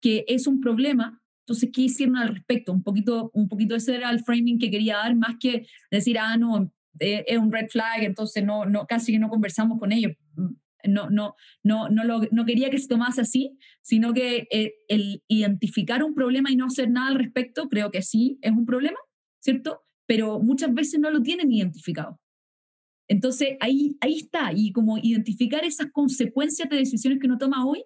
que 0.00 0.24
es 0.28 0.46
un 0.46 0.60
problema, 0.60 1.20
entonces, 1.50 1.70
¿qué 1.72 1.82
hicieron 1.82 2.16
al 2.16 2.28
respecto? 2.28 2.72
Un 2.72 2.84
poquito, 2.84 3.30
un 3.34 3.48
poquito 3.48 3.74
ese 3.74 3.96
era 3.96 4.10
el 4.10 4.22
framing 4.22 4.58
que 4.58 4.70
quería 4.70 4.98
dar, 4.98 5.16
más 5.16 5.36
que 5.40 5.66
decir, 5.90 6.16
ah, 6.16 6.36
no, 6.36 6.72
eh, 7.00 7.24
es 7.26 7.38
un 7.38 7.50
red 7.50 7.68
flag, 7.68 8.04
entonces 8.04 8.44
no, 8.44 8.66
no, 8.66 8.86
casi 8.86 9.10
que 9.10 9.18
no 9.18 9.28
conversamos 9.28 9.78
con 9.80 9.90
ellos. 9.90 10.12
Mm, 10.36 10.92
no, 10.92 11.10
no, 11.10 11.34
no, 11.64 11.88
no, 11.88 12.04
lo, 12.04 12.20
no 12.30 12.44
quería 12.44 12.70
que 12.70 12.78
se 12.78 12.86
tomase 12.88 13.20
así, 13.20 13.58
sino 13.82 14.14
que 14.14 14.46
eh, 14.50 14.74
el 14.88 15.22
identificar 15.26 16.04
un 16.04 16.14
problema 16.14 16.52
y 16.52 16.56
no 16.56 16.66
hacer 16.66 16.88
nada 16.88 17.08
al 17.08 17.16
respecto, 17.16 17.68
creo 17.68 17.90
que 17.90 18.02
sí 18.02 18.38
es 18.42 18.52
un 18.52 18.64
problema, 18.64 18.98
¿cierto? 19.40 19.82
Pero 20.06 20.40
muchas 20.40 20.72
veces 20.72 21.00
no 21.00 21.10
lo 21.10 21.20
tienen 21.20 21.52
identificado. 21.52 22.20
Entonces, 23.08 23.56
ahí, 23.58 23.96
ahí 24.00 24.18
está, 24.18 24.52
y 24.54 24.70
como 24.70 24.98
identificar 24.98 25.64
esas 25.64 25.90
consecuencias 25.90 26.68
de 26.70 26.76
decisiones 26.76 27.18
que 27.18 27.26
uno 27.26 27.38
toma 27.38 27.66
hoy, 27.66 27.82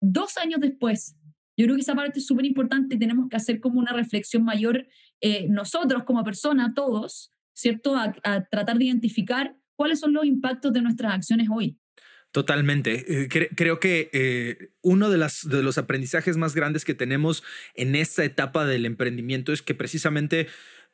dos 0.00 0.38
años 0.38 0.60
después, 0.60 1.16
yo 1.60 1.66
creo 1.66 1.76
que 1.76 1.82
esa 1.82 1.94
parte 1.94 2.18
es 2.18 2.26
súper 2.26 2.46
importante 2.46 2.94
y 2.94 2.98
tenemos 2.98 3.28
que 3.28 3.36
hacer 3.36 3.60
como 3.60 3.78
una 3.78 3.92
reflexión 3.92 4.44
mayor 4.44 4.86
eh, 5.20 5.46
nosotros 5.48 6.04
como 6.04 6.24
personas, 6.24 6.72
todos, 6.74 7.32
¿cierto? 7.52 7.96
A, 7.96 8.12
tratar 8.50 8.78
de 8.78 8.86
identificar 8.86 9.54
cuáles 9.76 10.00
son 10.00 10.14
los 10.14 10.24
impactos 10.24 10.72
de 10.72 10.80
nuestras 10.80 11.12
acciones 11.12 11.48
hoy. 11.52 11.78
Totalmente. 12.32 13.24
Eh, 13.24 13.28
creo 13.28 13.80
que 13.80 14.08
eh, 14.12 14.70
uno 14.82 15.10
de, 15.10 15.18
de 15.18 15.62
los 15.62 15.78
aprendizajes 15.78 16.36
más 16.36 16.54
grandes 16.54 16.84
que 16.84 16.94
tenemos 16.94 17.42
en 17.74 17.94
esta 17.96 18.24
etapa 18.24 18.64
del 18.64 18.86
emprendimiento 18.86 19.52
es 19.52 19.62
que 19.62 19.74
precisamente 19.74 20.46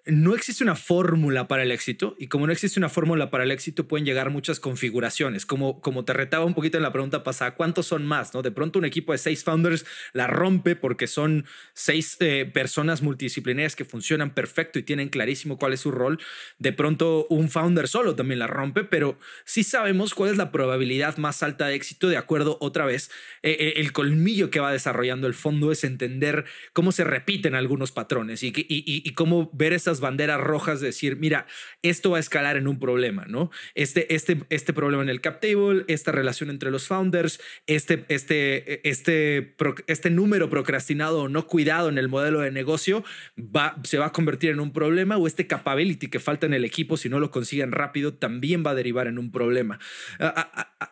no 0.06 0.36
existe 0.36 0.62
una 0.62 0.76
fórmula 0.76 1.48
para 1.48 1.64
el 1.64 1.72
éxito 1.72 2.14
y 2.18 2.28
como 2.28 2.46
no 2.46 2.52
existe 2.52 2.78
una 2.78 2.88
fórmula 2.88 3.28
para 3.28 3.42
el 3.42 3.50
éxito 3.50 3.88
pueden 3.88 4.06
llegar 4.06 4.30
muchas 4.30 4.60
configuraciones, 4.60 5.46
como, 5.46 5.80
como 5.80 6.04
te 6.04 6.12
retaba 6.12 6.44
un 6.44 6.54
poquito 6.54 6.76
en 6.76 6.84
la 6.84 6.92
pregunta 6.92 7.24
pasada, 7.24 7.56
¿cuántos 7.56 7.86
son 7.86 8.06
más? 8.06 8.32
¿no? 8.32 8.42
De 8.42 8.52
pronto 8.52 8.78
un 8.78 8.84
equipo 8.84 9.10
de 9.10 9.18
seis 9.18 9.42
founders 9.42 9.84
la 10.12 10.28
rompe 10.28 10.76
porque 10.76 11.08
son 11.08 11.44
seis 11.74 12.16
eh, 12.20 12.48
personas 12.52 13.02
multidisciplinarias 13.02 13.74
que 13.74 13.84
funcionan 13.84 14.32
perfecto 14.32 14.78
y 14.78 14.84
tienen 14.84 15.08
clarísimo 15.08 15.58
cuál 15.58 15.72
es 15.72 15.80
su 15.80 15.90
rol. 15.90 16.20
De 16.60 16.72
pronto 16.72 17.26
un 17.28 17.50
founder 17.50 17.88
solo 17.88 18.14
también 18.14 18.38
la 18.38 18.46
rompe, 18.46 18.84
pero 18.84 19.18
sí 19.44 19.64
sabemos 19.64 20.14
cuál 20.14 20.30
es 20.30 20.36
la 20.36 20.52
probabilidad 20.52 21.16
más 21.16 21.42
alta 21.42 21.66
de 21.66 21.74
éxito 21.74 22.08
de 22.08 22.16
acuerdo 22.16 22.58
otra 22.60 22.86
vez. 22.86 23.10
Eh, 23.42 23.56
eh, 23.58 23.72
el 23.78 23.92
colmillo 23.92 24.50
que 24.50 24.60
va 24.60 24.70
desarrollando 24.70 25.26
el 25.26 25.34
fondo 25.34 25.72
es 25.72 25.82
entender 25.82 26.44
cómo 26.72 26.92
se 26.92 27.02
repiten 27.02 27.56
algunos 27.56 27.90
patrones 27.90 28.44
y, 28.44 28.48
y, 28.48 28.64
y 28.68 29.12
cómo 29.14 29.50
ver 29.52 29.72
esas 29.72 29.95
banderas 30.00 30.40
rojas 30.40 30.80
de 30.80 30.88
decir, 30.88 31.16
mira, 31.16 31.46
esto 31.82 32.10
va 32.10 32.16
a 32.18 32.20
escalar 32.20 32.56
en 32.56 32.68
un 32.68 32.78
problema, 32.78 33.24
¿no? 33.26 33.50
Este, 33.74 34.14
este, 34.14 34.42
este 34.50 34.72
problema 34.72 35.02
en 35.02 35.08
el 35.08 35.20
cap 35.20 35.40
table, 35.40 35.84
esta 35.88 36.12
relación 36.12 36.50
entre 36.50 36.70
los 36.70 36.86
founders, 36.86 37.40
este, 37.66 38.04
este, 38.08 38.88
este, 38.88 39.54
este 39.86 40.10
número 40.10 40.50
procrastinado 40.50 41.22
o 41.22 41.28
no 41.28 41.46
cuidado 41.46 41.88
en 41.88 41.98
el 41.98 42.08
modelo 42.08 42.40
de 42.40 42.50
negocio 42.50 43.04
va, 43.38 43.76
se 43.84 43.98
va 43.98 44.06
a 44.06 44.12
convertir 44.12 44.50
en 44.50 44.60
un 44.60 44.72
problema 44.72 45.16
o 45.16 45.26
este 45.26 45.46
capability 45.46 46.08
que 46.08 46.20
falta 46.20 46.46
en 46.46 46.54
el 46.54 46.64
equipo 46.64 46.96
si 46.96 47.08
no 47.08 47.20
lo 47.20 47.30
consiguen 47.30 47.72
rápido 47.72 48.14
también 48.14 48.64
va 48.64 48.70
a 48.70 48.74
derivar 48.74 49.06
en 49.06 49.18
un 49.18 49.30
problema. 49.30 49.78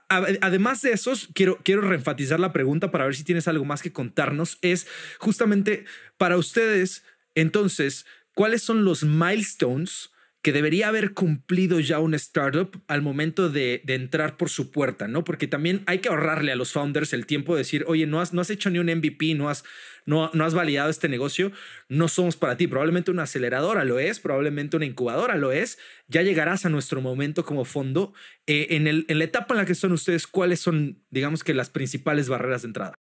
Además 0.09 0.83
de 0.83 0.93
eso, 0.93 1.13
quiero, 1.35 1.59
quiero 1.65 1.83
reenfatizar 1.83 2.41
la 2.41 2.53
pregunta 2.53 2.91
para 2.91 3.05
ver 3.05 3.15
si 3.15 3.25
tienes 3.25 3.49
algo 3.49 3.65
más 3.65 3.83
que 3.83 3.93
contarnos. 3.93 4.59
Es 4.63 4.87
justamente 5.19 5.85
para 6.17 6.37
ustedes, 6.37 7.05
entonces, 7.35 8.07
¿cuáles 8.35 8.63
son 8.63 8.85
los 8.85 9.05
milestones 9.05 10.11
que 10.45 10.53
debería 10.53 10.89
haber 10.89 11.15
cumplido 11.15 11.81
ya 11.81 11.99
un 12.01 12.13
startup 12.13 12.79
al 12.87 13.01
momento 13.01 13.49
de, 13.49 13.83
entrar 13.89 14.37
por 14.37 14.51
su 14.51 14.71
puerta, 14.71 15.09
¿no? 15.09 15.25
Porque 15.25 15.47
también 15.47 15.83
hay 15.87 16.01
que 16.01 16.11
ahorrarle 16.11 16.53
a 16.53 16.57
los 16.57 16.71
founders 16.71 17.15
el 17.15 17.25
tiempo 17.25 17.55
de 17.55 17.61
decir, 17.61 17.83
oye, 17.89 18.07
no 18.07 18.21
has, 18.21 18.35
no 18.35 18.43
has 18.43 18.51
hecho 18.51 18.69
ni 18.69 18.79
un 18.79 18.95
MVP, 18.95 19.35
no 19.37 19.49
has, 19.49 19.65
no, 20.05 20.31
no 20.35 20.45
has 20.45 20.53
validado 20.53 20.91
este 20.91 21.09
negocio, 21.09 21.51
no 21.89 22.09
somos 22.09 22.37
para 22.37 22.59
ti. 22.59 22.67
Probablemente 22.67 23.11
una 23.11 23.23
aceleradora 23.23 23.87
lo 23.87 23.99
es, 23.99 24.21
probablemente 24.21 24.77
una 24.77 24.85
incubadora 24.85 25.37
lo 25.37 25.51
es. 25.51 25.79
Ya 26.09 26.21
llegarás 26.21 26.67
a 26.67 26.69
nuestro 26.69 27.01
momento 27.01 27.47
como 27.47 27.65
fondo. 27.65 28.13
Eh, 28.47 28.67
en, 28.77 28.87
el, 28.87 29.07
en 29.09 29.21
la 29.21 29.25
etapa 29.25 29.55
en 29.55 29.59
la 29.61 29.65
que 29.65 29.75
son 29.75 29.93
ustedes, 29.93 30.27
¿cuáles 30.27 30.61
son, 30.61 31.03
digamos 31.09 31.43
que, 31.43 31.55
las 31.55 31.71
principales 31.71 32.29
barreras 32.29 32.61
de 32.61 32.69
entrada? 32.69 32.95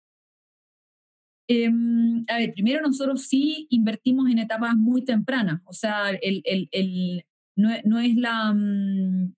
Em, 1.46 2.24
a 2.28 2.38
ver, 2.38 2.54
primero 2.54 2.80
nosotros 2.80 3.22
sí 3.26 3.66
invertimos 3.70 4.30
en 4.30 4.38
etapas 4.38 4.76
muy 4.76 5.04
tempranas, 5.04 5.60
o 5.66 5.74
sea, 5.74 6.10
el, 6.10 6.42
el 6.44 7.24
no, 7.56 7.70
no, 7.84 7.98
es 7.98 8.16
la... 8.16 8.52
Mm, 8.52 9.34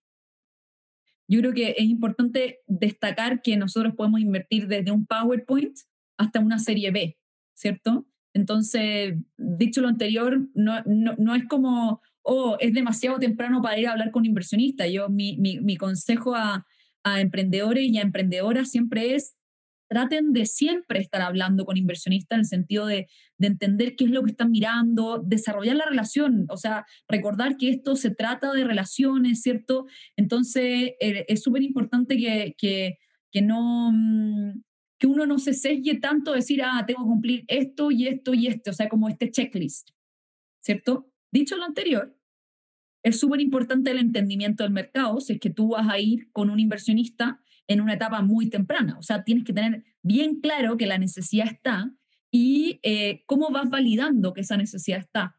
yo 1.29 1.41
creo 1.41 1.53
que 1.53 1.75
es 1.77 1.85
importante 1.85 2.61
destacar 2.67 3.43
que 3.43 3.57
nosotros 3.57 3.95
podemos 3.97 4.21
invertir 4.21 4.69
desde 4.69 4.93
un 4.93 5.07
PowerPoint 5.07 5.77
hasta 6.17 6.41
una 6.41 6.59
serie 6.59 6.93
B, 6.93 7.19
¿cierto? 7.55 8.07
Entonces, 8.33 9.17
dicho 9.37 9.81
lo 9.81 9.89
anterior, 9.89 10.49
no, 10.55 10.83
no, 10.85 11.15
no 11.19 11.35
es 11.35 11.47
como, 11.47 12.01
oh, 12.23 12.57
es 12.61 12.73
demasiado 12.75 13.19
temprano 13.19 13.61
para 13.61 13.79
ir 13.79 13.89
a 13.89 13.93
hablar 13.93 14.13
con 14.13 14.21
un 14.21 14.27
inversionista. 14.27 14.87
Yo, 14.87 15.09
mi, 15.09 15.37
mi, 15.39 15.59
mi 15.61 15.77
consejo 15.77 16.37
a, 16.37 16.65
a 17.03 17.21
emprendedores 17.21 17.85
y 17.89 17.99
a 17.99 18.03
emprendedoras 18.03 18.71
siempre 18.71 19.15
es 19.15 19.37
traten 19.89 20.33
de 20.33 20.47
siempre 20.47 21.01
estar 21.01 21.23
hablando 21.23 21.65
con 21.65 21.77
inversionistas 21.77 22.37
en 22.37 22.41
el 22.41 22.47
sentido 22.47 22.87
de, 22.87 23.07
entender 23.39 23.97
qué 23.97 24.05
es 24.05 24.11
lo 24.11 24.23
que 24.23 24.31
están 24.31 24.51
mirando, 24.51 25.23
desarrollar 25.25 25.77
la 25.77 25.87
relación, 25.87 26.47
o 26.49 26.57
sea, 26.57 26.87
recordar 27.07 27.57
que 27.57 27.69
esto 27.69 27.95
se 27.95 28.11
trata 28.11 28.53
de 28.53 28.65
relaciones, 28.65 29.43
¿cierto? 29.43 29.87
Entonces, 30.17 30.93
eh, 31.01 31.25
es 31.29 31.43
súper 31.43 31.63
importante 31.63 32.17
que, 32.17 32.55
que, 32.57 32.97
que, 33.31 33.43
no, 33.43 33.93
mm, 33.93 34.63
que 34.99 35.07
uno 35.07 35.27
no 35.27 35.39
se 35.39 35.53
sesgue 35.53 35.99
tanto 36.01 36.33
decir, 36.33 36.63
ah, 36.63 36.85
tengo 36.87 37.03
que 37.03 37.09
cumplir 37.09 37.45
esto 37.49 37.91
y 37.91 38.09
esto 38.09 38.33
y 38.33 38.47
esto, 38.47 38.71
o 38.71 38.75
sea, 38.75 38.89
como 38.89 39.09
este 39.09 39.31
checklist, 39.31 39.91
¿cierto? 40.63 41.13
Dicho 41.31 41.57
lo 41.57 41.65
anterior, 41.65 42.17
es 43.05 43.21
súper 43.21 43.41
importante 43.41 43.91
el 43.91 43.99
entendimiento 43.99 44.65
del 44.65 44.73
mercado, 44.73 45.21
si 45.21 45.35
es 45.35 45.41
que 45.41 45.51
tú 45.51 45.69
vas 45.69 45.89
a 45.89 46.01
ir 46.01 46.31
con 46.33 46.51
un 46.51 46.59
inversionista 46.59 47.41
en 47.69 47.81
una 47.81 47.95
etapa 47.95 48.23
muy 48.23 48.49
temprana. 48.49 48.97
O 48.99 49.03
sea, 49.03 49.25
tienes 49.25 49.45
que 49.45 49.53
tener 49.53 49.85
bien 50.03 50.41
claro 50.41 50.77
que 50.77 50.87
la 50.87 50.99
necesidad 50.99 51.47
está 51.47 51.93
y 52.31 52.81
eh, 52.83 53.23
cómo 53.27 53.51
vas 53.51 53.71
validando 53.71 54.33
que 54.33 54.43
esa 54.43 54.57
necesidad 54.57 54.99
está. 54.99 55.37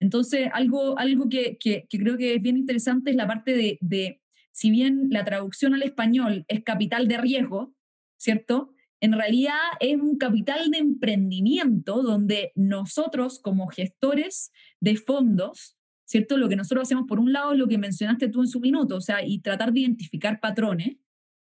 Entonces, 0.00 0.48
algo, 0.52 0.98
algo 0.98 1.28
que, 1.28 1.56
que, 1.58 1.86
creo 1.90 2.16
que 2.16 2.34
es 2.34 2.42
bien 2.42 2.56
interesante 2.56 3.10
es 3.10 3.16
la 3.16 3.26
parte 3.26 3.56
de, 3.56 3.78
de, 3.80 4.20
si 4.52 4.70
bien 4.70 5.08
la 5.10 5.24
traducción 5.24 5.74
al 5.74 5.82
español 5.82 6.44
es 6.48 6.62
capital 6.62 7.08
de 7.08 7.18
riesgo, 7.18 7.74
¿cierto? 8.18 8.72
En 9.00 9.12
realidad 9.12 9.58
es 9.80 9.96
un 9.96 10.16
capital 10.16 10.70
de 10.70 10.78
emprendimiento 10.78 12.02
donde 12.02 12.52
nosotros 12.54 13.38
como 13.40 13.68
gestores 13.68 14.52
de 14.80 14.96
fondos, 14.96 15.76
¿cierto? 16.04 16.36
Lo 16.36 16.48
que 16.48 16.56
nosotros 16.56 16.82
hacemos 16.82 17.06
por 17.06 17.18
un 17.18 17.32
lado 17.32 17.52
es 17.52 17.58
lo 17.58 17.68
que 17.68 17.78
mencionaste 17.78 18.28
tú 18.28 18.40
en 18.40 18.48
su 18.48 18.60
minuto, 18.60 18.96
o 18.96 19.00
sea, 19.00 19.24
y 19.24 19.40
tratar 19.40 19.72
de 19.72 19.80
identificar 19.80 20.40
patrones, 20.40 20.96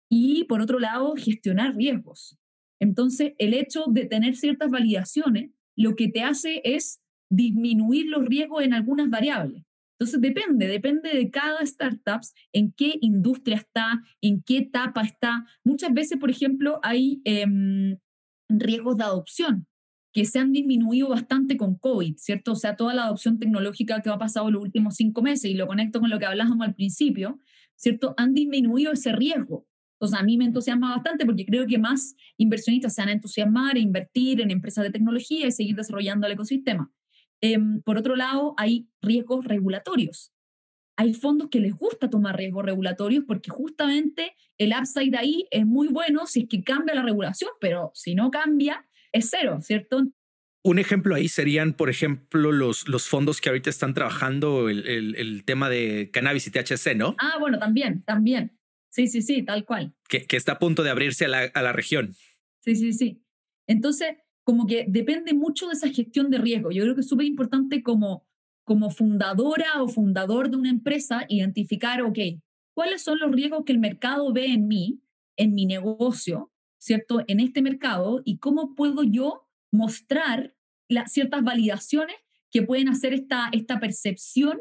y 0.10 0.46
por 0.46 0.62
otro 0.62 0.80
lado, 0.80 1.16
gestionar 1.16 1.76
riesgos. 1.76 2.38
Entonces, 2.80 3.34
el 3.38 3.54
hecho 3.54 3.86
de 3.88 4.06
tener 4.06 4.36
ciertas 4.36 4.70
validaciones 4.70 5.52
lo 5.76 5.96
que 5.96 6.08
te 6.10 6.22
hace 6.22 6.62
es 6.64 7.02
disminuir 7.30 8.08
los 8.08 8.26
riesgos 8.26 8.64
en 8.64 8.74
algunas 8.74 9.10
variables. 9.10 9.64
Entonces, 9.98 10.22
depende, 10.22 10.68
depende 10.68 11.10
de 11.10 11.32
cada 11.32 11.62
startup, 11.62 12.22
en 12.52 12.74
qué 12.74 12.96
industria 13.02 13.58
está, 13.58 14.02
en 14.22 14.44
qué 14.44 14.58
etapa 14.58 15.02
está. 15.02 15.46
Muchas 15.64 15.94
veces, 15.94 16.18
por 16.20 16.30
ejemplo, 16.30 16.80
hay 16.84 17.22
em, 17.24 17.98
riesgos 18.50 18.98
de 18.98 19.04
adopción 19.04 19.68
que 20.12 20.26
se 20.26 20.40
han 20.40 20.52
disminuido 20.52 21.10
bastante 21.10 21.58
con 21.58 21.76
COVID, 21.76 22.18
¿cierto? 22.18 22.52
O 22.52 22.56
sea, 22.56 22.76
toda 22.76 22.94
la 22.94 23.06
adopción 23.06 23.40
tecnológica 23.40 24.02
que 24.02 24.10
ha 24.10 24.18
pasado 24.18 24.52
los 24.52 24.62
últimos 24.62 24.96
cinco 24.96 25.24
meses, 25.24 25.50
y 25.50 25.56
lo 25.56 25.68
conecto 25.68 26.00
con 26.00 26.10
lo 26.10 26.20
que 26.20 26.26
hablábamos 26.26 26.68
al 26.68 26.76
principio, 26.76 27.40
¿cierto? 27.76 28.14
Han 28.18 28.34
disminuido 28.34 28.92
ese 28.92 29.12
riesgo. 29.12 29.66
Entonces, 30.04 30.20
a 30.20 30.24
mí 30.24 30.38
me 30.38 30.44
entusiasma 30.44 30.94
bastante 30.94 31.26
porque 31.26 31.46
creo 31.46 31.66
que 31.66 31.78
más 31.78 32.18
inversionistas 32.36 32.94
se 32.94 33.02
van 33.02 33.08
a 33.08 33.14
entusiasmar 33.14 33.78
e 33.78 33.80
invertir 33.80 34.42
en 34.42 34.52
empresas 34.52 34.84
de 34.84 34.92
tecnología 34.92 35.48
y 35.48 35.52
seguir 35.54 35.78
desarrollando 35.78 36.28
el 36.28 36.34
ecosistema. 36.34 36.92
Em, 37.40 37.82
por 37.84 37.98
otro 37.98 38.18
lado, 38.18 38.54
hay 38.58 38.90
riesgos 39.02 39.46
regulatorios. 39.46 40.34
Hay 40.98 41.14
fondos 41.14 41.48
que 41.50 41.62
les 41.62 41.74
gusta 41.74 42.10
tomar 42.10 42.36
riesgos 42.36 42.66
regulatorios 42.66 43.24
porque 43.26 43.50
justamente 43.50 44.36
el 44.58 44.74
upside 44.78 45.16
ahí 45.16 45.48
es 45.52 45.66
muy 45.66 45.88
bueno 45.88 46.26
si 46.26 46.42
es 46.42 46.50
que 46.50 46.66
cambia 46.66 46.96
la 46.96 47.04
regulación, 47.04 47.52
pero 47.62 47.92
si 47.94 48.14
no 48.14 48.30
cambia, 48.30 48.86
es 49.14 49.30
cero, 49.30 49.60
¿cierto? 49.62 50.04
Un 50.66 50.80
ejemplo 50.80 51.16
ahí 51.16 51.30
serían, 51.30 51.72
por 51.72 51.90
ejemplo, 51.90 52.52
los, 52.52 52.90
los 52.90 53.08
fondos 53.08 53.40
que 53.40 53.48
ahorita 53.48 53.70
están 53.70 53.94
trabajando 53.94 54.68
el, 54.68 54.86
el, 54.86 55.16
el 55.16 55.46
tema 55.46 55.70
de 55.70 56.10
cannabis 56.12 56.48
y 56.48 56.52
THC, 56.52 56.94
¿no? 56.98 57.16
Ah, 57.20 57.38
bueno, 57.40 57.58
también, 57.58 58.04
también. 58.04 58.52
Sí, 58.94 59.08
sí, 59.08 59.24
sí, 59.24 59.42
tal 59.42 59.66
cual. 59.66 59.96
Que, 60.08 60.28
que 60.28 60.38
está 60.38 60.52
a 60.52 60.60
punto 60.60 60.84
de 60.84 60.92
abrirse 60.92 61.26
a 61.26 61.28
la, 61.28 61.40
a 61.46 61.62
la, 61.64 61.74
región. 61.74 62.14
Sí, 62.60 62.76
sí, 62.76 62.94
sí. 62.94 63.24
Entonces, 63.66 64.18
como 64.44 64.68
que 64.68 64.86
depende 64.88 65.34
mucho 65.34 65.66
de 65.66 65.74
esa 65.74 65.90
gestión 65.90 66.30
de 66.30 66.38
riesgo. 66.38 66.72
Yo 66.72 66.84
creo 66.84 66.94
que 66.94 67.02
es 67.02 67.08
súper 67.08 67.26
importante 67.26 67.82
como, 67.82 68.28
como 68.64 68.92
fundadora 68.92 69.82
o 69.82 69.88
fundador 69.88 70.52
de 70.52 70.58
una 70.58 70.70
empresa 70.70 71.26
identificar, 71.28 72.04
ok, 72.04 72.20
cuáles 72.76 73.02
son 73.02 73.18
los 73.18 73.32
riesgos 73.32 73.64
que 73.66 73.72
el 73.72 73.80
mercado 73.80 74.32
ve 74.32 74.46
en 74.46 74.68
mí, 74.68 75.02
en 75.38 75.56
mi 75.56 75.66
negocio, 75.66 76.52
¿cierto? 76.78 77.24
En 77.26 77.40
este 77.40 77.64
mercado 77.64 78.22
y 78.24 78.38
cómo 78.38 78.76
puedo 78.76 79.02
yo 79.02 79.48
mostrar 79.72 80.56
las 80.88 81.12
ciertas 81.12 81.42
validaciones 81.42 82.18
que 82.52 82.62
pueden 82.62 82.90
hacer 82.90 83.16
esta, 83.16 83.50
esta 83.54 83.80
percepción 83.80 84.60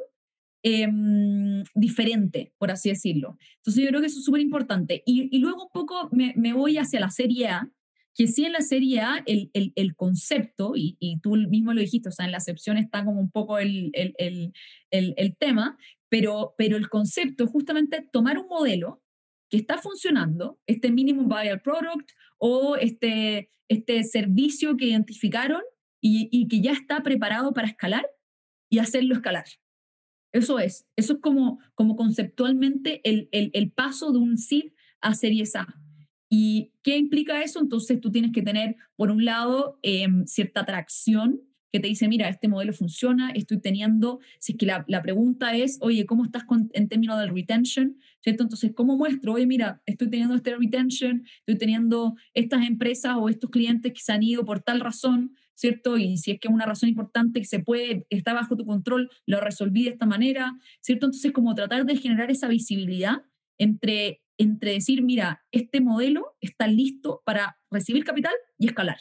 Em, 0.65 1.65
diferente, 1.75 2.53
por 2.57 2.71
así 2.71 2.89
decirlo. 2.89 3.37
Entonces 3.57 3.83
yo 3.83 3.89
creo 3.89 4.01
que 4.01 4.07
eso 4.07 4.21
es 4.21 4.25
súper 4.25 4.41
importante. 4.41 5.03
Y, 5.05 5.37
luego 5.41 5.65
un 5.65 5.71
poco 5.73 6.09
me, 6.13 6.35
me, 6.37 6.53
voy 6.53 6.79
hacia 6.79 7.01
la 7.01 7.11
serie 7.11 7.49
A, 7.49 7.69
que 8.15 8.29
sí 8.29 8.45
en 8.45 8.53
la 8.53 8.61
serie 8.61 9.01
A 9.01 9.25
el, 9.27 9.51
el, 9.55 9.73
el 9.75 9.97
concepto, 9.97 10.75
y, 10.77 10.97
y, 11.01 11.19
tú 11.21 11.35
mismo 11.35 11.75
lo 11.75 11.81
dijiste, 11.81 12.11
o 12.11 12.13
sea, 12.13 12.27
en 12.27 12.31
la 12.31 12.39
acepción 12.39 12.79
está 12.79 13.05
como 13.05 13.21
un 13.21 13.33
poco 13.33 13.59
el, 13.59 13.91
el 13.95 15.37
tema, 15.37 15.77
pero, 16.09 16.55
pero 16.57 16.77
el 16.77 16.89
concepto 16.89 17.45
es 17.45 17.51
justamente 17.51 18.07
tomar 18.13 18.39
un 18.39 18.47
modelo 18.47 19.03
que 19.51 19.57
está 19.57 19.79
funcionando, 19.79 20.61
este 20.67 20.93
minimum 20.93 21.27
viable 21.27 21.59
product 21.59 22.11
o 22.39 22.77
este, 22.77 23.51
este 23.69 24.05
servicio 24.05 24.77
que 24.77 24.87
identificaron 24.87 25.63
y, 26.01 26.29
y 26.31 26.47
que 26.47 26.61
ya 26.61 26.73
está 26.73 27.03
preparado 27.03 27.53
para 27.53 27.67
escalar 27.67 28.07
y 28.71 28.79
hacerlo 28.79 29.15
escalar. 29.15 29.47
Eso 30.33 30.59
es, 30.59 30.87
eso 30.97 31.15
es 31.15 31.19
como, 31.21 31.61
como 31.75 31.97
conceptualmente 31.97 33.01
el, 33.09 33.29
el, 33.33 33.51
el 33.53 33.71
paso 33.71 34.13
de 34.13 34.19
un 34.19 34.39
SID 34.39 34.73
a 35.01 35.15
Series 35.15 35.55
A. 35.57 35.67
¿Y 36.31 36.73
qué 36.83 36.97
implica 36.97 37.43
eso? 37.43 37.61
Entonces 37.61 38.01
tú 38.01 38.11
tienes 38.11 38.33
que 38.33 38.41
tener, 38.41 38.77
por 38.97 39.11
un 39.11 39.25
lado, 39.25 39.79
em, 39.83 40.25
cierta 40.27 40.61
atracción 40.61 41.43
que 41.71 41.81
te 41.81 41.89
dice, 41.89 42.07
mira, 42.07 42.29
este 42.29 42.49
modelo 42.49 42.73
funciona, 42.73 43.31
estoy 43.33 43.59
teniendo, 43.59 44.21
si 44.39 44.53
es 44.53 44.59
que 44.59 44.67
la, 44.67 44.85
la 44.89 45.03
pregunta 45.03 45.57
es, 45.57 45.79
oye, 45.81 46.05
¿cómo 46.05 46.25
estás 46.25 46.45
en 46.75 46.89
términos 46.89 47.19
del 47.19 47.35
retention? 47.35 47.97
¿Cierto? 48.21 48.43
Entonces, 48.43 48.73
¿cómo 48.75 48.97
muestro? 48.97 49.35
Oye, 49.35 49.47
mira, 49.47 49.83
estoy 49.87 50.09
teniendo 50.11 50.35
este 50.35 50.55
retention, 50.55 51.25
estoy 51.41 51.57
teniendo 51.57 52.15
estas 52.35 52.67
empresas 52.67 53.17
o 53.19 53.29
estos 53.29 53.51
clientes 53.51 53.93
que 53.93 54.01
se 54.01 54.13
han 54.13 54.23
ido 54.23 54.45
por 54.45 54.61
tal 54.61 54.81
razón, 54.81 55.35
¿cierto? 55.55 55.99
Y 55.99 56.17
si 56.17 56.33
es 56.33 56.41
que 56.41 56.49
es 56.49 56.55
una 56.55 56.67
razón 56.67 56.89
importante 56.89 57.41
que 57.41 57.47
se 57.47 57.61
puede, 57.61 58.07
está 58.11 58.33
bajo 58.33 58.57
tu 58.57 58.65
control, 58.65 59.11
lo 59.27 59.41
resolví 59.41 59.85
de 59.85 59.91
esta 59.91 60.07
manera, 60.07 60.53
¿cierto? 60.81 61.07
Entonces, 61.07 61.33
como 61.33 61.55
tratar 61.55 61.87
de 61.87 61.97
generar 61.97 62.31
esa 62.31 62.49
visibilidad 62.49 63.23
entre, 63.59 64.23
entre 64.39 64.73
decir, 64.73 65.03
mira, 65.03 65.45
este 65.51 65.81
modelo 65.81 66.37
está 66.41 66.67
listo 66.67 67.23
para 67.25 67.59
recibir 67.71 68.05
capital 68.05 68.35
y 68.59 68.67
escalar. 68.67 68.99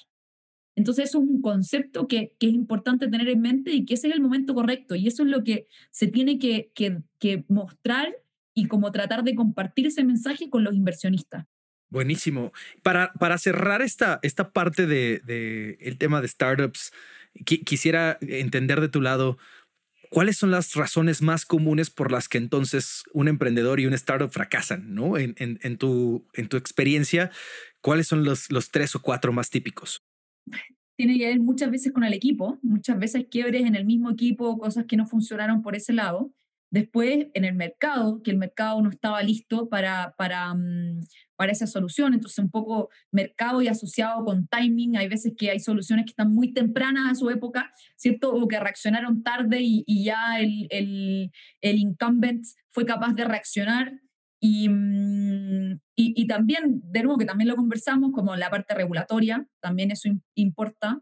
Entonces, 0.76 1.10
eso 1.10 1.20
es 1.20 1.30
un 1.30 1.41
concepto 1.41 2.08
que, 2.08 2.36
que, 2.39 2.47
es 2.47 2.54
importante 2.54 3.08
tener 3.08 3.28
en 3.28 3.41
mente 3.41 3.72
y 3.72 3.86
que 3.86 3.95
ese 3.95 4.08
es 4.08 4.16
el 4.16 4.22
momento 4.22 4.54
correcto. 4.54 4.95
Y 4.95 5.08
eso 5.08 5.24
es 5.24 5.30
lo 5.30 5.43
que 5.43 5.68
se 5.91 6.08
tiene 6.08 6.39
que, 6.39 6.72
que, 6.74 7.02
que 7.20 7.45
mostrar 7.49 8.16
y 8.54 8.68
como 8.68 8.91
tratar 8.91 9.24
de 9.24 9.36
compartir 9.36 9.88
ese 9.88 10.04
mensaje 10.04 10.49
con 10.49 10.64
los 10.64 10.74
inversionistas. 10.74 11.45
Buenísimo. 11.92 12.54
Para, 12.84 13.12
para 13.14 13.38
cerrar 13.38 13.82
esta, 13.82 14.20
esta 14.24 14.52
parte 14.52 14.88
del 14.88 15.22
de, 15.26 15.78
el 15.82 15.98
tema 15.98 16.22
de 16.22 16.28
startups, 16.30 16.94
quisiera 17.44 18.18
entender 18.22 18.80
de 18.80 18.88
tu 18.89 19.02
lado 19.02 19.38
cuáles 20.10 20.38
son 20.38 20.52
las 20.52 20.74
razones 20.76 21.22
más 21.22 21.46
comunes 21.46 21.89
por 21.89 22.12
las 22.12 22.30
que 22.30 22.38
entonces 22.38 23.04
un 23.14 23.28
emprendedor 23.28 23.82
y 23.82 23.86
un 23.86 23.94
startup 23.94 24.32
fracasan, 24.32 24.96
¿no? 24.96 25.18
En, 25.18 25.36
en, 25.38 25.60
en 25.64 25.78
tu, 25.78 26.26
en 26.34 26.48
tu 26.48 26.56
experiencia, 26.56 27.30
¿cuáles 27.82 28.08
son 28.08 28.24
los, 28.24 28.50
los 28.52 28.72
tres 28.72 28.96
o 28.96 29.02
cuatro 29.02 29.34
más 29.34 29.50
típicos? 29.50 30.02
Tiene 30.98 31.18
que 31.18 31.28
ver 31.28 31.39
muchas 31.39 31.72
veces 31.72 31.92
con 31.92 32.06
el 32.06 32.14
equipo, 32.14 32.58
muchas 32.62 33.00
veces 33.00 33.26
quiebres 33.30 33.66
en 33.66 33.76
el 33.76 33.86
mismo 33.86 34.12
equipo, 34.12 34.58
cosas 34.58 34.86
que 34.86 34.98
no 34.98 35.06
funcionaron 35.06 35.62
por 35.62 35.76
ese 35.76 35.92
lado. 35.92 36.32
Después, 36.70 37.28
en 37.34 37.44
el 37.44 37.54
mercado, 37.54 38.22
que 38.24 38.32
el 38.32 38.38
mercado 38.38 38.82
no 38.82 38.89
estaba 38.89 39.22
listo 39.24 39.68
para, 39.68 40.16
para, 40.18 40.54
mm, 40.54 41.02
para 41.42 41.54
esa 41.54 41.66
solución. 41.66 42.14
Entonces, 42.14 42.38
un 42.38 42.52
poco 42.52 42.92
mercado 43.12 43.64
y 43.64 43.68
asociado 43.68 44.24
con 44.24 44.46
timing. 44.46 44.96
Hay 44.96 45.08
veces 45.08 45.34
que 45.36 45.50
hay 45.50 45.60
soluciones 45.60 46.06
que 46.06 46.12
están 46.12 46.32
muy 46.32 46.54
tempranas 46.54 47.12
a 47.12 47.16
su 47.16 47.32
época, 47.32 47.74
¿cierto? 47.96 48.32
O 48.32 48.48
que 48.48 48.60
reaccionaron 48.60 49.24
tarde 49.24 49.60
y, 49.60 49.84
y 49.88 50.04
ya 50.04 50.39
el, 50.39 50.68
el, 50.70 51.32
el, 51.62 51.80
incumbent 51.80 52.46
fue 52.70 52.86
capaz 52.86 53.14
de 53.14 53.26
reaccionar. 53.26 54.00
Y, 54.39 54.70
mm, 54.70 55.80
y, 55.96 56.14
y, 56.22 56.28
también, 56.28 56.80
de 56.84 57.02
nuevo, 57.02 57.18
que 57.18 57.26
también 57.26 57.48
lo 57.48 57.56
conversamos, 57.56 58.12
como 58.12 58.36
la 58.36 58.52
parte 58.52 58.76
regulatoria, 58.76 59.48
también 59.62 59.89
eso 59.89 60.10
importa. 60.36 61.02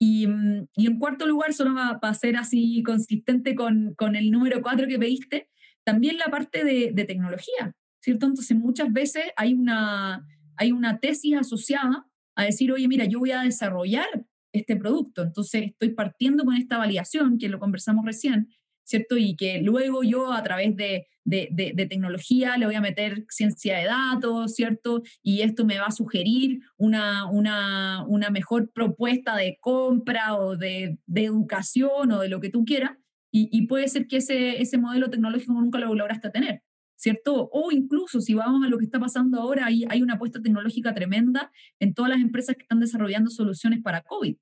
Y, 0.00 0.26
mm, 0.26 0.68
y, 0.74 0.86
en 0.86 0.98
cuarto 0.98 1.26
lugar, 1.26 1.52
solo 1.52 1.74
para 2.00 2.14
ser 2.14 2.38
así 2.38 2.82
consistente 2.82 3.54
con, 3.54 3.94
con 3.94 4.16
el 4.16 4.30
número 4.30 4.62
cuatro 4.62 4.86
que 4.86 4.98
pediste, 4.98 5.50
también 5.84 6.16
la 6.16 6.28
parte 6.28 6.64
de, 6.64 6.92
de, 6.94 7.04
tecnología, 7.04 7.74
¿cierto? 8.06 8.26
Entonces 8.26 8.56
muchas 8.56 8.92
veces 8.92 9.24
hay 9.36 9.52
una, 9.52 10.24
hay 10.56 10.70
una 10.70 11.00
tesis 11.00 11.34
asociada 11.34 12.06
a 12.36 12.44
decir, 12.44 12.70
oye, 12.70 12.86
mira, 12.86 13.04
yo 13.04 13.18
voy 13.18 13.32
a 13.32 13.42
desarrollar 13.42 14.06
este 14.52 14.76
producto, 14.76 15.22
entonces 15.22 15.64
estoy 15.64 15.88
partiendo 15.88 16.44
con 16.44 16.54
esta 16.54 16.78
validación, 16.78 17.36
que 17.36 17.48
lo 17.48 17.58
conversamos 17.58 18.04
recién, 18.04 18.48
¿cierto? 18.84 19.16
Y 19.16 19.34
que 19.34 19.60
luego 19.60 20.04
yo 20.04 20.32
a 20.32 20.40
través 20.44 20.76
de, 20.76 21.08
de, 21.24 21.48
de, 21.50 21.72
de, 21.74 21.86
tecnología 21.86 22.56
le 22.56 22.66
voy 22.66 22.76
a 22.76 22.80
meter 22.80 23.26
ciencia 23.28 23.76
de 23.76 23.86
datos, 23.86 24.54
¿cierto? 24.54 25.02
Y 25.20 25.40
esto 25.40 25.64
me 25.64 25.80
va 25.80 25.86
a 25.86 25.90
sugerir 25.90 26.60
una, 26.76 27.28
una, 27.28 28.04
una 28.06 28.30
mejor 28.30 28.70
propuesta 28.70 29.34
de 29.34 29.58
compra 29.60 30.36
o 30.36 30.56
de, 30.56 31.00
educación 31.12 32.12
o 32.12 32.20
de 32.20 32.28
lo 32.28 32.40
que 32.40 32.50
tú 32.50 32.64
quieras. 32.64 32.92
Y, 33.32 33.48
y, 33.50 33.66
puede 33.66 33.88
ser 33.88 34.06
que 34.06 34.18
ese, 34.18 34.62
ese 34.62 34.78
modelo 34.78 35.10
tecnológico 35.10 35.54
nunca 35.54 35.80
lo 35.80 35.92
lograste 35.92 36.30
tener, 36.30 36.62
¿cierto? 36.96 37.48
O 37.52 37.70
incluso 37.70 38.20
si 38.20 38.34
vamos 38.34 38.66
a 38.66 38.70
lo 38.70 38.78
que 38.78 38.84
está 38.84 38.98
pasando 38.98 39.40
ahora, 39.40 39.66
hay, 39.66 39.84
hay 39.88 40.02
una 40.02 40.14
apuesta 40.14 40.42
tecnológica 40.42 40.94
tremenda 40.94 41.52
en 41.78 41.94
todas 41.94 42.10
las 42.10 42.20
empresas 42.20 42.56
que 42.56 42.62
están 42.62 42.80
desarrollando 42.80 43.30
soluciones 43.30 43.82
para 43.82 44.02
COVID, 44.02 44.36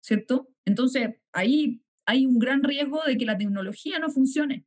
¿cierto? 0.00 0.48
Entonces, 0.64 1.16
ahí 1.32 1.82
hay 2.06 2.24
un 2.24 2.38
gran 2.38 2.62
riesgo 2.62 3.02
de 3.04 3.18
que 3.18 3.26
la 3.26 3.36
tecnología 3.36 3.98
no 3.98 4.08
funcione. 4.08 4.64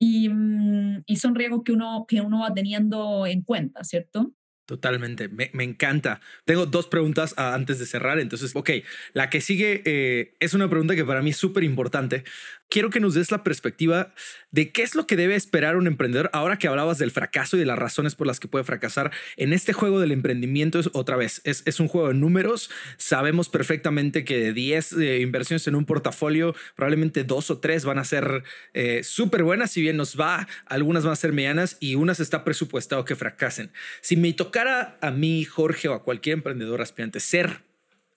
Y, 0.00 0.28
mm, 0.28 1.04
y, 1.06 1.16
son 1.16 1.34
riesgos 1.34 1.62
que 1.64 1.72
uno, 1.72 2.06
que 2.08 2.20
uno 2.20 2.40
va 2.40 2.54
teniendo 2.54 3.26
en 3.26 3.42
cuenta, 3.42 3.84
¿cierto? 3.84 4.34
Totalmente, 4.70 5.28
me, 5.28 5.50
me, 5.52 5.64
encanta. 5.64 6.20
Tengo 6.44 6.64
dos 6.64 6.86
preguntas 6.86 7.32
uh, 7.32 7.54
antes 7.54 7.80
de 7.80 7.86
cerrar, 7.86 8.20
entonces, 8.20 8.54
ok, 8.54 8.70
la 9.12 9.28
que 9.28 9.40
sigue 9.40 9.82
eh, 9.84 10.36
es 10.38 10.54
una 10.54 10.70
pregunta 10.70 10.94
que 10.94 11.04
para 11.04 11.22
mí 11.22 11.30
es 11.30 11.36
súper 11.36 11.64
importante. 11.64 12.22
Quiero 12.70 12.90
que 12.90 13.00
nos 13.00 13.14
des 13.14 13.32
la 13.32 13.42
perspectiva 13.42 14.14
de 14.52 14.70
qué 14.70 14.82
es 14.82 14.94
lo 14.94 15.06
que 15.06 15.16
debe 15.16 15.34
esperar 15.34 15.76
un 15.76 15.88
emprendedor 15.88 16.30
ahora 16.32 16.56
que 16.56 16.68
hablabas 16.68 16.98
del 16.98 17.10
fracaso 17.10 17.56
y 17.56 17.58
de 17.60 17.66
las 17.66 17.76
razones 17.78 18.14
por 18.14 18.28
las 18.28 18.38
que 18.38 18.46
puede 18.46 18.64
fracasar 18.64 19.10
en 19.36 19.52
este 19.52 19.72
juego 19.72 19.98
del 19.98 20.12
emprendimiento. 20.12 20.78
Es, 20.78 20.88
otra 20.92 21.16
vez, 21.16 21.40
es, 21.42 21.64
es 21.66 21.80
un 21.80 21.88
juego 21.88 22.08
de 22.08 22.14
números. 22.14 22.70
Sabemos 22.96 23.48
perfectamente 23.48 24.24
que 24.24 24.38
de 24.38 24.52
10 24.52 24.92
eh, 24.92 25.20
inversiones 25.20 25.66
en 25.66 25.74
un 25.74 25.84
portafolio, 25.84 26.54
probablemente 26.76 27.24
dos 27.24 27.50
o 27.50 27.58
tres 27.58 27.84
van 27.84 27.98
a 27.98 28.04
ser 28.04 28.44
eh, 28.72 29.02
súper 29.02 29.42
buenas, 29.42 29.72
si 29.72 29.82
bien 29.82 29.96
nos 29.96 30.18
va, 30.18 30.46
algunas 30.66 31.02
van 31.02 31.14
a 31.14 31.16
ser 31.16 31.32
medianas 31.32 31.76
y 31.80 31.96
unas 31.96 32.20
está 32.20 32.44
presupuestado 32.44 33.04
que 33.04 33.16
fracasen. 33.16 33.72
Si 34.00 34.16
me 34.16 34.32
toca 34.32 34.96
a 35.00 35.10
mí, 35.10 35.44
Jorge, 35.44 35.88
o 35.88 35.94
a 35.94 36.04
cualquier 36.04 36.34
emprendedor 36.34 36.82
aspirante 36.82 37.18
ser 37.18 37.62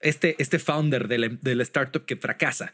este, 0.02 0.36
este 0.38 0.60
founder 0.60 1.08
del, 1.08 1.40
del 1.42 1.62
startup 1.62 2.06
que 2.06 2.18
fracasa, 2.18 2.74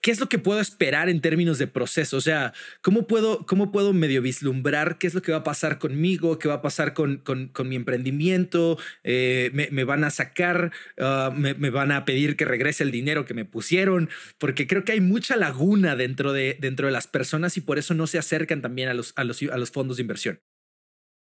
¿qué 0.00 0.10
es 0.10 0.20
lo 0.20 0.28
que 0.28 0.38
puedo 0.38 0.60
esperar 0.60 1.08
en 1.08 1.20
términos 1.20 1.58
de 1.58 1.66
proceso? 1.66 2.16
O 2.16 2.20
sea, 2.20 2.52
¿cómo 2.82 3.06
puedo, 3.06 3.44
cómo 3.46 3.70
puedo 3.70 3.92
medio 3.92 4.22
vislumbrar 4.22 4.98
qué 4.98 5.06
es 5.06 5.14
lo 5.14 5.22
que 5.22 5.32
va 5.32 5.38
a 5.38 5.44
pasar 5.44 5.78
conmigo, 5.78 6.38
qué 6.38 6.48
va 6.48 6.54
a 6.54 6.62
pasar 6.62 6.94
con, 6.94 7.18
con, 7.18 7.48
con 7.48 7.68
mi 7.68 7.76
emprendimiento? 7.76 8.78
Eh, 9.04 9.50
me, 9.52 9.68
me, 9.70 9.84
van 9.84 10.04
a 10.04 10.10
sacar? 10.10 10.72
Uh, 10.98 11.32
me, 11.32 11.54
me, 11.54 11.70
van 11.70 11.92
a 11.92 12.04
pedir 12.04 12.36
que 12.36 12.44
regrese 12.44 12.82
el 12.82 12.90
dinero 12.90 13.24
que 13.24 13.34
me 13.34 13.44
pusieron? 13.44 14.08
Porque 14.38 14.66
creo 14.66 14.84
que 14.84 14.92
hay 14.92 15.00
mucha 15.00 15.36
laguna 15.36 15.96
dentro 15.96 16.32
de, 16.32 16.56
dentro 16.60 16.86
de 16.86 16.92
las 16.92 17.06
personas 17.06 17.56
y 17.56 17.60
por 17.60 17.78
eso 17.78 17.94
no 17.94 18.06
se 18.06 18.18
acercan 18.18 18.62
también 18.62 18.88
a 18.88 18.94
los, 18.94 19.12
a 19.16 19.24
los, 19.24 19.42
a 19.42 19.56
los 19.56 19.70
fondos 19.70 19.98
de 19.98 20.02
inversión. 20.02 20.40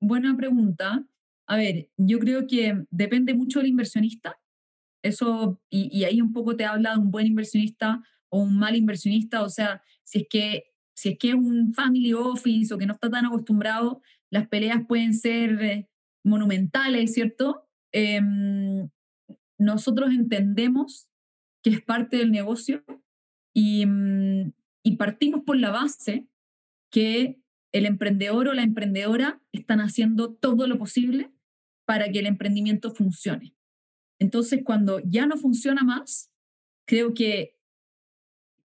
Buena 0.01 0.37
pregunta. 0.37 1.05
A 1.47 1.57
ver, 1.57 1.89
yo 1.97 2.19
creo 2.19 2.47
que 2.47 2.85
depende 2.91 3.35
mucho 3.35 3.59
del 3.59 3.69
inversionista. 3.69 4.39
Eso, 5.03 5.61
y, 5.71 5.97
y, 5.97 6.05
ahí 6.05 6.21
un 6.21 6.33
poco 6.33 6.57
te 6.57 6.65
habla 6.65 6.93
de 6.93 6.99
un 6.99 7.11
buen 7.11 7.27
inversionista 7.27 8.03
o 8.31 8.41
un 8.43 8.59
mal 8.59 8.77
inversionista. 8.77 9.43
O 9.43 9.49
sea, 9.49 9.83
si 10.05 10.21
es 10.21 10.27
que 10.29 10.65
si 10.95 11.11
es 11.11 11.19
que 11.19 11.29
es 11.29 11.35
un 11.35 11.75
family 11.75 12.13
office 12.13 12.75
o 12.75 12.79
que 12.79 12.87
no 12.87 12.95
está 12.95 13.09
tan 13.09 13.25
acostumbrado, 13.25 14.03
las 14.31 14.49
peleas 14.49 14.85
pueden 14.89 15.15
ser 15.15 15.63
eh, 15.63 15.89
monumentales, 16.25 17.15
¿cierto? 17.15 17.69
Eh, 17.93 18.21
nosotros 19.59 20.11
entendemos 20.11 21.09
que 21.63 21.71
es 21.71 21.83
parte 21.83 22.17
del 22.17 22.33
negocio 22.33 22.85
y, 23.55 23.85
y 24.83 24.97
partimos 24.97 25.45
por 25.45 25.57
la 25.57 25.71
base 25.71 26.27
que 26.91 27.41
el 27.73 27.87
emprendedor 27.87 28.49
o 28.49 28.55
la 28.55 28.63
emprendedora 28.63 29.41
están 29.53 29.81
haciendo 29.81 30.35
todo 30.35 30.67
lo 30.67 30.79
posible 30.79 31.31
para 31.87 32.11
que 32.11 32.19
el 32.19 32.27
emprendimiento 32.27 32.91
funcione. 32.91 33.55
Entonces, 34.19 34.63
cuando 34.65 35.01
ya 35.05 35.27
no 35.27 35.37
funciona 35.37 35.85
más, 35.85 36.33
creo 36.87 37.15
que 37.15 37.58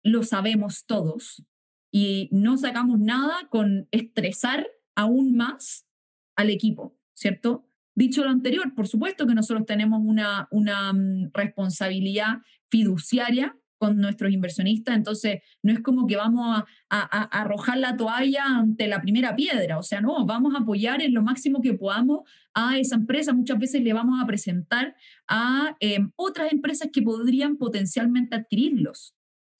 lo 0.05 0.21
sabemos 0.21 0.85
todos 0.85 1.43
y 1.91 2.29
no 2.31 2.57
sacamos 2.57 2.99
nada 2.99 3.47
con 3.49 3.87
estresar 3.89 4.67
aún 4.95 5.35
más 5.35 5.87
al 6.35 6.51
equipo, 6.51 6.95
¿cierto? 7.15 7.67
Dicho 7.95 8.23
lo 8.23 8.29
anterior, 8.29 8.75
por 8.75 8.87
supuesto 8.87 9.25
que 9.25 9.33
nosotros 9.33 9.65
tenemos 9.65 10.01
una, 10.03 10.47
una 10.51 10.93
mm, 10.93 11.31
responsabilidad 11.33 12.37
fiduciaria 12.69 13.57
con 13.77 13.97
nuestros 13.97 14.31
inversionistas, 14.31 14.95
entonces 14.95 15.41
no 15.63 15.73
es 15.73 15.79
como 15.79 16.05
que 16.05 16.17
vamos 16.17 16.59
a, 16.59 16.65
a, 16.89 17.23
arrojar 17.41 17.77
la 17.79 17.97
toalla 17.97 18.45
ante 18.45 18.87
la 18.87 19.01
primera 19.01 19.35
piedra, 19.35 19.79
o 19.79 19.83
sea, 19.83 20.01
no, 20.01 20.25
vamos 20.25 20.53
a 20.53 20.59
apoyar 20.59 21.01
en 21.01 21.13
lo 21.13 21.23
máximo 21.23 21.61
que 21.61 21.73
podamos 21.73 22.29
a 22.53 22.77
esa 22.77 22.95
empresa, 22.95 23.33
muchas 23.33 23.57
veces 23.57 23.81
le 23.81 23.93
vamos 23.93 24.21
a 24.21 24.27
presentar 24.27 24.95
a 25.27 25.75
eh, 25.79 25.99
otras 26.15 26.53
empresas 26.53 26.89
que 26.93 27.01
podrían 27.01 27.57
potencialmente 27.57 28.35
adquirirlos, 28.35 29.14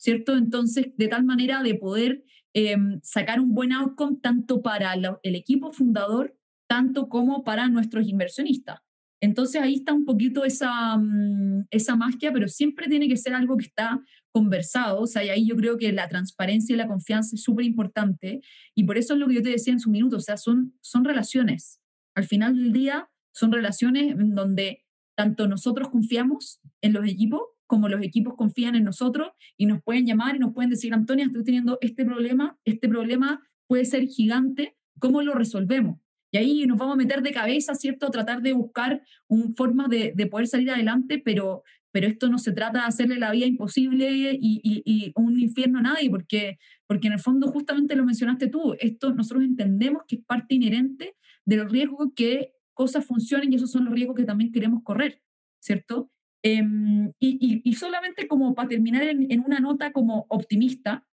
¿cierto? 0.06 0.38
Entonces, 0.38 0.92
de 0.96 1.08
tal 1.08 1.26
manera 1.26 1.64
de 1.64 1.74
poder 1.74 2.24
eh, 2.54 2.78
sacar 3.02 3.40
un 3.40 3.56
buen 3.56 3.74
outcome 3.74 4.18
tanto 4.22 4.62
para 4.62 4.94
el 4.94 5.36
equipo 5.36 5.72
fundador, 5.72 6.38
tanto 6.68 7.10
como 7.10 7.44
para 7.44 7.68
nuestros 7.70 8.08
inversionistas. 8.08 8.80
Entonces 9.20 9.62
ahí 9.62 9.76
está 9.76 9.94
un 9.94 10.06
poquito 10.06 10.46
esa, 10.46 10.96
mm, 10.98 11.66
esa 11.72 11.96
magia, 11.96 12.32
pero 12.32 12.48
siempre 12.48 12.88
tiene 12.88 13.08
que 13.08 13.18
ser 13.18 13.34
algo 13.34 13.58
que 13.58 13.66
está 13.66 14.00
conversado. 14.32 15.02
O 15.02 15.08
sea, 15.08 15.24
y 15.24 15.30
ahí 15.30 15.48
yo 15.48 15.56
creo 15.56 15.78
que 15.78 15.92
la 15.92 16.08
transparencia 16.08 16.74
y 16.76 16.78
la 16.78 16.88
confianza 16.88 17.36
es 17.36 17.42
súper 17.42 17.66
importante. 17.66 18.42
Y 18.76 18.84
por 18.84 19.00
eso 19.00 19.14
es 19.14 19.20
lo 19.20 19.28
que 19.28 19.36
yo 19.36 19.42
te 19.42 19.50
decía 19.50 19.74
en 19.74 19.80
su 19.80 19.90
minuto, 19.90 20.18
o 20.18 20.20
sea, 20.20 20.38
son, 20.38 20.76
son 20.82 21.04
relaciones. 21.04 21.82
Al 22.14 22.26
final 22.26 22.56
del 22.56 22.72
día 22.74 23.10
son 23.34 23.52
relaciones 23.52 24.12
en 24.12 24.36
donde 24.36 24.86
tanto 25.18 25.48
nosotros 25.48 25.90
confiamos 25.90 26.60
en 26.82 26.94
los 26.94 27.08
equipos 27.08 27.42
como 27.68 27.90
los 27.90 28.02
equipos 28.04 28.36
confían 28.36 28.76
en 28.76 28.84
nosotros 28.84 29.30
y 29.58 29.66
nos 29.66 29.82
pueden 29.82 30.06
llamar 30.06 30.36
y 30.36 30.40
nos 30.40 30.54
pueden 30.54 30.70
decir, 30.70 30.94
Antonia, 30.94 31.26
estoy 31.26 31.44
teniendo 31.44 31.78
este 31.82 32.06
problema, 32.06 32.58
este 32.64 32.88
problema 32.88 33.42
puede 33.68 33.86
ser 33.86 34.08
gigante, 34.08 34.78
¿cómo 35.00 35.22
lo 35.22 35.34
resolvemos? 35.34 36.00
Y 36.32 36.38
ahí 36.38 36.66
nos 36.66 36.78
vamos 36.78 36.96
a 36.96 36.98
meter 36.98 37.22
de 37.22 37.32
cabeza, 37.32 37.76
¿cierto? 37.76 38.10
Tratar 38.12 38.42
de 38.42 38.54
buscar 38.54 39.02
un, 39.28 39.56
formas 39.56 39.90
de, 39.90 40.14
de, 40.16 40.28
poder 40.28 40.48
salir 40.48 40.70
adelante, 40.70 41.22
pero, 41.24 41.64
pero 41.92 42.08
esto 42.08 42.28
no 42.30 42.40
se 42.40 42.52
trata 42.52 42.80
de 42.80 42.86
hacerle 42.88 43.18
la 43.18 43.32
vida 43.32 43.46
imposible 43.46 44.12
y, 44.12 44.60
y, 44.62 44.84
y, 44.86 45.14
un 45.16 45.40
infierno 45.40 45.80
a 45.80 45.84
nadie, 45.84 46.10
porque, 46.10 46.58
porque 46.88 47.08
en 47.08 47.14
el 47.14 47.20
fondo 47.20 47.48
justamente 47.48 47.96
lo 47.96 48.04
mencionaste 48.04 48.48
tú, 48.48 48.76
esto 48.80 49.14
nosotros 49.14 49.46
entendemos 49.46 50.04
que 50.08 50.18
es 50.18 50.26
parte 50.26 50.56
inherente 50.56 51.16
de 51.46 51.56
los 51.56 51.72
riesgos 51.72 52.10
que 52.16 52.52
cosas 52.74 53.06
funcionen 53.06 53.54
y 53.54 53.56
esos 53.56 53.72
son 53.72 53.86
los 53.86 53.94
riesgos 53.94 54.18
que 54.18 54.26
también 54.26 54.52
queremos 54.52 54.84
correr, 54.84 55.22
¿cierto? 55.62 56.12
Em, 56.48 57.12
y, 57.20 57.74
solamente 57.74 58.28
como 58.28 58.54
para 58.54 58.70
terminar 58.70 59.02
en, 59.02 59.32
en 59.32 59.40
una 59.40 59.60
nota 59.60 59.92
como 59.92 60.28
optimista, 60.30 61.08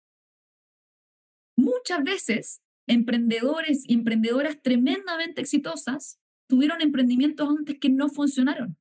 muchas 1.56 2.02
veces 2.02 2.62
emprendedores 2.88 3.84
y 3.86 3.94
emprendedoras 3.94 4.60
tremendamente 4.60 5.40
exitosas 5.40 6.18
tuvieron 6.48 6.80
emprendimientos 6.80 7.48
antes 7.48 7.78
que 7.78 7.90
no 7.90 8.08
funcionaron. 8.08 8.76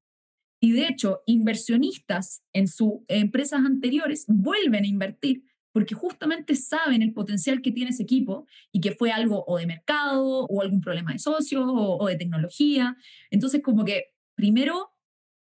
Y 0.60 0.72
de 0.72 0.88
hecho, 0.88 1.22
inversionistas 1.28 2.42
en 2.52 2.68
sus 2.68 2.94
empresas 3.08 3.64
anteriores 3.64 4.26
vuelven 4.28 4.86
a 4.86 4.88
invertir 4.88 5.44
porque 5.72 5.94
justamente 5.94 6.56
saben 6.56 7.04
el 7.04 7.14
potencial 7.14 7.62
que 7.62 7.72
tiene 7.72 7.92
ese 7.92 8.02
equipo 8.02 8.48
y 8.72 8.82
que 8.82 8.96
fue 8.96 9.12
algo 9.12 9.46
o 9.46 9.60
de 9.60 9.68
mercado 9.68 10.46
o 10.46 10.62
algún 10.64 10.82
problema 10.82 11.14
de 11.14 11.20
socios 11.20 11.64
o, 11.68 12.08
de 12.08 12.16
tecnología. 12.16 12.98
Entonces, 13.30 13.62
como 13.62 13.86
que 13.86 14.06
primero 14.34 14.90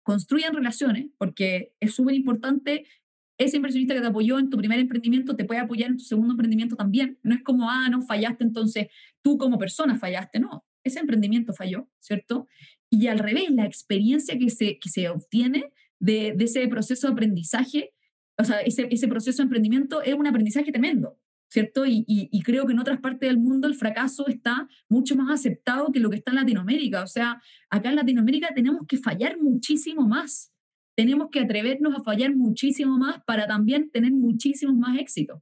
construyan 0.06 0.54
relaciones, 0.54 1.08
porque 1.18 1.74
es 1.80 1.94
súper 1.94 2.16
importante 2.16 2.86
ese 3.38 3.58
inversionista 3.58 3.94
que 3.94 4.00
te 4.00 4.08
apoyó 4.08 4.40
en 4.40 4.50
tu 4.50 4.58
primer 4.58 4.80
emprendimiento 4.80 5.36
te 5.36 5.44
puede 5.44 5.60
apoyar 5.60 5.90
en 5.90 5.98
tu 5.98 6.06
segundo 6.06 6.34
emprendimiento 6.34 6.78
también. 6.78 7.20
No 7.22 7.36
es 7.36 7.44
como, 7.44 7.70
ah, 7.70 7.90
no, 7.90 8.02
fallaste, 8.02 8.46
entonces 8.46 8.88
tú 9.22 9.38
como 9.38 9.58
persona 9.58 9.98
fallaste. 9.98 10.40
No, 10.40 10.64
ese 10.86 11.00
emprendimiento 11.00 11.54
falló, 11.54 11.90
¿cierto? 12.00 12.48
Y 12.90 13.08
al 13.08 13.20
revés, 13.20 13.50
la 13.50 13.66
experiencia 13.66 14.38
que 14.38 14.50
se, 14.50 14.80
que 14.80 14.90
se 14.90 15.10
obtiene 15.10 15.74
de, 16.00 16.34
de 16.38 16.46
ese 16.46 16.66
proceso 16.68 17.08
de 17.08 17.14
aprendizaje 17.14 17.96
o 18.38 18.44
sea, 18.44 18.60
ese, 18.60 18.88
ese 18.92 19.08
proceso 19.08 19.38
de 19.38 19.44
emprendimiento 19.44 20.02
es 20.02 20.14
un 20.14 20.28
aprendizaje 20.28 20.72
tremendo, 20.72 21.18
¿cierto? 21.56 21.86
Y, 21.86 22.04
y, 22.06 22.42
creo 22.42 22.66
que 22.66 22.74
en 22.74 22.80
otras 22.80 23.00
partes 23.00 23.30
del 23.30 23.38
mundo 23.38 23.66
el 23.70 23.76
fracaso 23.76 24.28
está 24.28 24.68
mucho 24.90 25.16
más 25.16 25.40
aceptado 25.40 25.90
que 25.94 26.02
lo 26.02 26.10
que 26.10 26.18
está 26.18 26.32
en 26.32 26.36
Latinoamérica. 26.36 27.02
O 27.02 27.08
sea, 27.08 27.42
acá 27.70 27.88
en 27.88 27.96
Latinoamérica 27.96 28.54
tenemos 28.54 28.82
que 28.86 28.98
fallar 28.98 29.40
muchísimo 29.42 30.06
más. 30.06 30.52
Tenemos 30.98 31.30
que 31.32 31.40
atrevernos 31.40 31.96
a 31.96 32.04
fallar 32.04 32.36
muchísimo 32.36 32.98
más 32.98 33.24
para 33.26 33.48
también 33.48 33.90
tener 33.90 34.12
muchísimos 34.12 34.76
más 34.76 35.00
éxitos. 35.00 35.40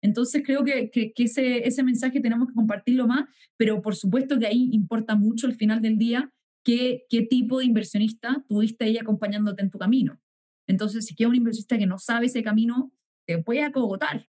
Entonces 0.00 0.44
creo 0.46 0.62
que, 0.62 0.90
que, 0.90 1.12
que, 1.12 1.24
ese, 1.24 1.66
ese 1.66 1.82
mensaje 1.82 2.20
tenemos 2.20 2.46
que 2.46 2.54
compartirlo 2.54 3.08
más, 3.08 3.24
pero 3.56 3.82
por 3.82 3.96
supuesto 3.96 4.38
que 4.38 4.46
ahí 4.46 4.70
importa 4.72 5.16
mucho 5.16 5.48
al 5.48 5.56
final 5.56 5.82
del 5.82 5.98
día 5.98 6.32
qué, 6.64 7.02
qué 7.10 7.22
tipo 7.22 7.58
de 7.58 7.64
inversionista 7.64 8.44
tuviste 8.48 8.84
ahí 8.84 8.96
acompañándote 8.96 9.60
en 9.60 9.70
tu 9.70 9.78
camino. 9.78 10.20
Entonces, 10.68 11.04
si 11.04 11.16
queda 11.16 11.30
un 11.30 11.34
inversionista 11.34 11.78
que 11.78 11.86
no 11.86 11.98
sabe 11.98 12.26
ese 12.26 12.44
camino, 12.44 12.92
te 13.26 13.42
puede 13.42 13.64
acogotar. 13.64 14.28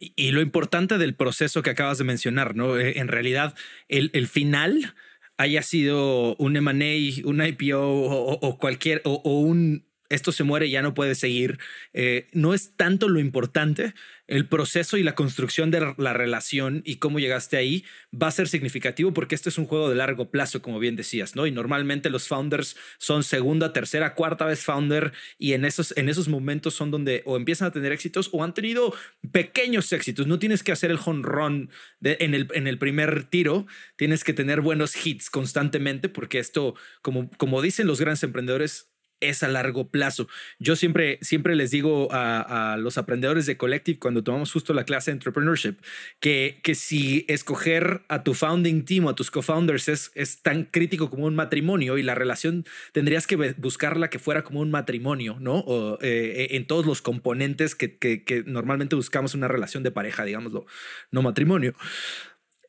Y, 0.00 0.30
lo 0.30 0.40
importante 0.40 0.96
del 0.96 1.14
proceso 1.14 1.62
que 1.62 1.70
acabas 1.70 1.98
de 1.98 2.04
mencionar, 2.04 2.56
¿no? 2.56 2.78
Eh, 2.78 2.98
en 2.98 3.08
realidad, 3.08 3.54
el, 3.88 4.10
el 4.14 4.28
final 4.28 4.94
haya 5.36 5.62
sido 5.62 6.36
un 6.36 6.56
M&A, 6.56 7.28
un 7.28 7.42
IPO 7.42 7.78
o, 7.78 8.58
cualquier, 8.58 9.02
o, 9.04 9.20
un 9.40 9.86
esto 10.10 10.32
se 10.32 10.44
muere, 10.44 10.68
ya 10.68 10.82
no 10.82 10.92
puede 10.92 11.14
seguir. 11.14 11.58
Eh, 11.94 12.28
no 12.32 12.52
es 12.52 12.76
tanto 12.76 13.08
lo 13.08 13.20
importante, 13.20 13.94
el 14.26 14.46
proceso 14.46 14.96
y 14.96 15.02
la 15.02 15.14
construcción 15.14 15.70
de 15.70 15.94
la 15.96 16.12
relación 16.12 16.82
y 16.84 16.96
cómo 16.96 17.18
llegaste 17.18 17.56
ahí 17.56 17.84
va 18.14 18.28
a 18.28 18.32
ser 18.32 18.46
significativo 18.48 19.12
porque 19.12 19.34
este 19.34 19.48
es 19.48 19.58
un 19.58 19.66
juego 19.66 19.88
de 19.88 19.96
largo 19.96 20.30
plazo, 20.30 20.62
como 20.62 20.78
bien 20.78 20.94
decías, 20.94 21.34
¿no? 21.34 21.46
Y 21.46 21.50
normalmente 21.50 22.10
los 22.10 22.28
founders 22.28 22.76
son 22.98 23.24
segunda, 23.24 23.72
tercera, 23.72 24.14
cuarta 24.14 24.46
vez 24.46 24.64
founder 24.64 25.12
y 25.38 25.54
en 25.54 25.64
esos, 25.64 25.96
en 25.96 26.08
esos 26.08 26.28
momentos 26.28 26.74
son 26.74 26.90
donde 26.90 27.22
o 27.24 27.36
empiezan 27.36 27.68
a 27.68 27.72
tener 27.72 27.90
éxitos 27.90 28.30
o 28.32 28.44
han 28.44 28.54
tenido 28.54 28.94
pequeños 29.32 29.92
éxitos. 29.92 30.26
No 30.26 30.38
tienes 30.38 30.62
que 30.62 30.72
hacer 30.72 30.90
el 30.90 30.98
home 31.04 31.22
run 31.22 31.70
en, 32.02 32.34
el, 32.34 32.48
en 32.54 32.66
el 32.66 32.78
primer 32.78 33.24
tiro, 33.24 33.66
tienes 33.96 34.22
que 34.22 34.32
tener 34.32 34.60
buenos 34.60 34.94
hits 35.04 35.30
constantemente 35.30 36.08
porque 36.08 36.38
esto, 36.38 36.74
como, 37.02 37.30
como 37.36 37.62
dicen 37.62 37.86
los 37.86 38.00
grandes 38.00 38.22
emprendedores, 38.22 38.89
es 39.20 39.42
a 39.42 39.48
largo 39.48 39.88
plazo. 39.88 40.28
Yo 40.58 40.76
siempre, 40.76 41.18
siempre 41.22 41.56
les 41.56 41.70
digo 41.70 42.08
a, 42.10 42.76
los 42.78 42.98
aprendedores 42.98 43.46
de 43.46 43.56
Collective 43.56 43.98
cuando 43.98 44.22
tomamos 44.22 44.52
justo 44.52 44.72
la 44.74 44.84
clase 44.84 45.10
de 45.10 45.16
entrepreneurship 45.16 45.76
que, 46.20 46.58
que 46.62 46.74
si 46.74 47.24
escoger 47.28 48.02
a 48.08 48.22
tu 48.22 48.34
founding 48.34 48.84
team 48.84 49.06
o 49.06 49.10
a 49.10 49.14
tus 49.14 49.30
co-founders 49.30 49.88
es, 49.88 50.10
es 50.14 50.42
tan 50.42 50.64
crítico 50.64 51.10
como 51.10 51.26
un 51.26 51.34
matrimonio 51.34 51.98
y 51.98 52.02
la 52.02 52.14
relación 52.14 52.64
tendrías 52.92 53.26
que 53.26 53.36
buscarla 53.56 54.10
que 54.10 54.18
fuera 54.18 54.42
como 54.42 54.60
un 54.60 54.70
matrimonio, 54.70 55.36
¿no? 55.40 55.58
O, 55.58 55.98
eh, 56.02 56.48
en 56.50 56.66
todos 56.66 56.86
los 56.86 57.02
componentes 57.02 57.74
que, 57.74 57.96
que, 57.96 58.44
normalmente 58.46 58.96
buscamos 58.96 59.34
una 59.34 59.48
relación 59.48 59.82
de 59.82 59.90
pareja, 59.90 60.24
digámoslo, 60.24 60.66
no 61.10 61.22
matrimonio. 61.22 61.74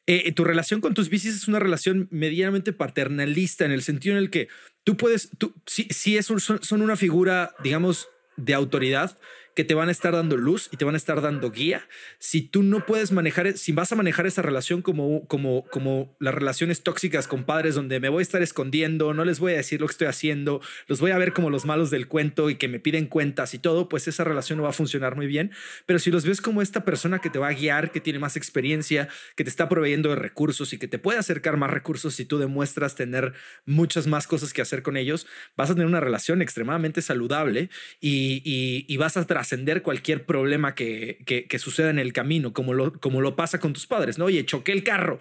Eh, 0.08 0.32
tu 0.34 0.44
relación 0.44 0.82
con 0.82 0.94
tus 0.94 1.10
bicis 1.10 1.36
es 1.36 1.48
una 1.48 1.60
relación 1.60 2.08
medianamente 2.12 2.74
paternalista 2.74 3.66
en 3.66 3.72
el 3.72 3.84
sentido 3.84 4.18
en 4.18 4.24
el 4.24 4.30
que 4.30 4.50
tú 4.84 4.98
puedes, 4.98 5.30
tú, 5.38 5.54
si, 5.66 5.84
si 5.86 6.18
es 6.18 6.26
son 6.26 6.82
una 6.82 6.96
figura, 6.96 7.54
digamos, 7.64 8.10
de 8.38 8.54
autoridad, 8.54 9.18
que 9.56 9.64
te 9.64 9.74
van 9.74 9.90
a 9.90 9.92
estar 9.92 10.14
dando 10.14 10.38
luz 10.38 10.70
y 10.72 10.78
te 10.78 10.86
van 10.86 10.94
a 10.96 10.98
estar 10.98 11.22
dando 11.22 11.52
guía. 11.52 11.88
Si 12.20 12.42
tú 12.42 12.64
no 12.64 12.86
puedes 12.86 13.12
manejar, 13.12 13.58
si 13.58 13.72
vas 13.72 13.92
a 13.92 13.96
manejar 13.96 14.26
esa 14.26 14.42
relación 14.42 14.82
como, 14.82 15.28
como, 15.28 15.66
como 15.66 16.16
las 16.20 16.34
relaciones 16.34 16.84
tóxicas 16.84 17.28
con 17.28 17.44
padres, 17.44 17.76
donde 17.76 18.00
me 18.00 18.10
voy 18.10 18.20
a 18.20 18.24
estar 18.24 18.42
escondiendo, 18.42 19.14
no 19.14 19.26
les 19.26 19.40
voy 19.40 19.54
a 19.54 19.58
decir 19.58 19.82
lo 19.82 19.88
que 19.88 19.92
estoy 19.92 20.08
haciendo, 20.08 20.62
los 20.88 21.00
voy 21.00 21.12
a 21.12 21.18
ver 21.18 21.34
como 21.34 21.50
los 21.50 21.66
malos 21.66 21.92
del 21.92 22.08
cuento 22.08 22.50
y 22.50 22.56
que 22.56 22.68
me 22.68 22.80
piden 22.80 23.08
cuentas 23.08 23.54
y 23.54 23.60
todo, 23.60 23.90
pues 23.90 24.08
esa 24.08 24.24
relación 24.24 24.58
no 24.58 24.64
va 24.64 24.70
a 24.70 24.74
funcionar 24.74 25.16
muy 25.16 25.28
bien. 25.28 25.52
Pero 25.86 26.00
si 26.00 26.12
los 26.12 26.26
ves 26.26 26.42
como 26.42 26.62
esta 26.62 26.86
persona 26.86 27.20
que 27.20 27.30
te 27.30 27.40
va 27.40 27.50
a 27.50 27.54
guiar, 27.54 27.92
que 27.92 28.00
tiene 28.00 28.20
más 28.20 28.38
experiencia, 28.38 29.10
que 29.36 29.44
te 29.44 29.50
está 29.50 29.68
proveyendo 29.68 30.10
de 30.10 30.16
recursos 30.16 30.74
y 30.74 30.78
que 30.78 30.88
te 30.88 31.00
puede 31.00 31.20
acercar 31.20 31.58
más 31.58 31.72
recursos 31.72 32.16
si 32.16 32.26
tú 32.26 32.38
demuestras 32.38 32.96
tener 32.96 33.34
muchas 33.66 34.08
más 34.08 34.28
cosas 34.28 34.54
que 34.54 34.62
hacer 34.62 34.82
con 34.82 34.98
ellos, 34.98 35.28
vas 35.58 35.70
a 35.70 35.74
tener 35.74 35.88
una 35.88 36.00
relación 36.00 36.42
extremadamente 36.42 37.02
saludable 37.02 37.70
y, 38.00 38.42
y, 38.46 38.86
y 38.88 38.98
vas 38.98 39.18
a 39.18 39.22
trascender 39.42 39.82
cualquier 39.82 40.24
problema 40.24 40.76
que, 40.76 41.18
que, 41.26 41.58
suceda 41.58 41.90
en 41.90 41.98
el 41.98 42.14
camino, 42.14 42.54
como 42.54 42.76
lo, 42.76 42.94
como 43.00 43.22
lo 43.22 43.36
pasa 43.36 43.60
con 43.60 43.74
tus 43.74 43.88
padres, 43.88 44.20
¿no? 44.20 44.26
Oye, 44.26 44.46
choqué 44.46 44.72
el 44.72 44.84
carro. 44.84 45.20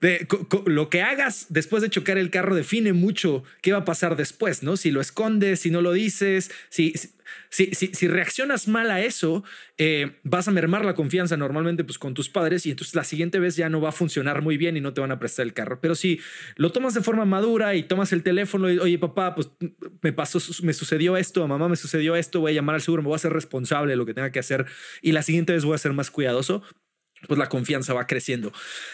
De, 0.00 0.26
lo 0.64 0.88
que 0.88 1.02
hagas 1.02 1.46
después 1.50 1.82
de 1.82 1.90
chocar 1.90 2.16
el 2.16 2.30
carro 2.30 2.54
define 2.54 2.94
mucho 2.94 3.44
qué 3.60 3.72
va 3.72 3.78
a 3.78 3.84
pasar 3.84 4.16
después, 4.16 4.62
¿no? 4.62 4.78
Si 4.78 4.90
lo 4.90 5.02
escondes, 5.02 5.60
si 5.60 5.70
no 5.70 5.82
lo 5.82 5.92
dices, 5.92 6.50
si, 6.70 6.94
reaccionas 8.08 8.66
mal 8.66 8.90
a 8.90 9.02
eso, 9.02 9.44
eh, 9.76 10.18
vas 10.22 10.48
a 10.48 10.52
mermar 10.52 10.84
la 10.84 10.94
confianza 10.94 11.36
normalmente 11.36 11.84
pues, 11.84 11.98
con 11.98 12.14
tus 12.14 12.30
padres 12.30 12.64
y 12.64 12.70
entonces 12.70 12.94
la 12.94 13.04
siguiente 13.04 13.38
vez 13.38 13.56
ya 13.56 13.68
no 13.68 13.80
va 13.80 13.90
a 13.90 13.92
funcionar 13.92 14.40
muy 14.40 14.56
bien 14.56 14.76
y 14.76 14.80
no 14.80 14.94
te 14.94 15.00
van 15.00 15.12
a 15.12 15.18
prestar 15.18 15.44
el 15.44 15.52
carro. 15.52 15.80
Pero 15.80 15.94
si 15.94 16.20
lo 16.56 16.72
tomas 16.72 16.94
de 16.94 17.02
forma 17.02 17.26
madura 17.26 17.74
y 17.74 17.82
tomas 17.82 18.12
el 18.12 18.22
teléfono 18.22 18.70
y, 18.70 18.78
oye, 18.78 18.98
papá, 18.98 19.34
pues 19.34 19.50
me 20.00 20.12
pasó, 20.12 20.38
me 20.62 20.72
sucedió 20.72 21.16
esto, 21.18 21.46
mamá, 21.46 21.68
me 21.68 21.76
sucedió 21.76 22.16
esto, 22.16 22.40
voy 22.40 22.52
a 22.52 22.54
llamar 22.54 22.76
al 22.76 22.80
seguro, 22.80 23.02
me 23.02 23.08
voy 23.08 23.16
a 23.16 23.18
ser 23.18 23.32
responsable 23.32 23.92
de 23.92 23.96
lo 23.96 24.06
que 24.06 24.14
tenga 24.14 24.32
que 24.32 24.38
hacer 24.38 24.66
y 25.02 25.12
la 25.12 25.22
siguiente 25.22 25.52
vez 25.52 25.64
voy 25.64 25.74
a 25.74 25.78
ser 25.78 25.92
más 25.92 26.10
cuidadoso, 26.10 26.62
pues 27.26 27.38
la 27.38 27.48
confianza 27.48 27.94
va 27.94 28.06
creciendo. 28.06 28.52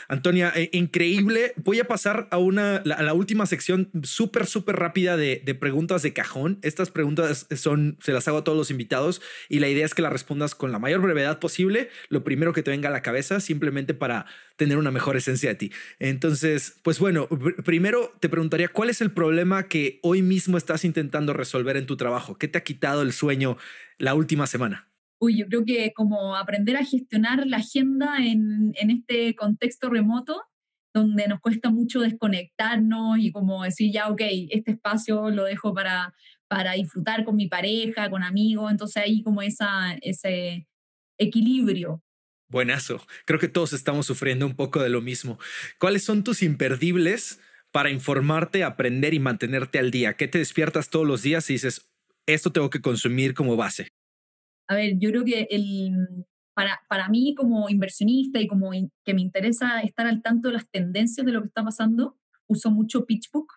Antonia, 0.08 0.52
eh, 0.54 0.70
increíble. 0.72 1.52
Voy 1.56 1.80
a 1.80 1.84
pasar 1.84 2.28
a 2.30 2.38
una, 2.38 2.82
la, 2.84 3.02
la 3.02 3.14
última 3.14 3.46
sección 3.46 3.90
súper, 4.02 4.46
súper 4.46 4.76
rápida 4.76 5.16
de, 5.16 5.42
de, 5.44 5.54
preguntas 5.54 6.02
de 6.02 6.12
cajón. 6.12 6.58
Estas 6.62 6.90
preguntas 6.90 7.46
son, 7.56 7.98
se 8.02 8.12
las 8.12 8.26
hago 8.28 8.38
a 8.38 8.44
todos 8.44 8.58
los 8.58 8.70
invitados 8.70 9.22
y 9.48 9.60
la 9.60 9.68
idea 9.68 9.84
es 9.84 9.94
que 9.94 10.02
las 10.02 10.12
respondas 10.12 10.54
con 10.54 10.72
la 10.72 10.78
mayor 10.78 11.00
brevedad 11.00 11.38
posible, 11.38 11.90
lo 12.08 12.24
primero 12.24 12.52
que 12.52 12.62
te 12.62 12.70
venga 12.70 12.88
a 12.88 12.92
la 12.92 13.02
cabeza, 13.02 13.40
simplemente 13.40 13.94
para 13.94 14.26
tener 14.56 14.78
una 14.78 14.90
mejor 14.90 15.16
esencia 15.16 15.50
de 15.50 15.54
ti. 15.54 15.72
Entonces, 15.98 16.78
pues 16.82 16.98
bueno, 16.98 17.28
primero 17.64 18.12
te 18.20 18.28
preguntaría, 18.28 18.68
¿cuál 18.68 18.90
es 18.90 19.00
el 19.00 19.12
problema 19.12 19.68
que 19.68 20.00
hoy 20.02 20.22
mismo 20.22 20.56
estás 20.56 20.84
intentando 20.84 21.32
resolver 21.32 21.76
en 21.76 21.86
tu 21.86 21.96
trabajo? 21.96 22.38
¿Qué 22.38 22.48
te 22.48 22.58
ha 22.58 22.64
quitado 22.64 23.02
el 23.02 23.12
sueño 23.12 23.58
la 23.98 24.14
última 24.14 24.46
semana? 24.46 24.88
Uy, 25.18 25.38
yo 25.38 25.46
creo 25.46 25.64
que 25.64 25.92
como 25.94 26.36
aprender 26.36 26.76
a 26.76 26.84
gestionar 26.84 27.46
la 27.46 27.58
agenda 27.58 28.18
en, 28.18 28.72
en 28.74 28.90
este 28.90 29.34
contexto 29.34 29.88
remoto, 29.88 30.42
donde 30.96 31.28
nos 31.28 31.40
cuesta 31.40 31.70
mucho 31.70 32.00
desconectarnos 32.00 33.18
y 33.18 33.30
como 33.30 33.62
decir, 33.64 33.92
ya, 33.92 34.08
ok, 34.08 34.22
este 34.50 34.72
espacio 34.72 35.30
lo 35.30 35.44
dejo 35.44 35.74
para, 35.74 36.14
para 36.48 36.72
disfrutar 36.72 37.24
con 37.24 37.36
mi 37.36 37.48
pareja, 37.48 38.08
con 38.10 38.22
amigos, 38.22 38.70
entonces 38.70 39.02
ahí 39.02 39.22
como 39.22 39.42
esa, 39.42 39.94
ese 40.00 40.66
equilibrio. 41.18 42.02
Buenazo, 42.48 43.04
creo 43.24 43.40
que 43.40 43.48
todos 43.48 43.72
estamos 43.72 44.06
sufriendo 44.06 44.46
un 44.46 44.54
poco 44.54 44.82
de 44.82 44.88
lo 44.88 45.02
mismo. 45.02 45.38
¿Cuáles 45.78 46.04
son 46.04 46.24
tus 46.24 46.42
imperdibles 46.42 47.40
para 47.72 47.90
informarte, 47.90 48.64
aprender 48.64 49.14
y 49.14 49.18
mantenerte 49.18 49.78
al 49.78 49.90
día? 49.90 50.14
¿Qué 50.14 50.28
te 50.28 50.38
despiertas 50.38 50.88
todos 50.88 51.06
los 51.06 51.22
días 51.22 51.50
y 51.50 51.54
dices, 51.54 51.90
esto 52.26 52.52
tengo 52.52 52.70
que 52.70 52.80
consumir 52.80 53.34
como 53.34 53.56
base? 53.56 53.88
A 54.68 54.74
ver, 54.74 54.98
yo 54.98 55.10
creo 55.10 55.24
que 55.24 55.46
el, 55.50 56.26
para, 56.54 56.80
para 56.88 57.08
mí 57.08 57.34
como 57.34 57.68
inversionista 57.68 58.40
y 58.40 58.46
como 58.46 58.70
que 59.04 59.14
me 59.14 59.20
interesa 59.20 59.80
estar 59.82 60.06
al 60.06 60.22
tanto 60.22 60.48
de 60.48 60.54
las 60.54 60.68
tendencias 60.70 61.24
de 61.24 61.32
lo 61.32 61.42
que 61.42 61.48
está 61.48 61.62
pasando, 61.62 62.18
uso 62.48 62.70
mucho 62.70 63.04
PitchBook. 63.04 63.52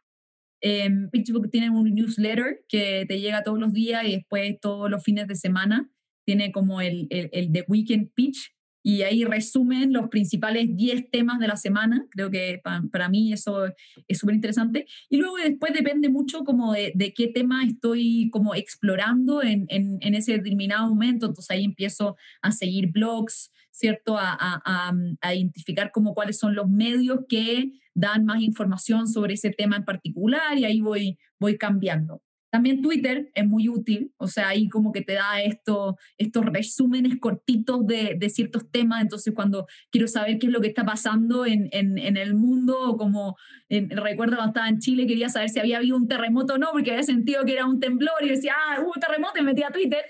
Eh, 0.62 0.90
PitchBook 1.12 1.50
tiene 1.50 1.70
un 1.70 1.94
newsletter 1.94 2.66
que 2.68 3.06
te 3.08 3.20
llega 3.22 3.44
todos 3.44 3.60
los 3.60 3.72
días 3.72 4.04
y 4.06 4.18
después 4.18 4.60
todos 4.60 4.90
los 4.90 5.04
fines 5.04 5.28
de 5.28 5.36
semana 5.36 5.90
tiene 6.26 6.52
como 6.52 6.82
el, 6.82 7.08
el, 7.10 7.30
el 7.32 7.52
The 7.52 7.66
Weekend 7.68 8.12
Pitch, 8.14 8.54
y 8.82 9.02
ahí 9.02 9.26
resumen 9.26 9.92
los 9.92 10.10
principales 10.10 10.76
10 10.76 11.12
temas 11.12 11.40
de 11.40 11.48
la 11.48 11.58
semana. 11.58 12.06
Creo 12.12 12.30
que 12.30 12.62
para, 12.64 13.10
mí 13.10 13.34
eso 13.34 13.66
es 14.08 14.18
súper 14.18 14.36
interesante. 14.36 14.86
Y 15.10 15.18
luego 15.18 15.36
después 15.38 15.74
depende 15.74 16.10
mucho 16.10 16.44
como 16.44 16.74
de, 16.74 16.94
de, 16.96 17.14
qué 17.14 17.28
tema 17.28 17.64
estoy 17.66 18.30
como 18.32 18.56
explorando 18.56 19.44
en, 19.44 19.66
en, 19.70 19.98
en, 20.02 20.16
ese 20.16 20.34
determinado 20.34 20.88
momento. 20.88 21.26
Entonces 21.26 21.52
ahí 21.52 21.66
empiezo 21.66 22.16
a 22.42 22.52
seguir 22.52 22.92
blogs, 22.92 23.52
¿cierto? 23.72 24.18
A, 24.18 24.38
a, 24.40 24.94
a, 25.22 25.36
identificar 25.36 25.92
como 25.92 26.14
cuáles 26.14 26.40
son 26.40 26.56
los 26.56 26.70
medios 26.70 27.20
que 27.28 27.72
dan 27.94 28.26
más 28.26 28.42
información 28.42 29.08
sobre 29.08 29.34
ese 29.34 29.50
tema 29.50 29.76
en 29.76 29.86
particular 29.86 30.58
y 30.58 30.66
ahí 30.66 30.80
voy, 30.80 31.18
voy 31.40 31.58
cambiando. 31.58 32.22
También 32.50 32.82
Twitter 32.82 33.30
es 33.36 33.48
muy 33.48 33.70
útil, 33.70 34.12
o 34.18 34.28
sea, 34.28 34.50
ahí 34.50 34.70
como 34.70 34.92
que 34.92 35.02
te 35.02 35.14
da 35.14 35.42
esto, 35.42 35.98
estos 36.18 36.46
resúmenes 36.46 37.20
cortitos 37.20 37.86
de, 37.86 38.16
de, 38.18 38.30
ciertos 38.30 38.72
temas, 38.72 39.02
entonces 39.02 39.34
cuando 39.36 39.68
quiero 39.92 40.08
saber 40.08 40.40
qué 40.40 40.48
es 40.48 40.54
lo 40.54 40.60
que 40.60 40.70
está 40.70 40.84
pasando 40.84 41.46
en, 41.46 41.70
en, 41.72 42.18
el 42.18 42.34
mundo, 42.34 42.96
como 42.98 43.38
recuerdo 43.70 44.38
cuando 44.38 44.48
estaba 44.48 44.70
en 44.70 44.80
Chile, 44.80 45.06
quería 45.06 45.30
saber 45.30 45.50
si 45.50 45.60
había 45.60 45.78
habido 45.78 45.96
un 45.96 46.08
terremoto 46.08 46.56
o 46.56 46.58
no, 46.58 46.72
porque 46.72 46.92
había 46.92 47.04
sentido 47.04 47.46
que 47.46 47.54
era 47.54 47.68
un 47.68 47.80
temblor 47.80 48.24
y 48.24 48.30
decía, 48.30 48.54
ah, 48.58 48.82
hubo 48.82 48.94
terremoto 48.94 49.40
y 49.40 49.44
metía 49.44 49.68
a 49.68 49.72
Twitter. 49.72 50.04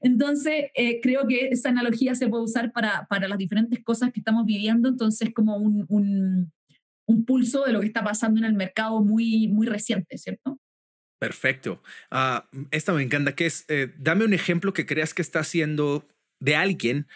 Entonces, 0.00 0.66
eh, 0.74 1.00
creo 1.00 1.26
que 1.26 1.48
esa 1.48 1.70
analogía 1.70 2.14
se 2.14 2.28
puede 2.28 2.44
usar 2.44 2.72
para, 2.72 3.06
para 3.10 3.28
las 3.28 3.36
diferentes 3.36 3.82
cosas 3.82 4.12
que 4.12 4.20
estamos 4.20 4.46
viviendo, 4.46 4.88
entonces 4.88 5.30
como 5.34 5.56
un, 5.56 5.84
un, 5.88 6.52
un 7.06 7.24
pulso 7.24 7.64
de 7.64 7.72
lo 7.72 7.80
que 7.80 7.86
está 7.86 8.04
pasando 8.04 8.38
en 8.38 8.46
el 8.46 8.54
mercado 8.54 9.02
muy, 9.02 9.48
muy 9.48 9.66
reciente, 9.66 10.16
¿cierto? 10.16 10.58
Perfecto. 11.20 11.82
Uh, 12.10 12.66
esta 12.70 12.94
me 12.94 13.02
encanta, 13.02 13.34
que 13.34 13.44
es, 13.44 13.66
eh, 13.68 13.92
dame 13.98 14.24
un 14.24 14.32
ejemplo 14.32 14.72
que 14.72 14.86
creas 14.86 15.12
que 15.12 15.20
está 15.20 15.40
haciendo 15.40 16.08
de 16.40 16.56
alguien 16.56 17.06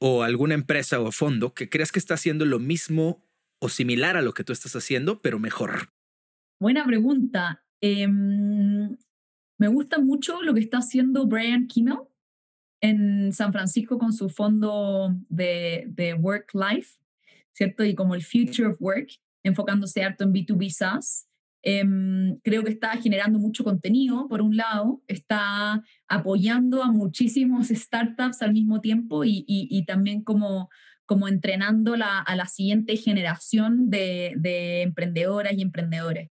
o 0.00 0.22
alguna 0.22 0.54
empresa 0.54 1.00
o 1.00 1.10
fondo 1.10 1.54
que 1.54 1.70
creas 1.70 1.90
que 1.90 1.98
está 1.98 2.14
haciendo 2.14 2.44
lo 2.44 2.58
mismo 2.58 3.24
o 3.60 3.70
similar 3.70 4.18
a 4.18 4.22
lo 4.22 4.34
que 4.34 4.44
tú 4.44 4.52
estás 4.52 4.76
haciendo, 4.76 5.22
pero 5.22 5.38
mejor. 5.38 5.90
Buena 6.60 6.84
pregunta. 6.84 7.64
Eh, 7.80 8.06
me 8.06 9.68
gusta 9.68 9.98
mucho 9.98 10.42
lo 10.42 10.52
que 10.52 10.60
está 10.60 10.78
haciendo 10.78 11.26
Brian 11.26 11.66
Kimmel 11.68 12.00
en 12.82 13.32
San 13.32 13.52
Francisco 13.52 13.98
con 13.98 14.12
su 14.12 14.28
fondo 14.28 15.16
de, 15.30 15.86
de 15.88 16.12
Work 16.12 16.50
Life, 16.52 16.98
¿cierto? 17.56 17.82
Y 17.82 17.94
como 17.94 18.14
el 18.14 18.22
Future 18.22 18.68
of 18.68 18.76
Work, 18.80 19.08
enfocándose 19.42 20.04
harto 20.04 20.24
en 20.24 20.34
B2B 20.34 20.68
SaaS. 20.70 21.27
Eh, 21.70 21.84
creo 22.42 22.64
que 22.64 22.70
está 22.70 22.96
generando 22.96 23.38
mucho 23.38 23.62
contenido, 23.62 24.26
por 24.26 24.40
un 24.40 24.56
lado, 24.56 25.02
está 25.06 25.84
apoyando 26.08 26.82
a 26.82 26.90
muchísimos 26.90 27.68
startups 27.68 28.40
al 28.40 28.54
mismo 28.54 28.80
tiempo 28.80 29.22
y, 29.22 29.44
y, 29.46 29.68
y 29.70 29.84
también 29.84 30.22
como, 30.22 30.70
como 31.04 31.28
entrenando 31.28 31.94
la, 31.94 32.20
a 32.20 32.36
la 32.36 32.46
siguiente 32.46 32.96
generación 32.96 33.90
de, 33.90 34.32
de 34.36 34.80
emprendedoras 34.80 35.52
y 35.58 35.60
emprendedores. 35.60 36.30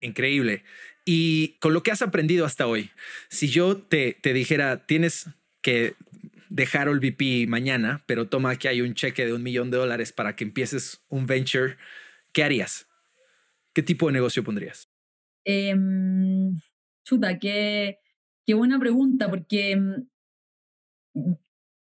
Increíble. 0.00 0.64
Y 1.04 1.58
con 1.60 1.74
lo 1.74 1.82
que 1.82 1.90
has 1.90 2.00
aprendido 2.00 2.46
hasta 2.46 2.66
hoy, 2.66 2.90
si 3.28 3.48
yo 3.48 3.76
te, 3.76 4.16
te 4.22 4.32
dijera, 4.32 4.86
tienes 4.86 5.28
que 5.60 5.96
dejar 6.48 6.88
el 6.88 7.00
VP 7.00 7.46
mañana, 7.46 8.02
pero 8.06 8.26
toma 8.26 8.56
que 8.56 8.68
hay 8.68 8.80
un 8.80 8.94
cheque 8.94 9.26
de 9.26 9.34
un 9.34 9.42
millón 9.42 9.70
de 9.70 9.76
dólares 9.76 10.14
para 10.14 10.34
que 10.34 10.44
empieces 10.44 11.02
un 11.10 11.26
venture, 11.26 11.76
¿qué 12.32 12.42
harías? 12.42 12.87
¿Qué 13.78 13.84
tipo 13.84 14.08
de 14.08 14.12
negocio 14.14 14.42
pondrías? 14.42 14.90
Eh, 15.44 15.72
chuta, 17.04 17.38
qué, 17.38 18.00
qué 18.44 18.54
buena 18.54 18.76
pregunta, 18.76 19.30
porque 19.30 19.76
mm, 21.14 21.32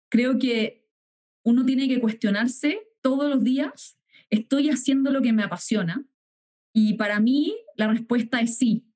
creo 0.08 0.38
que 0.38 0.86
uno 1.42 1.66
tiene 1.66 1.88
que 1.88 1.98
cuestionarse 1.98 2.80
todos 3.00 3.28
los 3.28 3.42
días, 3.42 3.98
¿estoy 4.28 4.70
haciendo 4.70 5.10
lo 5.10 5.20
que 5.20 5.32
me 5.32 5.42
apasiona? 5.42 6.06
Y 6.72 6.94
para 6.94 7.18
mí 7.18 7.56
la 7.74 7.88
respuesta 7.88 8.40
es 8.40 8.56
sí. 8.56 8.86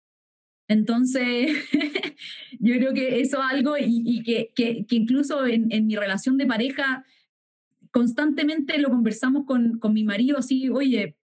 Entonces, 0.69 1.51
yo 2.61 2.77
creo 2.77 2.95
que 2.95 3.19
eso 3.19 3.39
es 3.39 3.45
algo 3.51 3.77
y, 3.77 4.05
y 4.07 4.23
que, 4.23 4.53
que, 4.55 4.87
que, 4.87 4.95
incluso 4.95 5.45
en, 5.47 5.67
en, 5.73 5.89
mi 5.89 5.97
relación 5.97 6.39
de 6.39 6.47
pareja 6.47 7.05
constantemente 7.91 8.79
lo 8.79 8.91
conversamos 8.91 9.47
con, 9.47 9.81
con 9.81 9.93
mi 9.93 10.05
marido 10.05 10.39
así, 10.39 10.69
oye, 10.69 11.17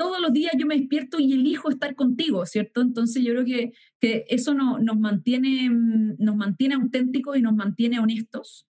todos 0.00 0.18
los 0.18 0.32
días 0.32 0.52
yo 0.58 0.66
me 0.66 0.78
despierto 0.78 1.18
y 1.20 1.34
elijo 1.34 1.68
estar 1.68 1.94
contigo, 1.94 2.46
¿cierto? 2.46 2.80
Entonces 2.80 3.22
yo 3.22 3.32
creo 3.32 3.44
que, 3.44 3.72
que 4.00 4.24
eso 4.30 4.54
no, 4.54 4.78
nos, 4.78 4.98
mantiene, 4.98 5.68
nos 5.68 6.36
mantiene 6.36 6.76
auténticos 6.76 7.36
y 7.36 7.42
nos 7.42 7.54
mantiene 7.54 7.98
honestos. 8.00 8.66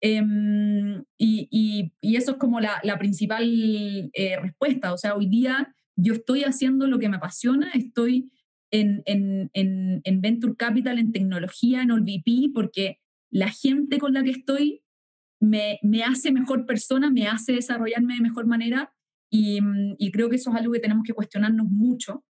Eh, 0.00 0.22
y, 1.18 1.48
y, 1.50 1.92
y, 2.00 2.14
eso 2.14 2.30
es 2.30 2.36
como 2.36 2.60
la, 2.60 2.78
la 2.84 2.96
principal 2.96 3.42
eh, 4.12 4.36
respuesta. 4.40 4.92
O 4.92 4.98
sea, 4.98 5.16
hoy 5.16 5.26
día 5.26 5.74
yo 5.96 6.12
estoy 6.12 6.44
haciendo 6.44 6.86
lo 6.86 7.00
que 7.00 7.08
me 7.08 7.16
apasiona, 7.16 7.72
estoy 7.74 8.30
en, 8.70 9.02
en, 9.06 9.50
en, 9.54 10.00
en 10.04 10.20
Venture 10.20 10.54
Capital, 10.54 11.00
en 11.00 11.10
tecnología, 11.10 11.82
en 11.82 11.90
OLVP, 11.90 12.52
porque 12.54 13.00
la 13.30 13.50
gente 13.50 13.98
con 13.98 14.14
la 14.14 14.22
que 14.22 14.30
estoy 14.30 14.84
me, 15.40 15.80
me 15.82 16.04
hace 16.04 16.30
mejor 16.30 16.66
persona, 16.66 17.10
me 17.10 17.26
hace 17.26 17.54
desarrollarme 17.54 18.14
de 18.14 18.20
mejor 18.20 18.46
manera 18.46 18.92
y, 19.30 19.60
y, 19.98 20.10
creo 20.10 20.28
que 20.28 20.36
eso 20.36 20.50
es 20.50 20.56
algo 20.56 20.72
que 20.72 20.80
tenemos 20.80 21.04
que 21.04 21.12
cuestionarnos 21.12 21.66
mucho. 21.68 22.24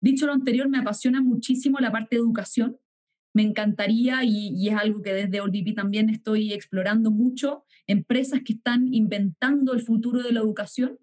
Dicho 0.00 0.26
lo 0.26 0.32
anterior, 0.32 0.68
me 0.68 0.78
apasiona 0.78 1.20
muchísimo 1.20 1.78
la 1.78 1.92
parte 1.92 2.16
de 2.16 2.20
educación. 2.20 2.78
Me 3.34 3.42
encantaría, 3.42 4.24
y, 4.24 4.48
y 4.56 4.68
es 4.68 4.74
algo 4.74 5.02
que 5.02 5.12
desde 5.12 5.40
OLVP 5.40 5.74
también 5.74 6.08
estoy 6.10 6.52
explorando 6.52 7.10
mucho, 7.10 7.64
empresas 7.86 8.40
que 8.44 8.54
están 8.54 8.92
inventando 8.92 9.72
el 9.72 9.82
futuro 9.82 10.22
de 10.22 10.32
la 10.32 10.40
educación. 10.40 10.98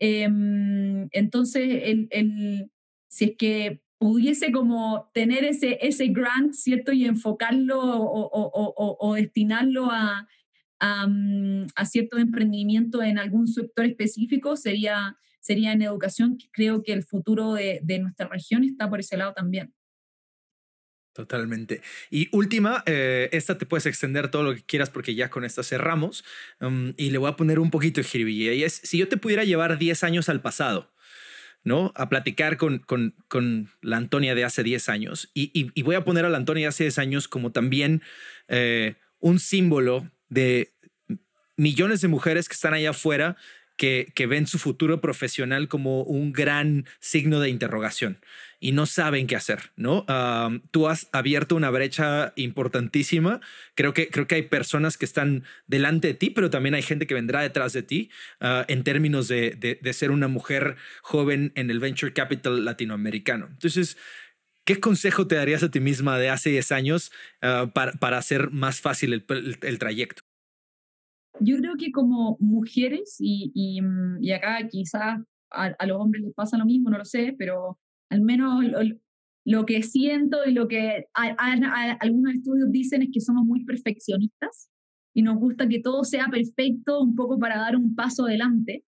Eh, 0.00 0.28
entonces, 1.12 1.82
el, 1.84 2.08
el, 2.10 2.70
si 3.08 3.24
es 3.26 3.36
que 3.36 3.82
pudiese 3.98 4.50
como 4.50 5.10
tener 5.14 5.44
ese, 5.44 5.78
ese 5.80 6.08
grant, 6.08 6.54
¿cierto? 6.54 6.92
Y 6.92 7.04
enfocarlo 7.04 7.78
o, 7.78 8.26
o, 8.26 8.74
o, 8.76 8.96
o 8.98 9.14
destinarlo 9.14 9.90
a, 9.92 10.26
a, 10.82 11.06
a 11.76 11.86
cierto 11.86 12.18
emprendimiento 12.18 13.02
en 13.02 13.18
algún 13.18 13.46
sector 13.46 13.86
específico 13.86 14.56
sería, 14.56 15.16
sería 15.40 15.72
en 15.72 15.80
educación, 15.80 16.36
creo 16.52 16.82
que 16.82 16.92
el 16.92 17.04
futuro 17.04 17.54
de, 17.54 17.80
nuestra 18.00 18.26
región 18.26 18.64
está 18.64 18.90
por 18.90 19.00
ese 19.00 19.16
lado 19.16 19.32
también. 19.32 19.72
Totalmente. 21.14 21.82
Y 22.10 22.28
última, 22.32 22.82
eh, 22.86 23.28
esta 23.32 23.58
te 23.58 23.66
puedes 23.66 23.86
extender 23.86 24.30
todo 24.30 24.42
lo 24.42 24.54
que 24.54 24.64
quieras 24.64 24.90
porque 24.90 25.14
ya 25.14 25.28
con 25.30 25.44
esta 25.44 25.62
cerramos. 25.62 26.24
Y 26.96 27.10
le 27.10 27.18
voy 27.18 27.30
a 27.30 27.36
poner 27.36 27.58
un 27.58 27.70
poquito 27.70 28.00
de 28.00 28.06
jiribilla. 28.06 28.54
Y 28.54 28.64
es, 28.64 28.72
si 28.82 28.98
yo 28.98 29.08
te 29.08 29.18
pudiera 29.18 29.44
llevar 29.44 29.78
10 29.78 30.04
años 30.04 30.30
al 30.30 30.40
pasado, 30.40 30.90
¿no? 31.64 31.92
A 31.96 32.08
platicar 32.08 32.56
con, 32.56 32.78
con, 32.78 33.14
con 33.28 33.70
la 33.82 33.98
Antonia 33.98 34.34
de 34.34 34.44
hace 34.44 34.62
10 34.62 34.88
años. 34.88 35.30
Y, 35.34 35.50
y, 35.52 35.70
y, 35.74 35.82
voy 35.82 35.96
a 35.96 36.04
poner 36.04 36.24
a 36.24 36.30
la 36.30 36.38
Antonia 36.38 36.62
de 36.62 36.68
hace 36.68 36.84
10 36.84 36.98
años 36.98 37.28
como 37.28 37.52
también 37.52 38.02
eh, 38.48 38.94
un 39.18 39.38
símbolo 39.38 40.10
de 40.32 40.72
millones 41.56 42.00
de 42.00 42.08
mujeres 42.08 42.48
que 42.48 42.54
están 42.54 42.74
allá 42.74 42.90
afuera 42.90 43.36
que, 43.76 44.12
que, 44.14 44.26
ven 44.26 44.46
su 44.46 44.58
futuro 44.58 45.00
profesional 45.00 45.68
como 45.68 46.02
un 46.02 46.32
gran 46.32 46.86
signo 47.00 47.40
de 47.40 47.48
interrogación 47.48 48.18
y 48.62 48.70
no 48.70 48.86
saben 48.86 49.26
qué 49.26 49.34
hacer, 49.34 49.72
¿no? 49.74 50.06
Tú 50.70 50.86
has 50.86 51.08
abierto 51.12 51.56
una 51.56 51.68
brecha 51.68 52.32
importantísima. 52.36 53.40
Creo 53.74 53.92
que, 53.92 54.08
creo 54.08 54.28
que 54.28 54.36
hay 54.36 54.42
personas 54.42 54.96
que 54.96 55.04
están 55.04 55.42
delante 55.66 56.06
de 56.06 56.14
ti, 56.14 56.30
pero 56.30 56.48
también 56.48 56.76
hay 56.76 56.82
gente 56.82 57.08
que 57.08 57.14
vendrá 57.14 57.40
detrás 57.40 57.72
de 57.72 57.82
ti 57.82 58.10
uh, 58.40 58.62
en 58.68 58.84
términos 58.84 59.26
de, 59.26 59.56
de, 59.58 59.80
de, 59.82 59.92
ser 59.92 60.12
una 60.12 60.28
mujer 60.28 60.76
joven 61.02 61.50
en 61.56 61.70
el 61.70 61.80
venture 61.80 62.12
capital 62.12 62.64
latinoamericano. 62.64 63.48
Entonces, 63.50 63.96
¿qué 64.64 64.80
consejo 64.80 65.26
te 65.26 65.34
darías 65.34 65.62
a 65.62 65.70
ti 65.70 65.80
misma 65.80 66.18
de 66.18 66.30
hace 66.30 66.50
10 66.50 66.72
años 66.72 67.12
uh, 67.42 67.68
para, 67.70 67.92
para 67.92 68.18
hacer 68.18 68.50
más 68.50 68.80
fácil 68.80 69.12
el, 69.12 69.24
el, 69.28 69.58
el 69.62 69.78
trayecto? 69.78 70.22
yo 71.40 71.56
creo 71.58 71.74
que 71.76 71.90
como 71.92 72.36
mujeres, 72.40 73.16
y, 73.18 73.50
y, 73.54 73.80
y 74.20 74.32
acá 74.32 74.66
quizás 74.68 75.20
a, 75.50 75.66
a, 75.66 75.86
los 75.86 75.98
hombres 75.98 76.22
les 76.22 76.34
pasa 76.34 76.58
lo 76.58 76.64
mismo, 76.64 76.90
no 76.90 76.98
lo 76.98 77.04
sé, 77.04 77.34
pero 77.38 77.78
al 78.10 78.22
menos 78.22 78.64
lo, 78.64 78.80
lo 79.44 79.66
que 79.66 79.82
siento 79.82 80.38
y 80.46 80.52
lo 80.52 80.68
que 80.68 81.06
a, 81.14 81.96
algunos 82.00 82.34
estudios 82.34 82.70
dicen 82.70 83.02
es 83.02 83.08
que 83.12 83.20
somos 83.20 83.44
muy 83.44 83.64
perfeccionistas 83.64 84.70
y 85.14 85.22
nos 85.22 85.36
gusta 85.38 85.68
que 85.68 85.80
todo 85.80 86.04
sea 86.04 86.28
perfecto 86.30 87.00
un 87.00 87.14
poco 87.14 87.38
para 87.38 87.58
dar 87.58 87.76
un 87.76 87.94
paso 87.94 88.24
adelante. 88.26 88.84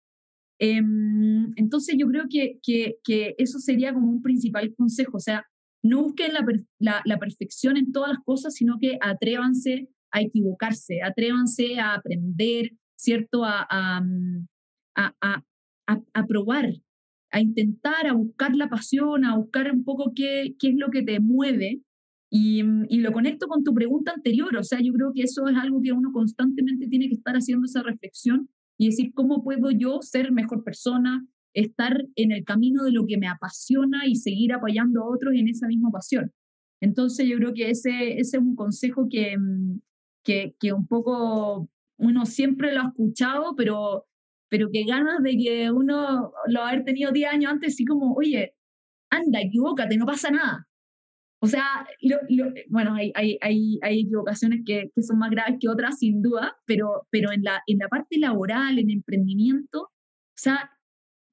Em, 0.60 1.52
entonces 1.56 1.96
yo 1.98 2.08
creo 2.08 2.26
que, 2.30 2.60
que, 2.64 2.98
que, 3.04 3.36
eso 3.38 3.60
sería 3.60 3.94
como 3.94 4.10
un 4.10 4.22
principal 4.22 4.74
consejo, 4.76 5.18
o 5.18 5.20
sea, 5.20 5.46
no 5.84 6.02
busquen 6.02 6.32
la, 6.80 7.02
la, 7.06 7.20
perfección 7.20 7.78
en 7.78 7.92
todas 7.92 8.12
las 8.12 8.24
cosas, 8.24 8.56
sino 8.56 8.80
que 8.80 8.98
atrévanse 9.02 9.90
a 10.12 10.22
equivocarse, 10.22 11.02
atrévanse 11.04 11.78
a 11.78 11.96
aprender, 11.96 12.72
¿cierto? 12.96 13.44
A, 13.44 13.68
a, 13.70 14.02
a, 14.96 15.44
a, 15.88 16.26
probar, 16.26 16.74
a 17.32 17.42
intentar, 17.42 18.08
a 18.08 18.14
buscar 18.14 18.56
la 18.56 18.70
pasión, 18.70 19.26
a 19.26 19.36
buscar 19.36 19.72
un 19.74 19.84
poco 19.84 20.14
qué, 20.16 20.56
qué 20.58 20.70
es 20.70 20.76
lo 20.76 20.90
que 20.90 21.04
te 21.04 21.20
mueve. 21.20 21.82
Y, 22.30 22.64
y, 22.90 23.02
lo 23.02 23.12
conecto 23.12 23.48
con 23.48 23.64
tu 23.64 23.76
pregunta 23.76 24.12
anterior, 24.16 24.56
o 24.58 24.64
sea, 24.64 24.80
yo 24.82 24.92
creo 24.94 25.12
que 25.14 25.22
eso 25.22 25.48
es 25.48 25.56
algo 25.56 25.82
que 25.82 25.92
uno 25.92 26.12
constantemente 26.12 26.88
tiene 26.88 27.08
que 27.08 27.14
estar 27.14 27.36
haciendo 27.36 27.66
esa 27.66 27.84
reflexión 27.84 28.50
y 28.78 28.88
decir, 28.88 29.14
¿cómo 29.14 29.44
puedo 29.44 29.70
yo 29.70 30.02
ser 30.02 30.32
mejor 30.32 30.64
persona, 30.64 31.28
estar 31.54 32.06
en 32.16 32.32
el 32.32 32.44
camino 32.44 32.84
de 32.84 32.92
lo 32.92 33.06
que 33.06 33.18
me 33.18 33.28
apasiona 33.28 34.08
y 34.08 34.16
seguir 34.16 34.54
apoyando 34.54 35.02
a 35.04 35.10
otros 35.10 35.34
en 35.36 35.48
esa 35.48 35.68
misma 35.68 35.92
pasión? 35.92 36.32
Entonces 36.82 37.28
yo 37.28 37.38
creo 37.38 37.54
que 37.54 37.70
ese, 37.70 38.20
ese 38.20 38.38
es 38.38 38.44
un 38.44 38.56
consejo 38.56 39.08
que, 39.10 39.38
mm, 39.38 39.80
que, 40.24 40.56
que 40.60 40.74
un 40.74 40.88
poco 40.88 41.70
uno 41.98 42.26
siempre 42.26 42.74
lo 42.74 42.82
ha 42.82 42.88
escuchado, 42.88 43.56
pero, 43.56 44.06
pero 44.50 44.70
que 44.72 44.84
ganas 44.84 45.22
de 45.24 45.38
que 45.38 45.72
uno 45.72 46.34
lo 46.48 46.62
haber 46.62 46.84
tenido 46.84 47.12
10 47.12 47.32
años 47.32 47.52
antes, 47.52 47.74
así 47.74 47.86
como, 47.86 48.14
oye, 48.14 48.56
anda, 49.10 49.42
equivócate, 49.42 49.98
no 49.98 50.06
pasa 50.06 50.32
nada. 50.32 50.68
O 51.40 51.48
sea, 51.48 51.86
bueno, 52.70 52.96
hay, 52.96 53.12
hay, 53.16 53.38
hay, 53.42 53.80
hay 53.82 54.00
equivocaciones 54.02 54.62
que, 54.66 54.92
que, 54.96 55.04
son 55.04 55.20
más 55.20 55.30
graves 55.30 55.58
que 55.60 55.68
otras, 55.68 56.00
sin 56.00 56.22
duda, 56.22 56.56
pero, 56.66 57.06
pero 57.10 57.34
en, 57.34 57.44
la, 57.44 57.62
en 57.68 57.80
la 57.80 57.90
parte 57.90 58.18
laboral, 58.18 58.80
en 58.80 58.90
emprendimiento, 58.90 59.82
o 59.82 60.38
sea, 60.38 60.72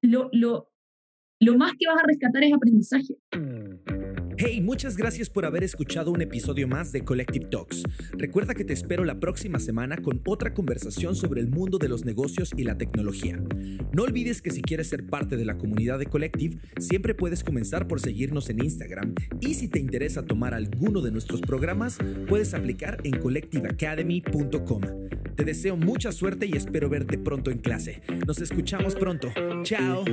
lo, 0.01 0.29
lo, 0.31 0.69
lo 1.39 1.57
más 1.57 1.73
que 1.77 1.87
vas 1.87 2.03
a 2.03 2.07
rescatar 2.07 2.43
es 2.43 2.53
aprendizaje. 2.53 3.17
Hey, 4.43 4.59
muchas 4.59 4.97
gracias 4.97 5.29
por 5.29 5.45
haber 5.45 5.63
escuchado 5.63 6.09
un 6.09 6.19
episodio 6.19 6.67
más 6.67 6.91
de 6.91 7.05
Collective 7.05 7.45
Talks. 7.51 7.83
Recuerda 8.13 8.55
que 8.55 8.63
te 8.63 8.73
espero 8.73 9.05
la 9.05 9.19
próxima 9.19 9.59
semana 9.59 9.97
con 9.97 10.19
otra 10.25 10.55
conversación 10.55 11.15
sobre 11.15 11.41
el 11.41 11.47
mundo 11.47 11.77
de 11.77 11.87
los 11.87 12.05
negocios 12.05 12.49
y 12.57 12.63
la 12.63 12.75
tecnología. 12.75 13.39
No 13.93 14.01
olvides 14.01 14.41
que 14.41 14.49
si 14.49 14.63
quieres 14.63 14.89
ser 14.89 15.05
parte 15.05 15.37
de 15.37 15.45
la 15.45 15.59
comunidad 15.59 15.99
de 15.99 16.07
Collective, 16.07 16.57
siempre 16.79 17.13
puedes 17.13 17.43
comenzar 17.43 17.87
por 17.87 17.99
seguirnos 17.99 18.49
en 18.49 18.63
Instagram 18.63 19.13
y 19.41 19.53
si 19.53 19.67
te 19.67 19.77
interesa 19.77 20.25
tomar 20.25 20.55
alguno 20.55 21.01
de 21.01 21.11
nuestros 21.11 21.39
programas, 21.41 21.99
puedes 22.27 22.55
aplicar 22.55 22.97
en 23.03 23.19
collectiveacademy.com. 23.19 24.81
Te 25.35 25.43
deseo 25.43 25.77
mucha 25.77 26.11
suerte 26.11 26.47
y 26.47 26.57
espero 26.57 26.89
verte 26.89 27.19
pronto 27.19 27.51
en 27.51 27.59
clase. 27.59 28.01
Nos 28.25 28.41
escuchamos 28.41 28.95
pronto. 28.95 29.31
Chao. 29.61 30.03